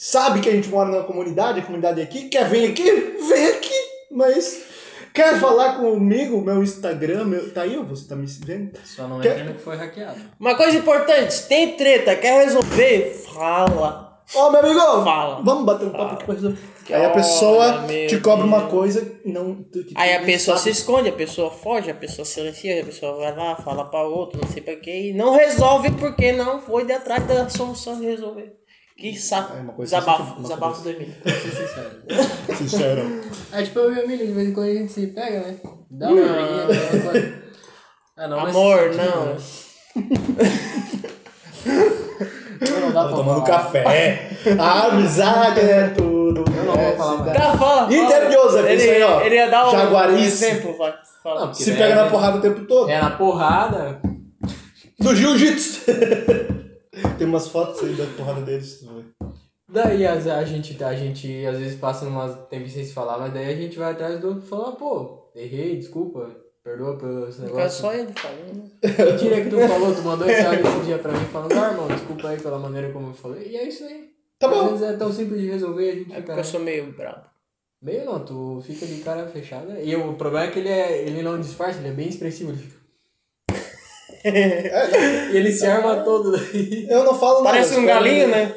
[0.00, 2.84] Sabe que a gente mora numa comunidade, a comunidade é aqui, quer vir aqui?
[3.28, 3.74] Vem aqui.
[4.12, 4.62] Mas
[5.12, 7.52] quer falar comigo, meu Instagram, meu...
[7.52, 8.78] tá aí, você tá me vendo?
[8.84, 10.20] Só não Quer- entra que foi hackeado.
[10.38, 13.22] Uma coisa importante, tem treta, quer resolver?
[13.34, 14.06] Fala.
[14.34, 15.42] Ó, meu amigo, Fala.
[15.42, 16.12] vamos bater um papo Fala.
[16.14, 16.58] aqui pra resolver.
[16.90, 19.56] Aí a pessoa te cobra uma coisa e não.
[19.56, 20.76] tu- tu- Aí a pessoa se sabe.
[20.76, 24.48] esconde, a pessoa foge, a pessoa silencia, a pessoa vai lá, fala pra outro, não
[24.48, 28.54] sei pra quê, e não resolve porque não foi de atrás da solução de resolver.
[28.98, 29.56] Que saco.
[29.56, 31.14] É uma coisa desabafo, desabafo do Emílio.
[31.22, 31.90] Pra ser sincero.
[32.58, 33.20] Sincero.
[33.52, 35.56] É tipo eu e o Emílio, de vez em quando a gente se pega, né?
[35.90, 37.34] Dá uma briguinha, dá uma coisa.
[38.16, 39.26] Ah, não, Amor, sentido, não.
[39.26, 39.36] né?
[42.60, 43.62] Eu não dá Tava pra tomando falar.
[43.62, 44.30] café.
[44.58, 46.44] A amizade é tudo.
[46.56, 47.38] Eu não vou falar mais.
[47.38, 48.26] Tá, fala, Inter fala.
[48.26, 49.20] de Joseph, ele, isso aí, ó.
[49.20, 50.26] Ele ia dar um, Jaguarice.
[50.44, 50.92] exemplo, vai.
[51.22, 51.46] Fala.
[51.46, 52.90] Não, Se pega é- na porrada o tempo todo.
[52.90, 54.00] É na porrada.
[54.98, 55.82] Do jiu-jitsu.
[57.18, 58.84] Tem umas fotos aí da porrada deles.
[59.70, 62.36] Daí a, a, gente, a gente às vezes passa umas.
[62.48, 65.30] Tem que se falar, mas daí a gente vai atrás do outro e fala, pô,
[65.34, 66.30] errei, desculpa,
[66.64, 67.80] perdoa pelo esse negócio.
[67.82, 68.70] só ele falando.
[69.12, 71.88] Mentira que tu falou, tu mandou esse áudio esse dia pra mim falando, ah, irmão,
[71.88, 73.48] desculpa aí pela maneira como eu falei.
[73.48, 74.08] E é isso aí.
[74.38, 74.68] Tá Às bom.
[74.70, 76.22] vezes é tão simples de resolver, a gente É fica.
[76.22, 77.26] porque eu sou meio brabo.
[77.82, 79.80] Meio não, tu fica de cara fechada.
[79.80, 82.50] E o problema é que ele, é, ele não disfarça, ele é bem expressivo.
[82.52, 82.77] Ele fica.
[84.24, 86.86] É, E ele se arma todo daí.
[86.90, 87.56] eu não falo nada.
[87.56, 88.54] Parece um galinho, né?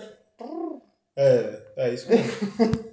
[1.16, 2.92] É, é isso mesmo.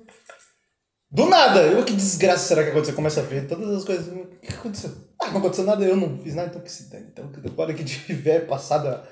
[1.11, 2.95] Do nada, eu que desgraça será que aconteceu?
[2.95, 4.09] Começa a ver todas as coisas.
[4.09, 4.91] O que aconteceu?
[5.21, 7.07] Ah, não aconteceu nada, eu não fiz nada, então que se dane.
[7.11, 9.05] Então, agora que tiver passado a.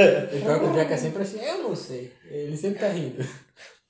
[0.00, 2.12] E pior que o Jack é sempre assim, eu não sei.
[2.30, 3.26] Ele sempre tá rindo.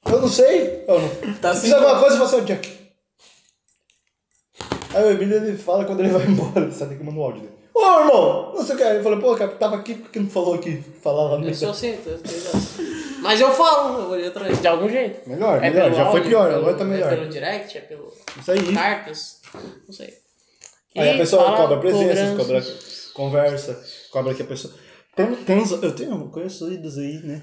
[0.06, 0.84] Eu não sei.
[0.88, 1.08] Eu não.
[1.34, 1.60] Tá Se assim.
[1.62, 2.78] fizer alguma coisa, você é o Jack.
[4.94, 7.22] Aí o Emílio ele fala quando ele vai embora, ele sai daqui e manda um
[7.22, 7.57] áudio dele.
[7.80, 8.84] Ô irmão, não sei o que.
[8.84, 10.82] Eu falei, pô, cara, tava aqui porque não falou aqui.
[11.02, 12.10] Falar lá no Eu sou assim, tô-.
[13.22, 15.28] Mas eu falo, eu vou atrás de algum jeito.
[15.28, 15.90] Melhor, É melhor.
[15.92, 17.12] Já foi áudio, pior, pelo- agora tá melhor.
[17.12, 18.74] É pelo direct, é pelo Isso aí.
[18.74, 19.40] cartas,
[19.86, 20.14] não sei.
[20.96, 22.62] Aí a E pessoa cobra presenças, cobra
[23.14, 24.74] conversa, cobra que a pessoa.
[25.14, 27.42] Tem, tem eu tenho conhecidos aí, né?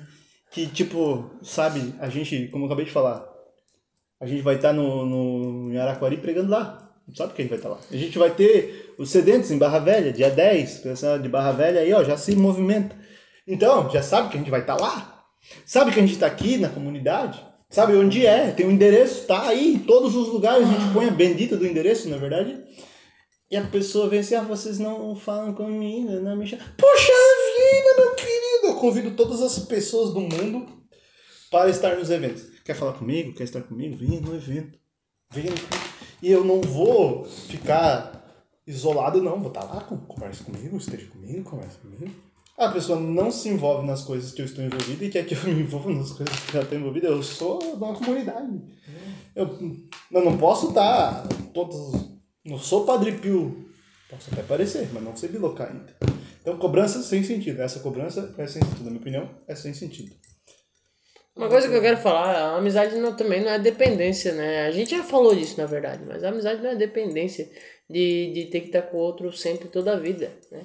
[0.51, 3.25] Que tipo, sabe, a gente, como eu acabei de falar,
[4.19, 6.84] a gente vai estar no, no em Araquari pregando lá.
[7.07, 7.79] Não sabe que a gente vai estar lá.
[7.91, 11.81] A gente vai ter os sedentes em Barra Velha, dia 10, pessoal de Barra Velha
[11.81, 12.95] aí, ó, já se movimenta.
[13.47, 15.23] Então, já sabe que a gente vai estar lá.
[15.65, 17.45] Sabe que a gente está aqui na comunidade.
[17.69, 21.07] Sabe onde é, tem o endereço, tá aí em todos os lugares, a gente põe
[21.07, 22.63] a bendita do endereço, na é verdade.
[23.51, 26.65] E a pessoa vem assim, ah, vocês não falam comigo, não me chamam.
[26.77, 27.13] Poxa
[27.57, 28.67] vida, meu querido!
[28.67, 30.65] Eu convido todas as pessoas do mundo
[31.51, 32.43] para estar nos eventos.
[32.63, 33.33] Quer falar comigo?
[33.33, 33.95] Quer estar comigo?
[33.95, 34.79] Venha no evento.
[35.31, 35.94] Venha no
[36.25, 39.39] E eu não vou ficar isolado, não.
[39.39, 42.11] Vou estar lá, con- conversa comigo, esteja comigo, conversa comigo.
[42.57, 45.43] a pessoa não se envolve nas coisas que eu estou envolvido e quer que eu
[45.43, 47.07] me envolva nas coisas que ela está envolvida.
[47.09, 48.59] Eu sou de uma comunidade.
[49.35, 49.47] Eu,
[50.11, 52.05] eu não posso estar todos.
[52.43, 53.65] Não sou Padre Pio.
[54.09, 55.93] Posso até parecer, mas não sei bilocar ainda.
[56.41, 57.59] Então, cobrança sem sentido.
[57.61, 58.83] Essa cobrança é sem sentido.
[58.83, 60.15] Na minha opinião, é sem sentido.
[61.35, 64.67] Uma coisa que eu quero falar, a amizade não, também não é dependência, né?
[64.67, 67.49] A gente já falou disso, na verdade, mas a amizade não é dependência
[67.89, 70.61] de, de ter que estar com o outro sempre, toda a vida, né?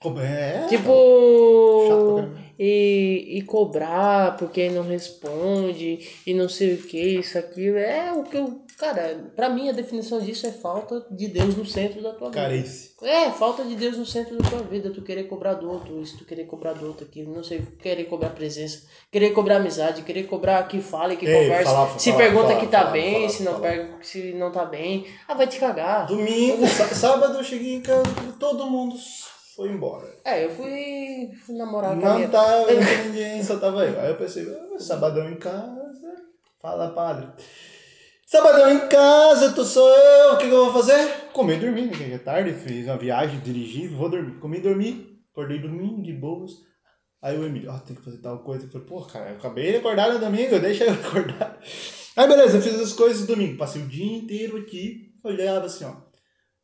[0.00, 0.66] Como é?
[0.68, 2.20] Tipo,
[2.58, 7.78] e, e cobrar porque não responde e não sei o que, isso, aquilo.
[7.78, 8.64] É o que eu.
[8.82, 12.40] Cara, pra mim a definição disso é falta de Deus no centro da tua vida.
[12.40, 12.90] Carência.
[13.00, 14.90] É, falta de Deus no centro da tua vida.
[14.90, 18.06] Tu querer cobrar do outro, isso, tu querer cobrar do outro aquilo, não sei, querer
[18.06, 21.64] cobrar presença, querer cobrar amizade, querer cobrar que fale, que Ei, converse.
[21.72, 23.62] fala, se pergunta fala, que tá bem, se não fala.
[23.68, 25.06] per- se não tá bem.
[25.28, 26.06] Ah, vai te cagar.
[26.08, 28.96] Domingo, sá- sábado eu cheguei em casa e todo mundo
[29.54, 30.12] foi embora.
[30.24, 32.66] É, eu fui, fui namorar com Não tava
[33.06, 34.00] ninguém, só tava eu.
[34.00, 35.92] Aí eu pensei, ah, sabadão em casa,
[36.60, 37.28] fala padre.
[38.32, 41.06] Sabadão em casa, tu sou eu, o que, que eu vou fazer?
[41.34, 42.14] Comer e dormir, né?
[42.14, 44.38] é tarde, fiz uma viagem, dirigi, vou dormir.
[44.38, 46.52] Comi e dormi, acordei dormindo, de boas.
[47.20, 48.64] Aí o Emílio, ah, tem que fazer tal coisa.
[48.64, 51.60] Eu falei, pô, cara, eu acabei de acordar no domingo, deixa eu acordar.
[52.16, 55.94] Aí beleza, eu fiz as coisas domingo, passei o dia inteiro aqui, olhava assim, ó.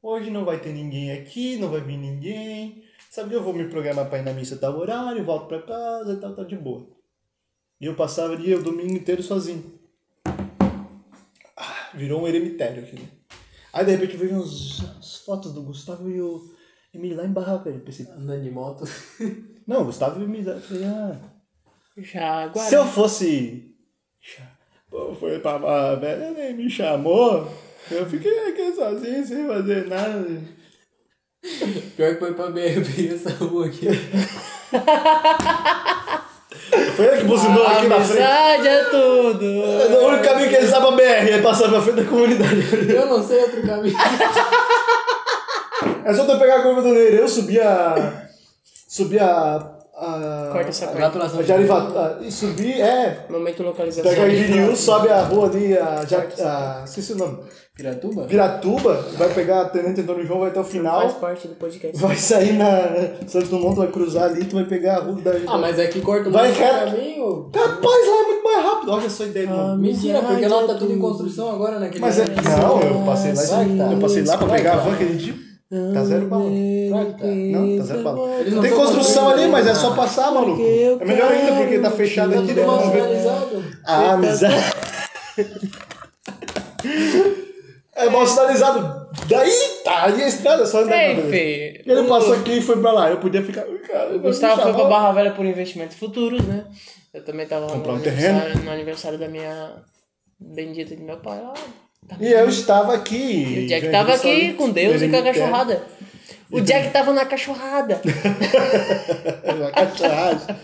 [0.03, 2.83] Hoje não vai ter ninguém aqui, não vai vir ninguém.
[3.11, 6.15] Sabe que eu vou me programar pra ir na missa tal horário, volto pra casa
[6.15, 6.89] e tal, tá de boa.
[7.79, 9.78] E eu passava dia, o domingo inteiro sozinho.
[11.95, 13.09] Virou um eremitério aqui, né?
[13.73, 16.43] Aí de repente eu vejo uns, as fotos do Gustavo e o
[16.93, 17.69] Emílio lá em barraca.
[17.69, 18.85] Eu pensei, Andando de moto.
[19.67, 20.53] não, Gustavo e o Emílio.
[20.53, 21.21] Eu falei, ah,
[21.99, 22.69] Já agora.
[22.69, 23.75] se eu fosse.
[24.91, 27.51] Pô, foi pra barra velha, nem me chamou.
[27.91, 30.27] Eu fiquei aqui sozinho, sem fazer nada.
[31.97, 33.87] Pior que foi pra BRB essa rua aqui.
[36.97, 38.23] Foi ele que buzinou aqui na frente.
[38.23, 39.45] Amizade é tudo.
[39.45, 42.91] O único caminho que ele sabe pra BR é passar pra frente da comunidade.
[42.91, 43.97] Eu não sei outro caminho.
[46.05, 48.27] É só tu pegar a curva do Neire, eu subi a.
[48.89, 49.78] Subi a.
[49.99, 51.39] a Corta essa parte.
[51.39, 52.19] a Jarivata.
[52.23, 53.27] E subir, é.
[53.29, 54.11] Momento localização.
[54.11, 56.05] Pega a Iriniú, sobe a rua ali, a.
[56.05, 56.27] Ja,
[56.81, 57.39] a esqueci o nome.
[57.75, 58.25] Piratuba?
[58.25, 61.09] Piratuba, vai pegar a Tenente Antônio João, vai até o Faz final.
[61.15, 61.97] parte do podcast.
[61.97, 65.31] Vai sair na Santos Dumont, tu vai cruzar ali, tu vai pegar a rua da.
[65.47, 66.91] Ah, mas é que corta o Vai reto.
[66.91, 67.51] caminho.
[67.53, 68.93] Capaz, lá é muito mais rápido.
[68.93, 69.81] Olha só a ideia, mano.
[69.81, 71.89] Mentira, porque lá tá tudo em construção agora, né?
[72.01, 72.25] Mas é.
[72.25, 73.93] Não, eu passei lá, tá.
[73.93, 74.89] eu passei lá pra pegar a que tá.
[74.89, 75.48] van aquele dia.
[75.71, 76.51] Tá zero bala.
[76.89, 77.27] Claro que tá.
[77.27, 78.29] Não, tá zero bala.
[78.63, 80.63] Tem construção ali, mas é só passar, maluco.
[80.63, 82.99] É melhor ainda porque tá fechado aqui, Tudo daí mal não vê.
[83.01, 83.65] sinalizado.
[83.85, 84.55] A amizade.
[87.95, 89.09] É mal sinalizado.
[89.29, 89.51] Daí
[89.85, 91.31] tá ali a estrada, só andar Ei, pra frente.
[91.31, 91.83] Fê.
[91.85, 93.11] Ele passou aqui e foi pra lá.
[93.11, 93.65] Eu podia ficar.
[93.87, 96.65] Cara, Gustavo foi pra Barra Velha por investimentos futuros, né?
[97.13, 98.39] Eu também tava no um terreno.
[98.39, 99.73] aniversário, no aniversário da minha
[100.39, 101.55] bendita de meu pai lá.
[102.21, 103.17] E eu estava aqui.
[103.17, 105.41] E o Jack Joinville tava aqui com Deus e com a Eremitério.
[105.41, 105.83] cachorrada.
[106.51, 108.01] O Jack tava na cachorrada.
[109.75, 110.61] A cachorrada.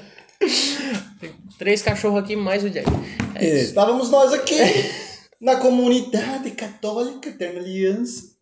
[1.58, 2.88] Três cachorros aqui mais o Jack.
[3.34, 3.60] É É.
[3.60, 4.56] Estávamos nós aqui
[5.40, 8.34] na comunidade católica Eterna Aliança.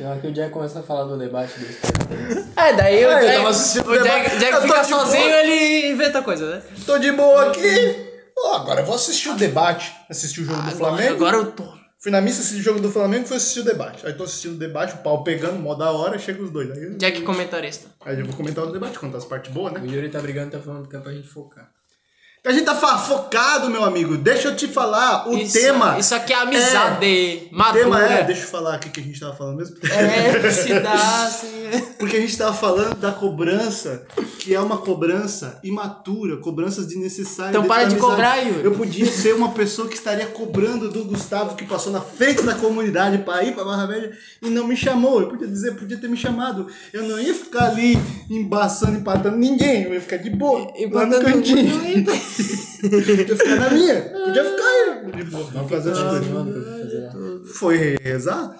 [0.00, 1.66] Hora que o Jack começa a falar do debate do.
[2.60, 4.36] É, daí o Ah, eu Jack, tava assistindo o o Jack.
[4.38, 4.84] Jack fica de boa.
[4.84, 6.62] sozinho ele inventa coisa, né?
[6.86, 8.06] Tô de boa aqui.
[8.38, 9.92] Ó, agora eu vou assistir o debate.
[10.08, 11.14] Assistir o jogo do Agora, Flamengo.
[11.14, 11.79] agora eu tô.
[12.02, 14.06] Fui na missa assistir o jogo do Flamengo e fui assistir o debate.
[14.06, 16.70] Aí tô assistindo o debate, o pau pegando, mó da hora, chega os dois.
[16.70, 17.88] Aí, eu- Jack comentarista.
[18.00, 19.80] aí eu vou comentar o debate, contar as partes boas, né?
[19.80, 21.70] O Yuri tá brigando, tá falando que é pra gente focar.
[22.42, 24.16] A gente tá focado, meu amigo.
[24.16, 25.98] Deixa eu te falar o Isso- tema.
[25.98, 27.82] Isso aqui é amizade O madura.
[27.84, 29.76] tema é, deixa eu falar aqui que a gente tava falando mesmo.
[29.84, 30.92] É, se dá,
[31.26, 31.50] assim.
[31.98, 34.06] Porque a gente tava falando da cobrança,
[34.38, 37.54] que é uma cobrança imatura, cobranças desnecessárias.
[37.54, 38.00] Então para de amizade.
[38.10, 38.64] cobrar, Yuri.
[38.64, 42.54] Eu podia ser uma pessoa que estaria cobrando do Gustavo, que passou na frente da
[42.54, 45.20] comunidade para ir pra Barra Velha e não me chamou.
[45.20, 46.66] Eu podia dizer, podia ter me chamado.
[46.90, 47.98] Eu não ia ficar ali
[48.30, 49.82] embaçando, empatando ninguém.
[49.84, 51.80] Eu ia ficar de boa, lá no Empatando cantinho.
[52.82, 54.00] Eu ia ficar na minha.
[54.02, 57.56] Podia ficar aí, não fazer as coisas.
[57.56, 58.56] Foi rezar?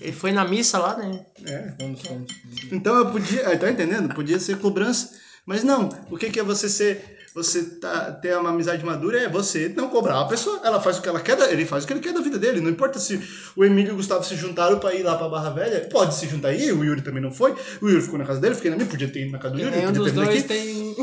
[0.00, 1.24] Ele foi na missa lá, né?
[1.46, 1.72] É.
[1.78, 2.32] Vamos, vamos.
[2.72, 4.14] Então eu podia, tá entendendo?
[4.14, 5.10] Podia ser cobrança,
[5.46, 5.88] mas não.
[6.10, 9.88] O que, que é você ser, você tá, ter uma amizade madura é você não
[9.88, 10.60] cobrar a pessoa.
[10.64, 12.60] Ela faz o que ela quer, ele faz o que ele quer da vida dele.
[12.60, 13.20] Não importa se
[13.54, 16.26] o Emílio e o Gustavo se juntaram pra ir lá pra Barra Velha, pode se
[16.26, 16.72] juntar aí.
[16.72, 17.54] O Yuri também não foi.
[17.80, 19.60] O Yuri ficou na casa dele, fiquei na minha, podia ter ido na casa do
[19.60, 20.42] Yuri, Nenhum podia dos ter dois aqui.
[20.48, 20.96] tem.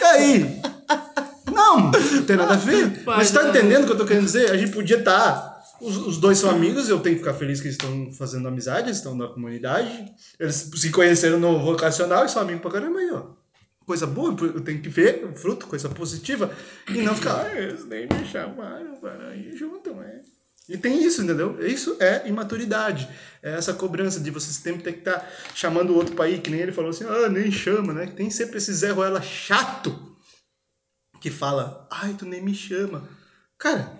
[0.00, 0.60] E aí?
[1.60, 2.90] Não, não tem nada a ver.
[3.04, 3.58] Faz Mas tá nada.
[3.58, 4.50] entendendo o que eu tô querendo dizer?
[4.50, 5.50] A gente podia estar.
[5.80, 8.88] Os, os dois são amigos, eu tenho que ficar feliz que eles estão fazendo amizade,
[8.88, 10.12] eles estão na comunidade.
[10.38, 13.22] Eles se conheceram no vocacional e são amigos pra caramba aí, ó.
[13.86, 16.50] coisa boa, eu tenho que ver o fruto, coisa positiva,
[16.88, 20.20] e não ficar, ah, eles nem me chamaram para ir junto, né?
[20.68, 21.56] E tem isso, entendeu?
[21.66, 23.08] Isso é imaturidade.
[23.42, 26.40] É essa cobrança de você sempre ter que estar tá chamando o outro para ir,
[26.40, 28.06] que nem ele falou assim, ah, nem chama, né?
[28.06, 30.09] Tem sempre esse Zé Ruela chato
[31.20, 33.08] que fala, ai, tu nem me chama.
[33.58, 33.92] Cara,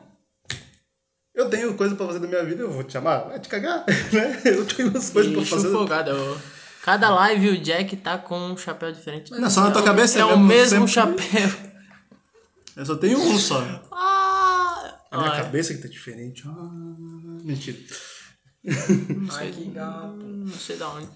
[1.34, 3.84] eu tenho coisa para fazer da minha vida, eu vou te chamar, vai te cagar,
[4.12, 4.40] né?
[4.44, 5.70] Eu tenho as coisas para fazer.
[5.70, 6.40] Folgado,
[6.82, 9.30] Cada live o Jack tá com um chapéu diferente.
[9.32, 11.22] Não, só na tua cabeça é, é o mesmo sempre...
[11.22, 11.70] chapéu.
[12.76, 13.60] Eu só tenho um só.
[13.92, 16.42] Ah, a minha cabeça que tá diferente.
[16.46, 16.70] Ah,
[17.44, 17.78] mentira.
[19.32, 20.16] Ai, que gato.
[20.16, 21.08] Não sei da onde.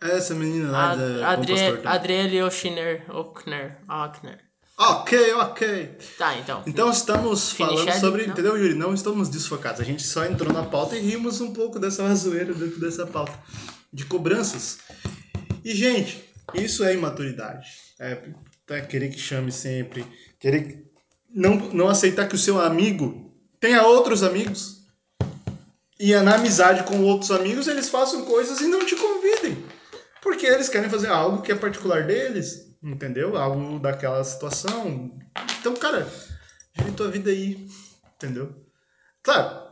[0.00, 1.54] Essa menina lá Ad, da Adri
[1.84, 3.04] Adriele Oshner.
[3.10, 3.78] Ockner.
[3.88, 4.49] Ockner.
[4.80, 5.98] Ok, ok.
[6.16, 6.62] Tá, então.
[6.66, 8.24] Então estamos falando sobre.
[8.24, 8.32] Não?
[8.32, 8.72] Entendeu, Yuri?
[8.72, 9.78] Não estamos desfocados.
[9.78, 13.38] A gente só entrou na pauta e rimos um pouco dessa zoeira dentro dessa pauta.
[13.92, 14.78] De cobranças.
[15.62, 16.24] E, gente,
[16.54, 17.68] isso é imaturidade.
[17.98, 18.22] É,
[18.70, 20.02] é querer que chame sempre.
[20.38, 20.90] Querer
[21.28, 23.30] não, não aceitar que o seu amigo
[23.60, 24.80] tenha outros amigos.
[25.98, 29.62] E na amizade com outros amigos eles façam coisas e não te convidem.
[30.22, 33.36] Porque eles querem fazer algo que é particular deles, entendeu?
[33.36, 35.18] Algo daquela situação.
[35.60, 36.08] Então, cara,
[36.74, 37.68] vive tua vida aí,
[38.14, 38.54] entendeu?
[39.22, 39.70] Claro,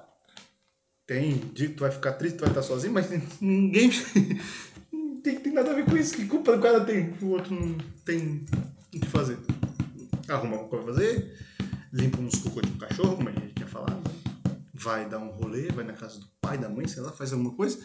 [1.06, 3.09] tem dia que tu vai ficar triste, tu vai estar sozinho, mas
[3.40, 3.90] ninguém
[5.24, 6.14] tem, tem nada a ver com isso.
[6.14, 7.14] Que culpa do cara tem?
[7.22, 8.44] O outro não tem
[8.94, 9.39] o que fazer.
[10.28, 11.39] Arruma alguma coisa pra fazer,
[11.93, 14.02] limpa uns cocô de um cachorro, como a gente tinha falado.
[14.74, 17.55] Vai dar um rolê, vai na casa do pai, da mãe, sei lá, faz alguma
[17.55, 17.78] coisa.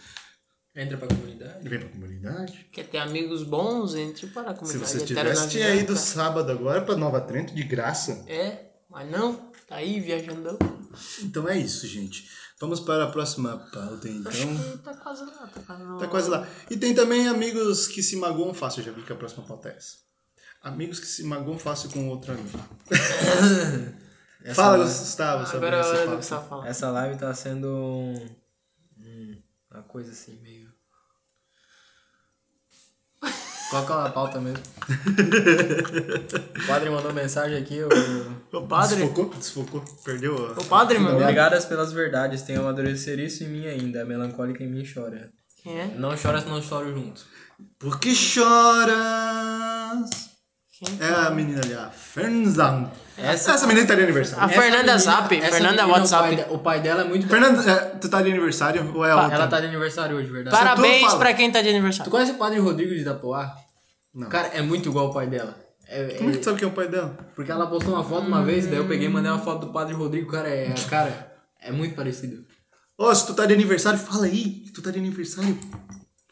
[0.75, 1.69] Entra pra comunidade.
[1.69, 2.67] Vem pra comunidade.
[2.71, 4.89] Quer ter amigos bons, entre para a comunidade.
[4.89, 8.23] Se você tivesse tinha ido sábado agora pra Nova Trento de graça.
[8.27, 10.57] É, mas não, tá aí viajando.
[11.21, 12.27] Então é isso, gente.
[12.59, 14.31] Vamos para a próxima pauta, então.
[14.31, 15.97] Acho que tá quase lá, tá quase lá.
[15.97, 16.47] Tá quase lá.
[16.71, 19.69] E tem também amigos que se magoam fácil, eu já vi que a próxima pauta
[19.69, 19.97] é essa.
[20.61, 22.57] Amigos que se magoam fácil com outro amigo.
[24.55, 24.91] Fala, live...
[24.91, 26.15] Gustavo, sobre Agora essa é.
[26.15, 26.67] Gustavo falar.
[26.67, 28.29] Essa live tá sendo um,
[29.73, 30.71] uma coisa assim, meio...
[33.69, 34.61] Qual que é a pauta mesmo?
[36.63, 37.89] o padre mandou mensagem aqui, o...
[38.55, 38.97] O padre?
[38.97, 39.33] Desfocou?
[39.33, 39.83] Desfocou.
[40.05, 40.51] Perdeu a...
[40.51, 41.21] O padre mandou?
[41.21, 45.33] Obrigadas pelas verdades, tenho amadurecer isso em mim ainda, a melancólica em mim chora.
[45.63, 45.87] Quem é?
[45.87, 47.25] Não chora se não choro junto.
[47.79, 48.91] Por que choras?
[50.83, 52.91] Quem É a menina ali, a Fernanda.
[53.17, 54.43] Essa, Essa menina tá de aniversário.
[54.43, 56.23] A Fernanda Zap, essa Fernanda menina, WhatsApp.
[56.23, 57.27] O pai, de- o pai dela é muito...
[57.27, 59.35] Fernanda, é, tu tá de aniversário ou é a outra?
[59.35, 60.55] Ela tá de aniversário hoje, verdade?
[60.57, 61.19] Parabéns fala.
[61.19, 62.11] pra quem tá de Tu aniversário.
[62.11, 63.55] conhece o padre Rodrigo de Itapoá?
[64.13, 64.29] Não.
[64.29, 65.55] Cara, é muito igual o pai dela.
[65.87, 67.15] É, Como é é- que tu sabe quem é o pai dela?
[67.35, 69.71] porque ela postou uma foto uma vez, daí eu peguei e mandei uma foto do
[69.73, 72.43] padre Rodrigo, cara, é, cara, é muito parecido.
[72.97, 74.63] Ó, se tu tá de aniversário, fala aí.
[74.65, 75.57] Se tu tá de aniversário.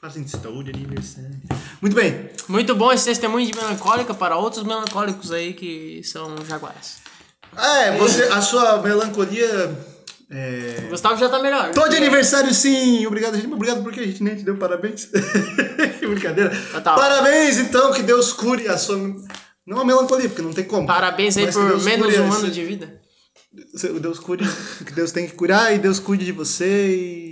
[0.03, 1.29] Estou de aniversário.
[1.79, 2.31] Muito bem.
[2.47, 6.97] Muito bom esse testemunho de melancólica para outros melancólicos aí que são jaguaras.
[7.55, 9.77] É, você, a sua melancolia.
[10.27, 10.85] É...
[10.87, 11.71] O Gustavo já tá melhor.
[11.71, 13.05] Tô de aniversário sim!
[13.05, 13.53] Obrigado, gente.
[13.53, 15.05] Obrigado porque a gente nem te deu parabéns.
[15.99, 16.51] que brincadeira.
[16.73, 16.95] Ah, tá.
[16.95, 18.97] Parabéns, então, que Deus cure a sua.
[19.67, 20.87] Não a melancolia, porque não tem como.
[20.87, 22.99] Parabéns aí por menos um esse- ano de vida.
[24.01, 24.43] Deus cure,
[24.83, 27.30] que Deus tem que curar e Deus cuide de você e.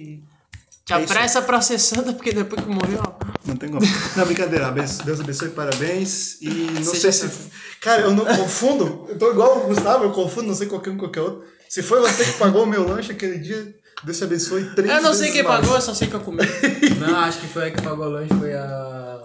[0.90, 3.14] Te É apressa pra ser santa, porque depois que morreu, ó.
[3.46, 3.82] Não tem como.
[4.16, 4.68] Não, brincadeira.
[4.68, 6.42] abenço- Deus abençoe, parabéns.
[6.42, 7.20] E não Seja sei se.
[7.20, 7.38] santo.
[7.80, 9.06] Cara, eu não confundo.
[9.08, 11.44] Eu tô igual o Gustavo, eu confundo, não sei qualquer um com qualquer outro.
[11.70, 13.72] Se foi você que pagou o meu lanche aquele dia,
[14.04, 15.60] Deus te abençoe três Eu não sei quem mais.
[15.60, 16.40] pagou, eu só sei que eu comi.
[17.00, 19.20] Não, acho que foi a que pagou o lanche, foi a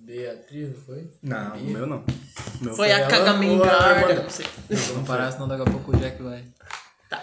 [0.00, 1.10] Beatriz, não foi?
[1.22, 1.98] Não, o meu não.
[1.98, 4.22] O meu Foi a ela ou cagamingarda.
[4.22, 4.46] Não sei.
[4.94, 6.44] Vamos parar, senão daqui a pouco o Jack vai.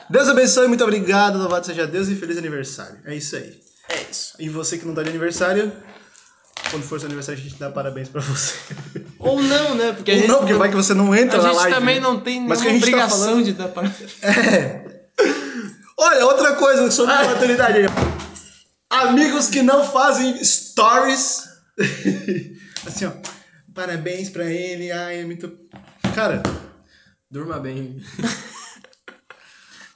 [0.09, 1.37] Deus abençoe, muito obrigado.
[1.39, 2.99] Louvado seja Deus e feliz aniversário.
[3.05, 3.59] É isso aí.
[3.89, 4.33] É isso.
[4.39, 5.71] E você que não tá de aniversário,
[6.71, 8.55] quando for seu aniversário, a gente dá parabéns pra você.
[9.19, 9.93] Ou não, né?
[9.93, 11.75] Porque a Ou gente não, porque vai que você não entra A na gente live.
[11.75, 12.01] também né?
[12.01, 14.11] não tem Mas que a nenhuma gente tá obrigação falando- de dar parabéns.
[14.23, 14.87] É.
[15.99, 17.85] Olha, outra coisa sobre a maturidade aí.
[18.89, 21.43] Amigos que não fazem stories.
[22.85, 23.11] assim, ó.
[23.73, 24.91] Parabéns pra ele.
[24.91, 25.51] Ai, é muito.
[26.13, 26.43] Cara,
[27.31, 28.01] Durma bem.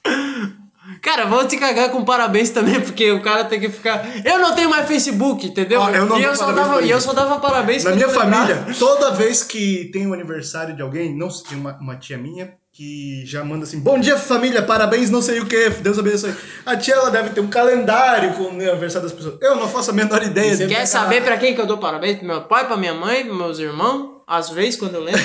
[1.00, 4.04] Cara, vou te cagar com parabéns também, porque o cara tem que ficar.
[4.24, 5.80] Eu não tenho mais Facebook, entendeu?
[5.80, 8.30] Ó, eu e eu só, dava, eu só dava parabéns na minha lembrava.
[8.30, 12.18] família, toda vez que tem o aniversário de alguém, não sei, tem uma, uma tia
[12.18, 16.34] minha que já manda assim: Bom dia, família, parabéns, não sei o que, Deus abençoe.
[16.66, 19.36] A tia, ela deve ter um calendário com o aniversário das pessoas.
[19.40, 20.66] Eu não faço a menor ideia de.
[20.66, 22.18] Quer saber pra quem que eu dou parabéns?
[22.18, 25.22] Pro meu pai, pra minha mãe, pros meus irmãos, às vezes quando eu lembro.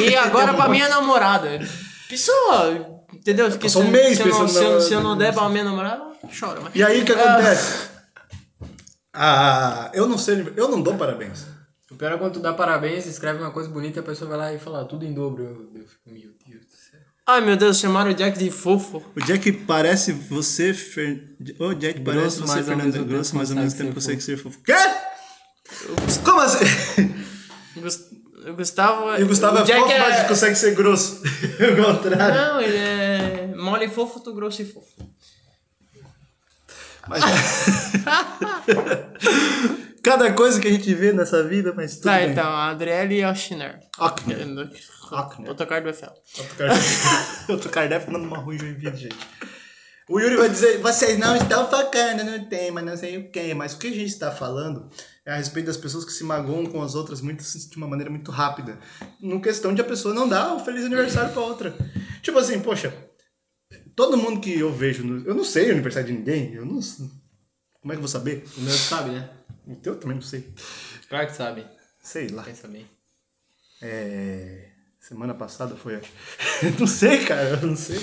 [0.00, 1.60] e agora pra minha namorada.
[2.08, 2.97] Pessoa,
[3.28, 3.50] entendeu?
[3.50, 5.16] Porque Passou se, um mês se, eu não, pensando se, eu, na- se eu não
[5.16, 6.02] der pra minha namorada,
[6.38, 6.60] chora.
[6.60, 6.74] Mas...
[6.74, 7.88] E aí o que Ah, acontece?
[9.12, 11.46] Ah, eu não sei, eu não dou parabéns.
[11.98, 14.52] pior é quando tu dá parabéns, escreve uma coisa bonita e a pessoa vai lá
[14.52, 15.42] e fala tudo em dobro.
[15.44, 17.00] Eu, eu fico, meu Deus do céu.
[17.26, 19.02] Ai meu Deus, chamaram o Jack de fofo.
[19.16, 21.36] O Jack parece você, Fer...
[21.58, 24.12] O Jack parece Grosso, você, mas ao Fernando Grosso, mas ao mesmo consegue tempo ser
[24.12, 24.60] consegue ser fofo.
[24.62, 24.74] Quê?
[26.24, 26.64] Como assim?
[27.80, 28.06] Gus-
[28.46, 31.20] O Gustavo E o Gustavo é Jack fofo, mas consegue ser grosso.
[31.26, 32.34] o contrário.
[32.34, 33.07] Não, ele é
[33.68, 34.88] mole e fofo, tu grosso e fofo.
[37.08, 37.22] Mas...
[40.02, 42.30] Cada coisa que a gente vê nessa vida, mas tudo Tá, bem.
[42.30, 43.80] então, a Adriele Oshner.
[43.98, 44.38] Ockner.
[45.50, 46.06] O tocar do FL.
[46.38, 49.16] Outro Kardec- Outro Kardec falando uma ruim Joinville, gente.
[50.08, 53.52] O Yuri vai dizer, vocês não estão focando no tema, não sei o quê.
[53.54, 54.88] Mas o que a gente está falando
[55.26, 58.10] é a respeito das pessoas que se magoam com as outras muito, de uma maneira
[58.10, 58.78] muito rápida.
[59.20, 61.74] No questão de a pessoa não dar um feliz aniversário pra outra.
[62.22, 62.94] Tipo assim, poxa,
[63.98, 66.80] todo mundo que eu vejo, no- eu não sei o aniversário de ninguém, eu não
[66.80, 67.10] Como
[67.86, 68.44] é que eu vou saber?
[68.56, 69.28] O meu sabe, né?
[69.66, 70.46] O teu também não sei.
[71.08, 71.66] Claro que sabe.
[72.00, 72.46] Sei lá.
[72.68, 72.86] Bem.
[73.82, 74.68] É.
[75.00, 76.12] Semana passada foi, acho.
[76.78, 77.98] não sei, cara, eu não sei.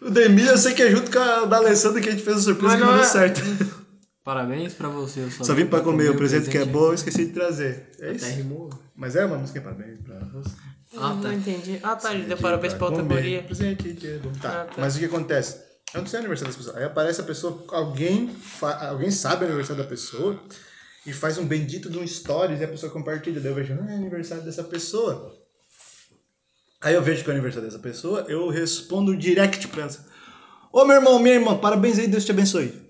[0.00, 2.38] O Demir, eu sei que é junto com a da Alessandra que a gente fez
[2.38, 3.40] a surpresa Mas que não deu é- certo.
[4.24, 5.20] Parabéns pra você.
[5.20, 7.90] Eu Só vim pra comer, o presente que é bom, eu esqueci de trazer.
[8.00, 8.24] É isso.
[8.26, 8.68] Até rimou.
[8.94, 10.50] Mas é uma música, parabéns pra você.
[11.00, 11.34] Ah, Não tá.
[11.34, 11.78] entendi.
[11.82, 13.42] Ah, tá, ele deu parabéns pra outra guria.
[13.42, 13.92] Presente
[14.22, 14.32] bom.
[14.40, 14.80] Tá, Ah, tá.
[14.80, 15.56] mas o que acontece?
[15.94, 16.76] Eu não sei o aniversário das pessoas.
[16.76, 20.38] Aí aparece a pessoa, alguém, fa- alguém sabe o aniversário da pessoa
[21.06, 23.40] e faz um bendito de um stories e a pessoa compartilha.
[23.40, 25.34] Daí eu vejo, ah, é aniversário dessa pessoa.
[26.80, 29.90] Aí eu vejo que é o aniversário dessa pessoa, eu respondo direct pra ela.
[30.72, 32.87] Ô meu irmão, minha irmã, parabéns aí, Deus te abençoe.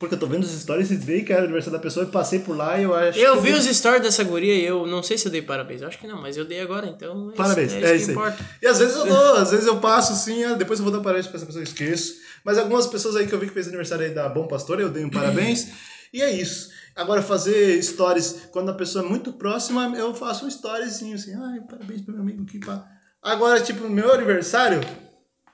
[0.00, 2.10] Porque eu tô vendo os stories e dei que era o aniversário da pessoa e
[2.10, 4.86] passei por lá e eu acho Eu que vi os stories dessa guria e eu
[4.86, 5.82] não sei se eu dei parabéns.
[5.82, 7.26] Eu acho que não, mas eu dei agora, então.
[7.26, 8.12] é isso- Parabéns, é, é, isso que isso aí.
[8.16, 8.46] importa.
[8.62, 11.00] E às vezes eu dou, às vezes eu passo assim, ah, depois eu vou dar
[11.02, 12.14] parabéns pra essa pessoa, eu esqueço.
[12.42, 14.88] Mas algumas pessoas aí que eu vi que fez aniversário aí da Bom Pastor, eu
[14.88, 15.68] dei um parabéns.
[16.14, 16.70] e é isso.
[16.96, 21.60] Agora, fazer stories quando a pessoa é muito próxima, eu faço um storyzinho assim, ai,
[21.60, 22.86] parabéns pro meu amigo que pá.
[23.22, 24.80] Agora, tipo, no meu aniversário,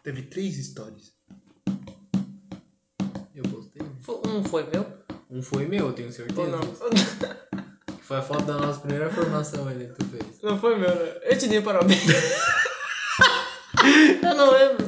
[0.05, 1.16] teve três stories.
[4.09, 4.87] Um foi meu?
[5.31, 6.41] Um foi meu, tenho certeza.
[6.41, 6.61] Ou não?
[6.61, 6.77] Que
[8.07, 10.23] Foi a foto da nossa primeira formação ali que tu fez.
[10.41, 11.13] Não foi meu, né?
[11.25, 12.05] Eu te dei parabéns.
[14.23, 14.87] eu não lembro.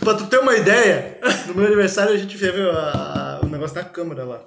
[0.00, 3.74] Pra tu ter uma ideia, no meu aniversário a gente fez a- a- o negócio
[3.74, 4.40] da câmera lá.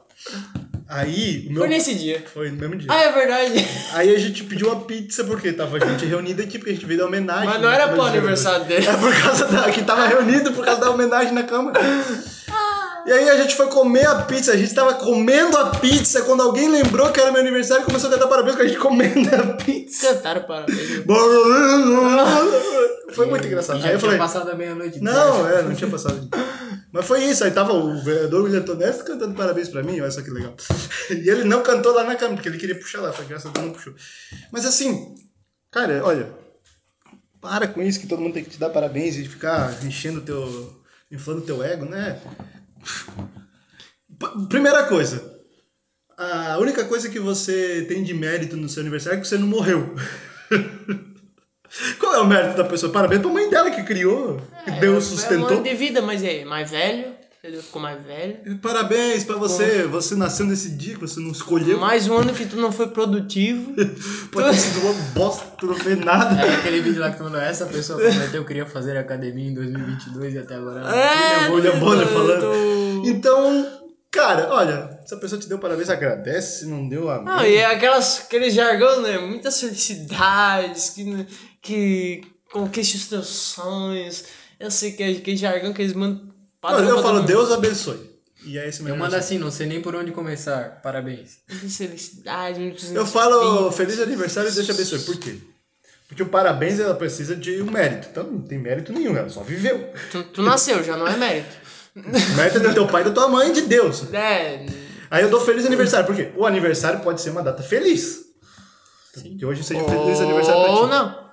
[0.87, 1.59] Aí, o meu.
[1.59, 2.25] Foi nesse dia.
[2.33, 2.87] Foi no mesmo dia.
[2.91, 3.53] Ah, é verdade.
[3.93, 6.99] Aí a gente pediu uma pizza porque tava gente reunida aqui, porque a gente veio
[7.01, 7.45] dar homenagem.
[7.45, 8.87] Mas não na era Câmara pro aniversário dele.
[8.87, 9.69] É por causa da.
[9.71, 11.79] que tava reunido por causa da homenagem na Câmara.
[13.09, 16.43] E aí a gente foi comer a pizza, a gente tava comendo a pizza quando
[16.43, 19.35] alguém lembrou que era meu aniversário e começou a cantar parabéns com a gente comendo
[19.35, 20.13] a pizza.
[20.13, 20.79] Cantaram parabéns.
[23.15, 23.79] Foi muito engraçado.
[23.79, 24.99] E já Aí eu tinha falei, passado a meia-noite.
[25.01, 26.29] não, é, não tinha passado.
[26.91, 30.21] Mas foi isso, aí tava o vereador William Tonesto cantando parabéns pra mim, olha só
[30.21, 30.53] que legal.
[31.09, 33.49] E ele não cantou lá na câmera, porque ele queria puxar lá, foi graças a
[33.53, 33.95] Deus não puxou.
[34.51, 35.15] Mas assim,
[35.71, 36.29] cara, olha,
[37.41, 40.75] para com isso que todo mundo tem que te dar parabéns e ficar enchendo teu.
[41.11, 42.19] inflando teu ego, né?
[44.49, 45.39] Primeira coisa,
[46.17, 49.47] a única coisa que você tem de mérito no seu aniversário é que você não
[49.47, 49.95] morreu.
[51.99, 52.91] Qual é o mérito da pessoa?
[52.91, 55.47] Parabéns pra mãe dela que criou, que Deus É um sustentou.
[55.49, 56.43] ano de vida, mas aí?
[56.43, 57.15] Mais velho?
[57.41, 58.57] Ele ficou mais velho.
[58.61, 61.79] Parabéns pra você, você nasceu nesse dia que você não escolheu.
[61.79, 63.73] Mais um ano que tu não foi produtivo.
[64.29, 66.37] Pode ter sido uma bosta, tu não fez nada.
[66.45, 69.53] É aquele vídeo lá que tu mandou, essa pessoa prometeu que queria fazer academia em
[69.53, 73.07] 2022 e até agora É, William Bonner falando.
[73.07, 73.79] Então,
[74.11, 77.23] cara, olha, se a pessoa te deu parabéns, agradece, se não deu, amém.
[77.23, 79.17] Não, e é aquelas, aquele jargão, né?
[79.17, 81.25] Muitas felicidades, que,
[81.61, 82.21] que
[82.51, 84.25] conquiste os teus sonhos.
[84.59, 86.28] Eu sei que é aquele jargão que eles mandam
[86.61, 88.09] Não, eu falo, Deus abençoe.
[88.45, 90.81] E é esse meu Eu mando assim, não sei nem por onde começar.
[90.81, 91.39] Parabéns.
[91.47, 94.99] Felicidades, muitos Eu falo feliz aniversário e Deus te abençoe.
[94.99, 95.37] Por quê?
[96.07, 98.07] Porque o parabéns ela precisa de um mérito.
[98.11, 99.93] Então não tem mérito nenhum, ela só viveu.
[100.11, 101.55] Tu, tu nasceu, já não é mérito.
[101.95, 104.11] O mérito é do teu pai e da tua mãe, de Deus.
[104.13, 104.65] É.
[105.11, 106.31] Aí eu dou feliz aniversário, por quê?
[106.35, 108.25] O aniversário pode ser uma data feliz.
[109.37, 110.79] Que hoje seja um feliz aniversário pra ti.
[110.79, 111.29] Ou não.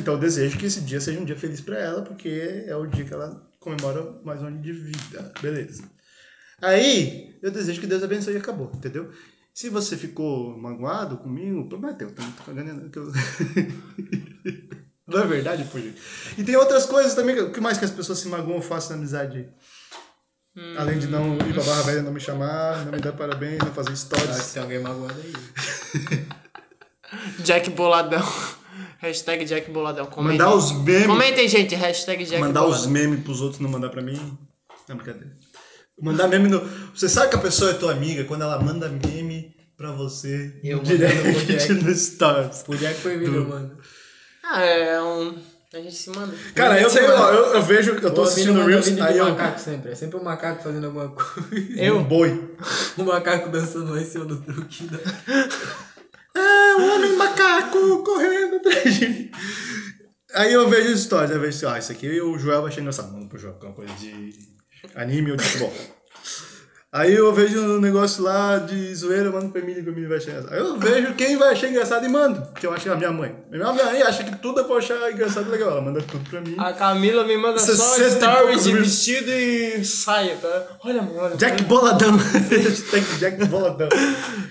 [0.00, 2.86] Então eu desejo que esse dia seja um dia feliz pra ela, porque é o
[2.86, 5.30] dia que ela comemora mais um ano de vida.
[5.42, 5.84] Beleza.
[6.62, 9.12] Aí, eu desejo que Deus abençoe e acabou, entendeu?
[9.52, 12.22] Se você ficou magoado comigo, é teu, tá?
[12.46, 13.12] Eu...
[15.06, 16.00] Não é verdade, pô, gente?
[16.36, 18.96] E tem outras coisas também, o que mais que as pessoas se magoam fácil na
[18.96, 19.48] amizade aí?
[20.76, 23.72] Além de não ir pra Barra Velha, não me chamar, não me dar parabéns, não
[23.72, 24.40] fazer Acho stories.
[24.40, 26.26] que tem alguém magoado aí.
[27.44, 28.26] Jack Boladão.
[28.98, 30.06] Hashtag Jack Boladão.
[30.06, 30.38] Comentem.
[30.38, 31.06] Mandar os memes.
[31.06, 31.74] Comentem, gente.
[31.74, 32.80] Hashtag Jack mandar Boladão.
[32.80, 34.18] os memes pros outros não mandar pra mim.
[34.88, 35.36] Não, brincadeira.
[36.00, 36.60] Mandar meme no.
[36.94, 40.80] Você sabe que a pessoa é tua amiga quando ela manda meme pra você Eu
[40.82, 41.72] Jack.
[41.72, 42.64] no Stories.
[42.66, 43.76] O Jack foi vídeo, mano.
[44.44, 45.36] Ah, é um.
[45.74, 46.32] A gente se manda.
[46.54, 49.26] Cara, eu tenho, ó, eu, eu vejo, eu tô O assistindo Reels, aí eu...
[49.28, 49.92] macaco sempre.
[49.92, 51.92] É sempre um macaco fazendo alguma coisa.
[51.94, 52.56] Um boi.
[52.96, 54.88] O macaco dançando lá em cima do truque.
[56.38, 59.30] É, um homem macaco correndo atrás de mim.
[60.34, 62.80] Aí eu vejo as histórias, eu vejo assim, ah, isso aqui o Joel vai achar
[62.80, 63.12] engraçado.
[63.12, 64.34] Manda pro Joel, que é uma coisa de
[64.94, 65.72] anime ou de futebol.
[66.90, 70.16] Aí eu vejo um negócio lá de zoeira, mando pra Emília que o Emília vai
[70.16, 70.54] achar engraçado.
[70.54, 72.96] Aí eu vejo quem vai achar engraçado e mando, que eu acho que é a
[72.96, 73.36] minha mãe.
[73.50, 76.40] Minha mãe acha que tudo eu vou achar engraçado e legal, ela manda tudo pra
[76.40, 76.54] mim.
[76.56, 80.66] A Camila me manda só 60 e stories de vestido e saia, tá?
[80.82, 81.36] Olha, olha.
[81.36, 81.64] Jack olha.
[81.68, 82.16] Boladão.
[82.16, 83.88] Hashtag Jack Boladão.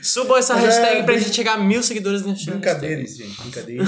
[0.04, 3.18] Suba essa Mas é hashtag pra brin- gente chegar a mil seguidores nesse Brincadeira isso,
[3.18, 3.42] gente.
[3.42, 3.84] Brincadeira.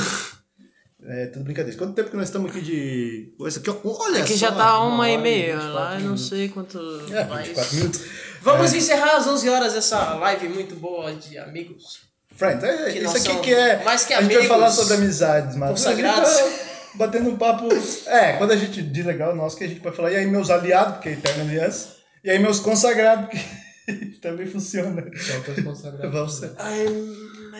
[1.06, 1.78] É, tudo brincadeira.
[1.78, 3.34] Quanto tempo que nós estamos aqui de.
[3.38, 3.76] Coisa aqui, ó.
[3.84, 4.40] Olha Aqui só.
[4.48, 6.78] já tá uma uma e meia, 24 lá eu não sei quanto
[7.12, 7.48] É, faz.
[7.48, 8.02] 24 minutos.
[8.42, 12.02] Vamos encerrar às 11 horas essa live muito boa de amigos.
[12.36, 13.84] Friends, é, Que isso aqui que é.
[13.84, 15.72] mais que a gente vai amigos falar sobre amizades, mas.
[15.72, 16.30] consagrados.
[16.30, 17.68] A gente tá batendo um papo.
[18.08, 20.50] É, quando a gente diz legal nosso, que a gente vai falar, e aí meus
[20.50, 25.04] aliados, porque é eterna aliança, e aí meus consagrados, porque também funciona.
[25.18, 26.12] Só os consagrados.
[26.12, 26.52] Vão ser.
[26.60, 26.86] Ai,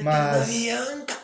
[0.02, 1.18] Mas- Bianca.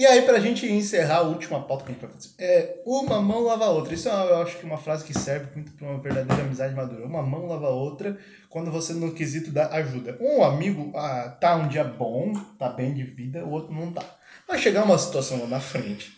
[0.00, 3.20] E aí, pra gente encerrar a última pauta que a gente vai fazer, é uma
[3.20, 3.92] mão lava a outra.
[3.92, 7.04] Isso é, eu acho que uma frase que serve muito pra uma verdadeira amizade madura.
[7.04, 8.16] Uma mão lava a outra
[8.48, 10.16] quando você no quesito dá ajuda.
[10.18, 14.02] Um amigo ah, tá um dia bom, tá bem de vida, o outro não tá.
[14.48, 16.10] Vai chegar uma situação lá na frente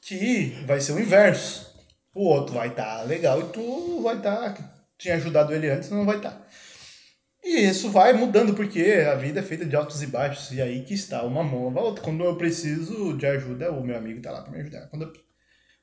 [0.00, 1.76] que vai ser o inverso.
[2.14, 4.54] O outro vai estar legal e tu vai estar.
[4.54, 4.62] que
[4.96, 6.47] tinha ajudado ele antes, não vai estar.
[7.42, 10.50] E isso vai mudando, porque a vida é feita de altos e baixos.
[10.52, 12.04] E aí que está uma mão lava a outra.
[12.04, 14.88] Quando eu preciso de ajuda, o meu amigo tá lá pra me ajudar.
[14.88, 15.12] Quando,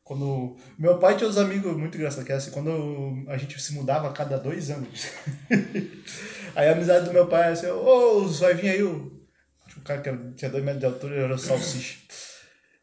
[0.03, 3.73] quando meu pai tinha uns amigos muito engraçados, que era assim, quando a gente se
[3.73, 5.07] mudava a cada dois anos.
[6.56, 9.26] aí a amizade do meu pai era assim, ô, vai vir aí o.
[9.68, 11.99] tinha um cara que tinha dois metros de altura, era o salsicha.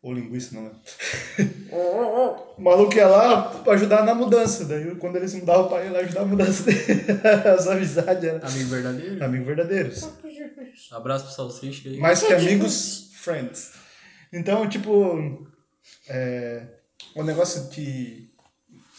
[0.02, 0.72] Ou linguiça, não é?
[1.72, 4.64] O maluco ia lá pra ajudar na mudança.
[4.64, 7.02] Daí, quando ele se mudava, o pai ia lá ajudar a mudança dele.
[7.56, 9.24] As amizades eram Amigo verdadeiro.
[9.24, 10.10] amigos verdadeiros.
[10.90, 11.96] Abraço pro Salsicha aí.
[11.96, 13.72] Mais que amigos, friends.
[14.32, 15.46] Então, tipo,
[16.08, 16.66] é,
[17.14, 18.28] o negócio de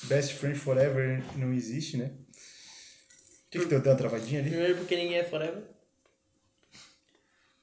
[0.04, 2.12] best friend forever não existe, né?
[3.48, 3.82] O que, que deu?
[3.82, 4.50] Deu uma travadinha ali?
[4.50, 5.64] O Primeiro porque ninguém é forever.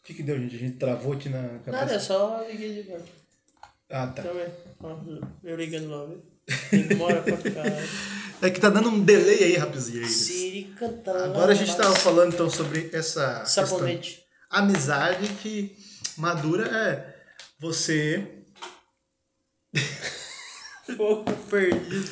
[0.04, 0.56] que, que deu, gente?
[0.56, 1.70] A gente travou aqui na cabeça.
[1.70, 3.19] Nada, é só liguei de volta.
[3.90, 4.22] Ah, tá.
[4.22, 4.46] Também.
[5.44, 6.22] Eu ligando lá, viu?
[6.88, 7.88] Demora pra caralho.
[8.42, 10.06] É que tá dando um delay aí, rapaziada.
[10.08, 11.24] Siri cantando.
[11.24, 13.66] Agora a gente tava falando então sobre essa questão.
[13.66, 14.22] Sabonete.
[14.48, 15.76] amizade que
[16.16, 17.14] madura é
[17.58, 18.26] você.
[20.96, 22.10] Pouco perdido.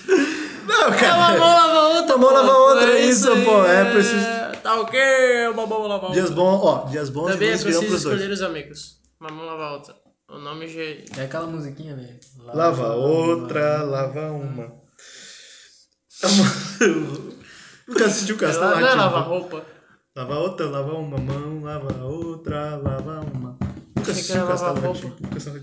[0.66, 2.16] Não, É uma mão lava outra.
[2.16, 5.00] Uma mão lava outra, É isso, aí, pô, é preciso- Tá ok,
[5.54, 6.20] uma mão lava outra.
[6.20, 8.16] Dias bons, ó, dias bons Também é preciso pros dois.
[8.20, 9.00] escolher os amigos.
[9.18, 9.94] Uma mão lava outra.
[10.28, 11.04] O nome já é...
[11.16, 12.20] É aquela musiquinha, né?
[12.36, 14.76] Lava outra, lava uma.
[17.88, 19.64] Nunca assistiu o Castelo é lava roupa.
[20.14, 23.58] Lava outra, lava uma mão, lava outra, lava uma.
[23.96, 25.06] Nunca assistiu o Castelo lavar Rá-Tim.
[25.08, 25.26] roupa.
[25.26, 25.56] O Castelo.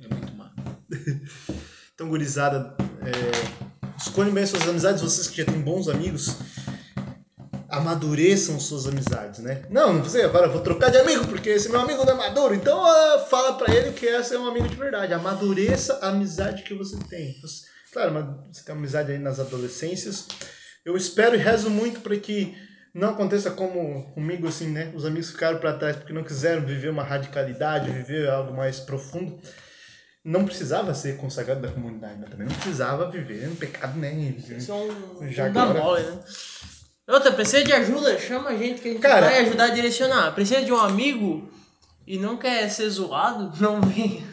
[0.00, 0.52] É muito má.
[1.94, 6.36] Então, gurizada, é, escolhem bem suas amizades, vocês que já têm bons amigos,
[7.76, 9.62] amadureçam suas amizades, né?
[9.70, 12.16] Não, não precisa, agora eu vou trocar de amigo, porque esse meu amigo não é
[12.16, 15.12] maduro, então ah, fala pra ele que essa é um amigo de verdade.
[15.14, 17.38] Amadureça a amizade que você tem.
[17.40, 20.26] Você- claro, você tem amizade aí nas adolescências.
[20.84, 22.56] Eu espero e rezo muito para que
[22.94, 24.92] não aconteça como comigo, assim, né?
[24.94, 29.38] Os amigos ficaram para trás porque não quiseram viver uma radicalidade, viver algo mais profundo
[30.26, 34.10] não precisava ser consagrado da comunidade, mas também não precisava viver no pecado, né?
[34.56, 35.30] Isso é um...
[35.30, 36.18] Já um agora- mole, né?
[37.06, 40.32] Outra, precisa de ajuda, chama a gente que a gente Cara- vai ajudar a direcionar.
[40.34, 41.50] Precisa de um amigo
[42.06, 44.24] e não quer ser zoado, não vem.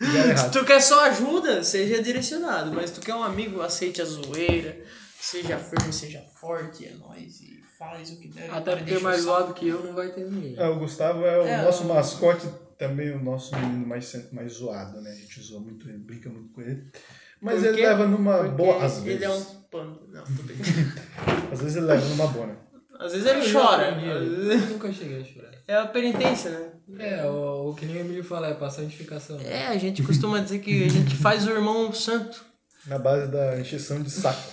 [0.00, 2.72] É Se tu quer só ajuda, seja direcionado.
[2.72, 4.80] Mas se tu quer um amigo, aceite a zoeira,
[5.20, 7.40] seja firme, seja forte, é nóis.
[7.40, 8.50] E faz o que der.
[8.52, 10.56] Até porque mais zoado que eu não vai ter ninguém.
[10.58, 12.46] Ah, o Gustavo é o É, nosso mascote,
[12.76, 15.10] também o nosso menino mais, mais zoado, né?
[15.12, 16.84] A gente zoa muito ele, brinca muito com ele.
[17.40, 18.84] Mas Por ele leva numa Porque boa.
[18.84, 19.06] Às vezes.
[19.22, 19.98] Ele é um pano.
[20.12, 20.92] Não, tô brincando.
[21.50, 22.56] Às vezes ele leva numa boa, né?
[23.00, 23.98] Às vezes ele chora.
[24.00, 25.50] eu nunca cheguei a chorar.
[25.66, 26.68] É a penitência, né?
[26.98, 29.40] É, o, o que nem o Emílio fala, é passar identificação.
[29.40, 32.44] É, a gente costuma dizer que a gente faz o irmão santo.
[32.86, 34.52] Na base da encheção de saco.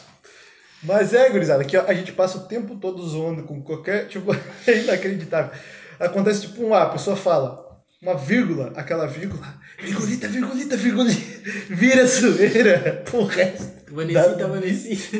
[0.81, 4.07] Mas é, gurizada, aqui ó, a gente passa o tempo todo zoando com qualquer.
[4.07, 4.31] Tipo,
[4.65, 5.51] é inacreditável.
[5.99, 7.67] Acontece tipo um A, a pessoa fala
[8.01, 9.45] uma vírgula, aquela vírgula,
[9.77, 11.21] virgulita, virgulita, virgulita,
[11.69, 13.78] vira zoeira pro resto.
[13.91, 15.17] Vanesita, da- Vanesita.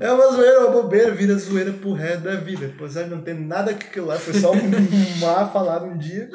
[0.00, 2.66] É uma zoeira, uma bobeira, vira zoeira pro resto da vida.
[2.66, 4.58] Apesar de não ter nada que aquilo lá, foi só um
[5.20, 6.30] mar falado um dia,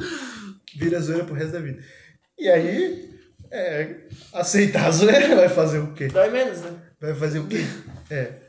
[0.78, 1.82] vira zoeira pro resto da vida.
[2.38, 3.10] E aí,
[3.52, 3.96] é,
[4.34, 6.08] aceitar a zoeira vai fazer o quê?
[6.08, 6.72] Dói menos, né?
[7.00, 7.64] Vai fazer o quê?
[8.10, 8.44] É.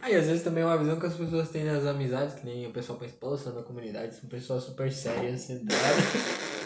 [0.00, 2.66] Aí às vezes também é uma visão que as pessoas têm das amizades, que nem
[2.66, 6.04] o pessoal pensa, pô, da comunidade, são pessoas super sérias, centradas.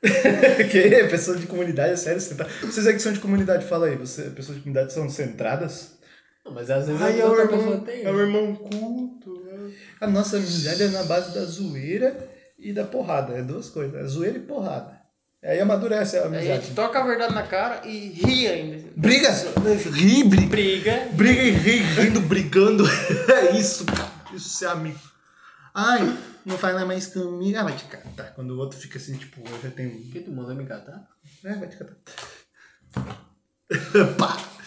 [0.70, 2.50] que pessoas de comunidade, é sério, centrada.
[2.62, 3.96] Vocês é que são de comunidade, fala aí.
[3.96, 5.98] Você, pessoas de comunidade são centradas?
[6.44, 8.04] Não, mas às vezes Ai, é o irmão, pessoa tem.
[8.04, 8.22] é o né?
[8.22, 9.42] irmão culto.
[9.44, 9.72] né?
[10.00, 12.16] A nossa amizade é na base da zoeira
[12.58, 13.34] e da porrada.
[13.34, 13.94] É duas coisas.
[14.00, 14.98] É zoeira e porrada.
[15.42, 16.64] Aí amadurece a Aí a amizade.
[16.66, 18.84] gente toca a verdade na cara e ri ainda.
[18.96, 19.30] Briga!
[19.92, 20.46] Ri, briga.
[20.48, 21.08] Briga.
[21.12, 22.84] Briga e ri, rindo, brigando.
[23.28, 23.84] É isso.
[24.34, 24.98] Isso ser amigo.
[25.74, 26.00] Ai,
[26.44, 27.58] não fala mais comigo.
[27.58, 28.34] Ah, vai te catar.
[28.34, 29.90] Quando o outro fica assim, tipo, eu já tenho.
[30.10, 31.06] Que tu mandou me catar?
[31.44, 31.96] É, vai te catar.
[34.18, 34.58] Pá!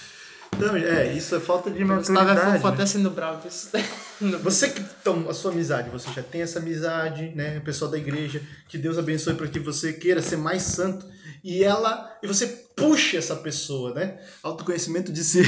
[0.56, 2.52] Então, é, isso é falta de Gustavo é maturidade.
[2.54, 2.74] fofo né?
[2.74, 3.42] até sendo bravo.
[4.44, 7.58] Você que então, a sua amizade, você já tem essa amizade, né?
[7.58, 11.08] O pessoal da igreja, que Deus abençoe para que você queira ser mais santo
[11.44, 12.46] e ela e você
[12.76, 14.20] puxe essa pessoa, né?
[14.44, 15.42] Autoconhecimento de si.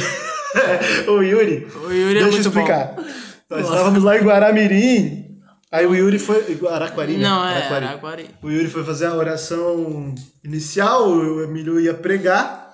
[1.07, 1.67] o Yuri.
[1.85, 2.95] O Yuri é deixa eu muito explicar.
[3.47, 5.22] Nós estávamos lá em Guaramirim.
[5.73, 7.27] Aí o Yuri foi Araquari, né?
[7.27, 7.85] Não, é, Araquari.
[7.87, 8.29] Araquari.
[8.43, 10.13] O Yuri foi fazer a oração
[10.43, 12.71] inicial, o Emílio ia pregar.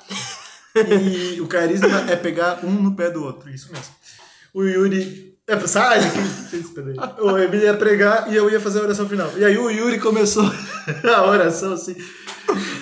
[0.75, 3.95] e o carisma é pegar um no pé do outro, isso mesmo.
[4.53, 5.33] O Yuri.
[5.47, 7.21] É, sai daqui.
[7.21, 9.31] O Emílio ia pregar e eu ia fazer a oração final.
[9.37, 10.43] E aí o Yuri começou
[11.15, 11.95] a oração assim.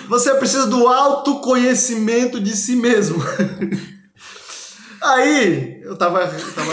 [0.08, 3.22] Você precisa do autoconhecimento de si mesmo.
[5.00, 6.24] Aí eu tava.
[6.24, 6.72] Eu tava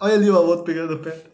[0.00, 1.29] olha ali o outro pegando o pé.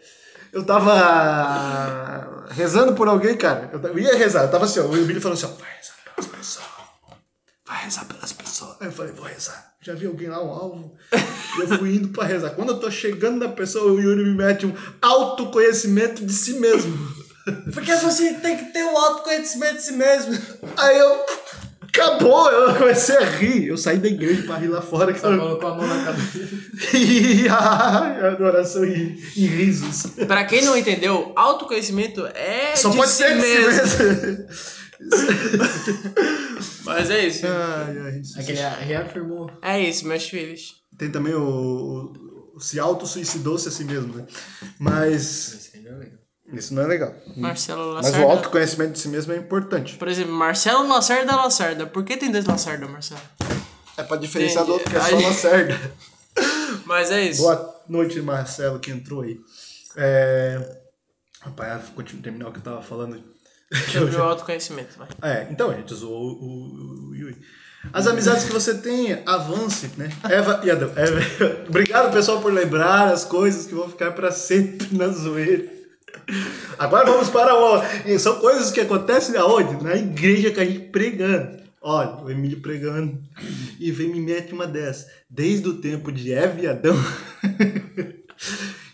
[0.57, 3.69] Eu tava rezando por alguém, cara.
[3.71, 4.85] Eu, ia rezar, eu tava assim, ó.
[4.85, 6.67] O Emílio falou assim, ó, vai rezar pelas pessoas.
[7.67, 8.77] Vai rezar pelas pessoas.
[8.81, 9.75] Aí eu falei, vou rezar.
[9.83, 10.97] Já vi alguém lá, um alvo.
[11.13, 12.55] E eu fui indo pra rezar.
[12.55, 16.97] Quando eu tô chegando na pessoa, o Yuri me mete um autoconhecimento de si mesmo.
[17.75, 20.33] Porque você tem que ter o autoconhecimento de si mesmo.
[20.79, 21.27] Aí eu.
[21.97, 23.69] Acabou, eu comecei a rir.
[23.69, 25.13] Eu saí da igreja pra rir lá fora.
[25.13, 25.39] Que Só eu...
[25.39, 26.39] colocou a mão na cabeça.
[26.95, 30.07] E a adoração e, e risos.
[30.27, 34.47] Pra quem não entendeu, autoconhecimento é Só de pode si ser de si mesmo.
[36.85, 37.47] Mas é isso.
[37.47, 39.51] Ai, ai, isso- Aquele reafirmou.
[39.63, 40.83] É isso, meus filhos.
[40.97, 44.27] Tem também o, o, o se auto-suicidou-se a si mesmo, né?
[44.79, 46.19] Mas não é legal.
[46.53, 47.15] Isso não é legal.
[47.37, 48.33] Marcelo Mas o Lacerda.
[48.33, 49.97] autoconhecimento de si mesmo é importante.
[49.97, 51.87] Por exemplo, Marcelo Lacerda Lacerda.
[51.87, 53.21] Por que tem dois Lacerda, Marcelo?
[53.97, 55.23] É pra diferenciar do outro que é Entendi.
[55.23, 55.81] só Lacerda.
[56.87, 57.43] Mas é isso.
[57.43, 59.39] Boa noite, Marcelo, que entrou aí.
[59.97, 60.79] É...
[61.41, 63.23] Rapaz, continuo terminar o que eu tava falando.
[63.93, 65.09] Sobre o autoconhecimento, vai.
[65.23, 67.37] É, então, a gente zoou o, o, Yuri.
[67.93, 70.11] As amizades que você tem, avance, né?
[70.29, 70.93] Eva e Adão.
[70.97, 75.76] Eva- Obrigado, pessoal, por lembrar as coisas que vão ficar pra sempre na zoeira.
[76.79, 77.83] Agora vamos para o...
[78.05, 79.83] e São coisas que acontecem aonde?
[79.83, 81.57] Na igreja que a gente pregando.
[81.81, 83.19] Olha, o Emílio pregando.
[83.79, 85.09] E vem me mete uma dessa.
[85.31, 86.97] Desde o tempo de Eva e Adão.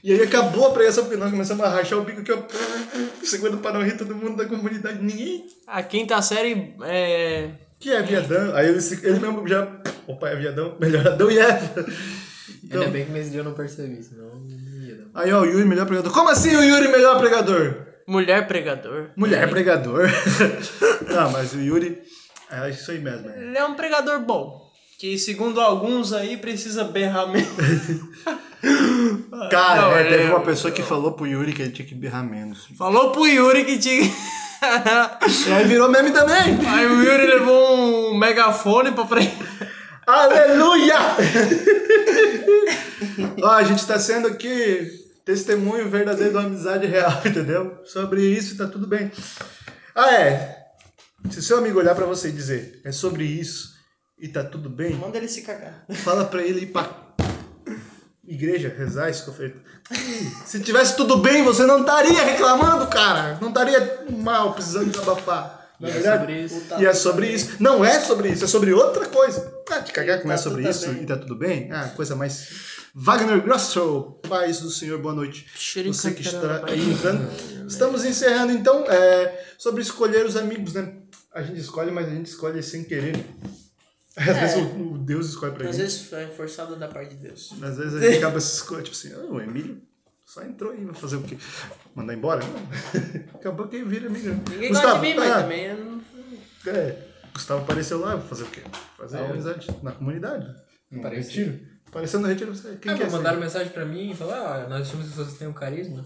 [0.04, 2.42] E aí acabou a pregação, porque nós começamos a rachar o bico aqui, ó.
[3.22, 5.00] Segurando para não rir todo mundo da comunidade.
[5.00, 7.50] Ninguém A quinta série é.
[7.78, 8.52] que é viadão.
[8.56, 9.80] Aí ele, ele mesmo já.
[10.08, 11.86] Opa, é viadão, melhor Adão e Eva.
[12.64, 14.42] Então, Ainda bem que nesse dia eu não percebi, senão.
[15.14, 16.12] Aí, ó, o Yuri, melhor pregador.
[16.12, 17.76] Como assim o Yuri, melhor pregador?
[18.06, 19.06] Mulher pregador.
[19.16, 20.08] Mulher pregador.
[21.08, 22.02] Não, mas o Yuri.
[22.50, 23.30] É isso aí mesmo.
[23.30, 23.38] é.
[23.42, 24.60] Ele é um pregador bom.
[24.98, 27.56] Que segundo alguns aí precisa berrar mesmo.
[29.50, 31.94] Cara, Não, é, teve é- uma pessoa que falou pro Yuri que ele tinha que
[31.94, 32.68] berrar menos.
[32.78, 34.04] Falou pro Yuri que tinha.
[34.04, 36.56] E aí virou meme também.
[36.68, 39.32] aí o Yuri levou um megafone pra pregar.
[40.06, 40.94] Aleluia!
[43.42, 44.88] Ó, a gente tá sendo aqui
[45.24, 47.80] testemunho verdadeiro da amizade real, entendeu?
[47.84, 49.10] Sobre isso tá tudo bem.
[49.94, 50.58] Ah, é.
[51.30, 53.72] Se seu amigo olhar pra você e dizer, é sobre isso
[54.18, 55.84] e tá tudo bem, Manda ele se cagar.
[56.02, 56.90] fala pra ele ir pra
[58.26, 59.58] igreja rezar esse oferta.
[60.46, 63.38] Se tivesse tudo bem, você não estaria reclamando, cara.
[63.40, 65.70] Não estaria mal, precisando desabafar.
[65.78, 66.18] Não E é verdade?
[66.20, 66.62] sobre isso.
[66.78, 67.56] E é sobre isso.
[67.60, 69.52] Não é sobre isso, é sobre outra coisa.
[69.70, 71.02] Ah, te cagar como é Tá sobre isso bem.
[71.02, 71.70] e tá tudo bem?
[71.72, 72.48] Ah, coisa mais.
[72.94, 75.46] Wagner Grosso, paz do Senhor, boa noite.
[75.56, 77.26] Você que está aí entrando.
[77.66, 80.98] Estamos encerrando então é, sobre escolher os amigos, né?
[81.32, 83.24] A gente escolhe, mas a gente escolhe sem querer.
[84.14, 85.86] Às vezes o, o Deus escolhe pra Às gente.
[85.86, 87.50] vezes é forçado da parte de Deus.
[87.62, 89.80] Às vezes a gente acaba se escolhendo, tipo assim, ah, o Emílio
[90.26, 91.38] só entrou aí, vai fazer o quê?
[91.94, 92.42] Mandar embora?
[92.44, 93.32] Não.
[93.40, 94.28] Acabou quem vira amigo.
[94.50, 96.02] Ninguém gosta de mim, mas ah, também eu não.
[96.66, 96.98] É,
[97.32, 98.60] Gustavo apareceu lá, vai fazer o quê?
[98.98, 100.46] Fazer amizade na comunidade.
[100.94, 101.46] Apareceu.
[101.46, 101.71] retiro.
[101.94, 104.66] No retiro, você- quem Ah, que é mas mandaram mensagem pra mim e falaram, ah,
[104.68, 106.04] nós achamos que vocês têm um carisma.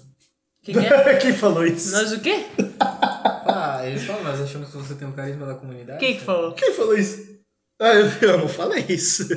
[0.62, 1.16] Que que é?
[1.16, 1.92] Quem falou isso?
[1.92, 2.44] Nós o quê?
[2.80, 6.00] Ah, eles falam, nós achamos que você tem um carisma da comunidade.
[6.00, 6.52] Quem que falou?
[6.54, 7.36] Quem falou isso?
[7.80, 9.26] Ah, eu, eu não falei isso.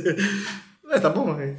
[0.92, 1.56] É, tá bom, velho.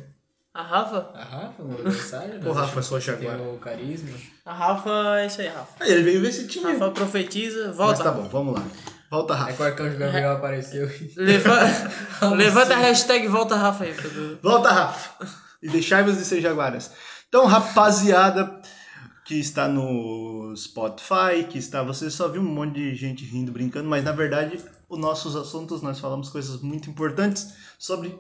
[0.53, 1.11] A Rafa?
[1.15, 2.41] A Rafa mandou mensagem.
[2.45, 3.37] Ô, Rafa, só Jaguar.
[3.39, 4.11] Tem o carisma.
[4.45, 5.85] A Rafa é isso aí, Rafa.
[5.85, 6.67] Aí ele veio ver se tinha.
[6.73, 8.03] Rafa profetiza, Mas volta.
[8.03, 8.67] tá bom, vamos lá.
[9.11, 9.53] Volta, Rafa.
[9.53, 10.89] que o Arcanjo Gabriel apareceu.
[11.17, 11.91] Levanta,
[12.37, 14.39] levanta a hashtag volta Rafa aí, Pedro.
[14.41, 15.27] Volta, Rafa.
[15.61, 16.93] E deixai-vos de ser jaguaras.
[17.29, 18.61] Então, rapaziada
[19.25, 21.83] que está no Spotify, que está.
[21.83, 25.83] Você só viu um monte de gente rindo, brincando, mas na verdade, os nossos assuntos,
[25.83, 28.17] nós falamos coisas muito importantes sobre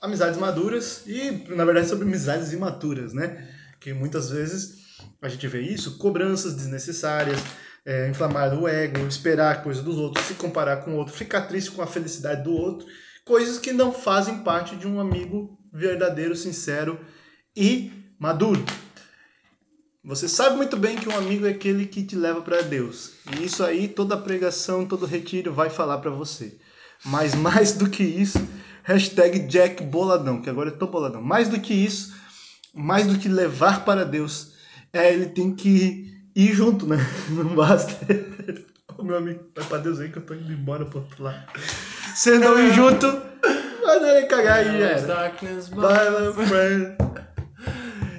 [0.00, 3.48] amizades maduras e, na verdade, sobre amizades imaturas, né?
[3.80, 4.78] Que muitas vezes
[5.22, 7.38] a gente vê isso, cobranças desnecessárias,
[7.88, 11.70] é, inflamar o ego, esperar coisa dos outros, se comparar com o outro, ficar triste
[11.70, 12.86] com a felicidade do outro,
[13.24, 17.00] coisas que não fazem parte de um amigo verdadeiro, sincero
[17.56, 18.62] e maduro.
[20.04, 23.14] Você sabe muito bem que um amigo é aquele que te leva para Deus.
[23.34, 26.58] E isso aí, toda pregação, todo retiro vai falar para você.
[27.06, 28.38] Mas mais do que isso,
[28.82, 31.22] hashtag Jack Boladão, que agora eu tô boladão.
[31.22, 32.14] Mais do que isso,
[32.74, 34.52] mais do que levar para Deus,
[34.92, 36.96] é ele tem que ir junto, né?
[37.30, 37.94] Não basta.
[38.96, 41.46] Ô meu amigo, vai para Deus aí que eu tô indo embora pro outro lado.
[42.16, 43.06] Se não ir junto,
[43.84, 45.02] vai dar ele cagar aí, já era.
[45.06, 46.96] Darkness, Bye, my friend.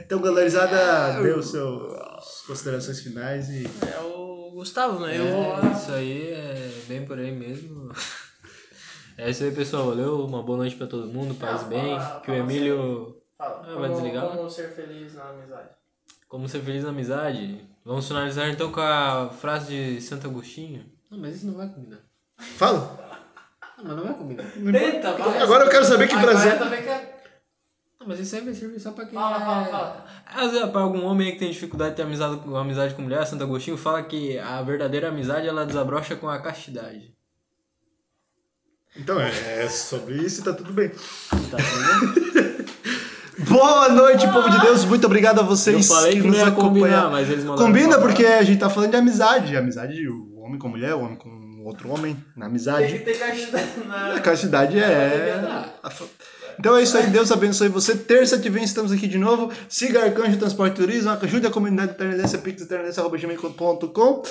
[0.06, 3.66] Então, galerizada, dê os seus considerações finais e.
[3.66, 5.18] É o Gustavo, né?
[5.20, 5.72] Eu É, vou.
[5.72, 7.92] isso aí é bem por aí mesmo.
[9.18, 9.88] É isso aí, pessoal.
[9.88, 10.26] Valeu.
[10.26, 11.36] Uma boa noite pra todo mundo.
[11.36, 12.00] Paz bem.
[12.00, 13.18] fala- Que o fala Emílio.
[13.38, 13.66] Fala.
[13.68, 14.36] Ah, vai desligar lá?
[14.38, 15.70] Como ser feliz na amizade.
[16.30, 17.68] Como ser feliz na amizade.
[17.84, 20.86] Vamos finalizar então com a frase de Santo Agostinho.
[21.10, 21.98] Não, mas isso não vai combinar.
[22.38, 23.26] Fala!
[23.80, 24.44] Não, mas não vai combinar.
[24.80, 25.42] Tenta, vai.
[25.42, 26.52] Agora eu quero saber que Agora Brasil.
[26.52, 27.08] eu também quero.
[28.00, 29.40] Não, mas isso aí vai servir só pra quem Fala, é...
[29.40, 30.06] fala, fala.
[30.28, 33.02] Às vezes, pra algum homem aí que tem dificuldade de ter amizade com, amizade com
[33.02, 37.12] mulher, Santo Agostinho fala que a verdadeira amizade ela desabrocha com a castidade.
[38.96, 40.90] Então, é sobre isso e tá tudo bem.
[40.90, 42.40] Tá entendendo?
[43.48, 44.84] Boa noite, povo de Deus.
[44.86, 47.12] Muito obrigado a vocês Eu falei que não nos acompanharam.
[47.12, 48.02] mas eles Combina falar.
[48.02, 49.56] porque a gente tá falando de amizade.
[49.56, 52.88] Amizade, o homem com mulher, o homem com outro homem, na Tem amizade.
[52.94, 54.20] que ter que ajudar A na.
[54.20, 55.40] castidade é.
[55.84, 55.92] a
[56.58, 57.96] Então é isso aí, Deus abençoe você.
[57.96, 59.52] Terça que vem estamos aqui de novo.
[59.70, 64.24] Siga Arcanjo Transporte e Turismo, ajude a comunidade eternense, pixeternense.com.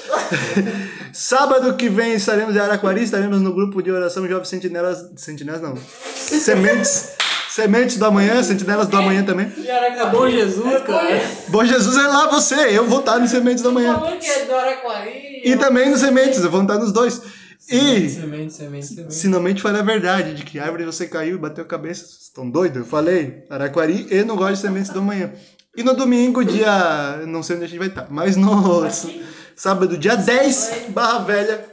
[1.15, 5.11] Sábado que vem estaremos em Araquari, estaremos no grupo de oração Jovens Sentinelas.
[5.17, 5.77] Sentinelas não.
[6.15, 7.17] Sementes.
[7.59, 9.53] Sementes do amanhã, Sentinelas do amanhã também.
[9.67, 11.21] É bom Jesus, cara.
[11.49, 13.95] Bom Jesus é lá você, eu vou estar no Sementes do amanhã.
[13.95, 15.49] Falou que é.
[15.49, 17.21] E também no Sementes, eu vou estar nos dois.
[17.69, 18.09] E.
[18.11, 19.13] Semente, semente, semente.
[19.13, 22.05] Se não mente, fale a verdade, de que árvore você caiu e bateu a cabeça.
[22.05, 22.79] Vocês estão doidos?
[22.79, 25.33] Eu falei, Araquari e não gosto de sementes do manhã.
[25.77, 27.25] E no domingo, dia.
[27.27, 29.25] Não sei onde a gente vai estar, mas no Aqui.
[29.57, 31.65] sábado, dia 10, Barra Velha,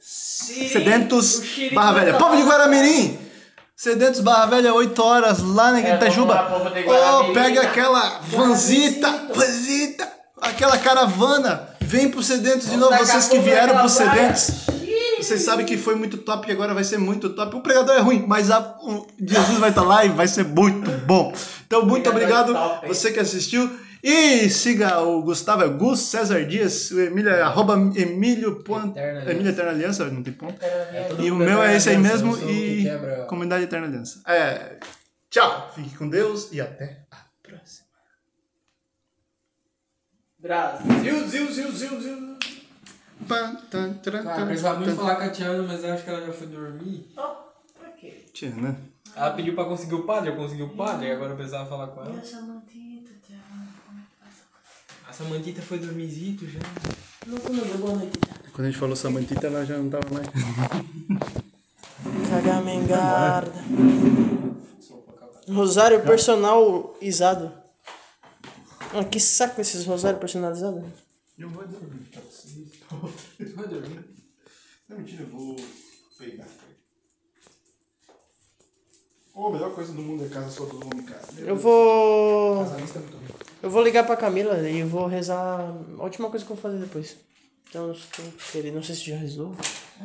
[0.00, 1.40] Sedentos,
[1.72, 2.14] Barra Velha.
[2.14, 2.42] Povo de.
[2.42, 3.29] Guaramirim!
[3.82, 6.34] Sedentos, Barra Velha, 8 horas, lá na É, Itajuba.
[6.86, 10.06] Oh, pega aquela vanzita, vanzita,
[10.38, 11.66] aquela caravana.
[11.80, 13.88] Vem pro Sedentos de novo, vocês que vieram pro.
[13.88, 14.50] Sedentos.
[15.18, 17.56] Vocês sabem que foi muito top e agora vai ser muito top.
[17.56, 20.90] O pregador é ruim, mas a- o Jesus vai estar lá e vai ser muito
[21.06, 21.32] bom.
[21.66, 23.70] Então, muito Pregador obrigado você que assistiu.
[24.02, 29.10] E siga o Gustavo, é Gus César Dias, o Emílio é arroba Emílio, ponto, Eterna
[29.20, 29.30] Aliança.
[29.30, 30.62] Emílio Eterna Aliança, não tem ponto.
[30.64, 34.22] É E o meu é esse aí mesmo eu e quebra- Comunidade Eterna Aliança.
[34.26, 34.78] É,
[35.28, 37.86] tchau, fique com Deus e até a próxima.
[40.38, 42.30] Brasil, ziu, ziu, ziu, ziu.
[43.28, 46.08] Pá, tan, taran, Cara, eu precisava muito falar com a Tiana, mas eu acho que
[46.10, 47.12] ela já foi dormir.
[47.18, 47.34] Ó,
[47.78, 48.24] pra quê?
[48.56, 48.74] Né?
[49.14, 51.88] Ela pediu pra conseguir o padre, eu consegui o padre, e agora eu precisava falar
[51.88, 52.18] com ela.
[52.18, 52.89] Essa mantita, Thiago.
[55.20, 56.60] Samantita foi dormizito já.
[57.26, 58.40] Não, não deu boa noite, Thiago.
[58.54, 60.26] Quando a gente falou Samantita, ela já não tava mais.
[62.30, 63.52] Cagamengarda.
[65.46, 67.52] Rosário personalizado.
[68.94, 70.82] Ah, que saco esses rosários personalizados.
[71.38, 72.20] Eu vou dormir, tá?
[72.30, 74.00] Você vai dormir?
[74.88, 75.56] Não, mentira, eu vou
[76.18, 76.48] peidar.
[79.34, 81.22] Pô, a melhor coisa do mundo é casa só do homem, cara.
[81.36, 82.64] Eu vou.
[82.64, 83.19] Casamento é muito.
[83.62, 85.60] Eu vou ligar pra Camila e vou rezar
[85.98, 87.16] a última coisa que eu vou fazer depois.
[87.68, 87.94] Então,
[88.50, 89.54] querendo, não sei se já rezou.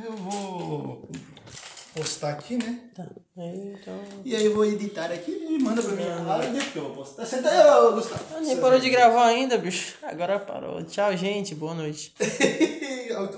[0.03, 1.09] Eu vou
[1.95, 2.79] postar aqui, né?
[2.93, 3.07] Tá.
[3.37, 3.97] Aí, então.
[4.25, 6.03] E aí eu vou editar aqui e manda pra mim.
[6.03, 7.25] Ah, depois eu vou postar.
[7.25, 8.23] Senta aí, ô, Gustavo.
[8.35, 9.95] Ah, nem parou de gravar ainda, bicho.
[10.03, 10.83] Agora parou.
[10.83, 11.55] Tchau, gente.
[11.55, 12.13] Boa noite.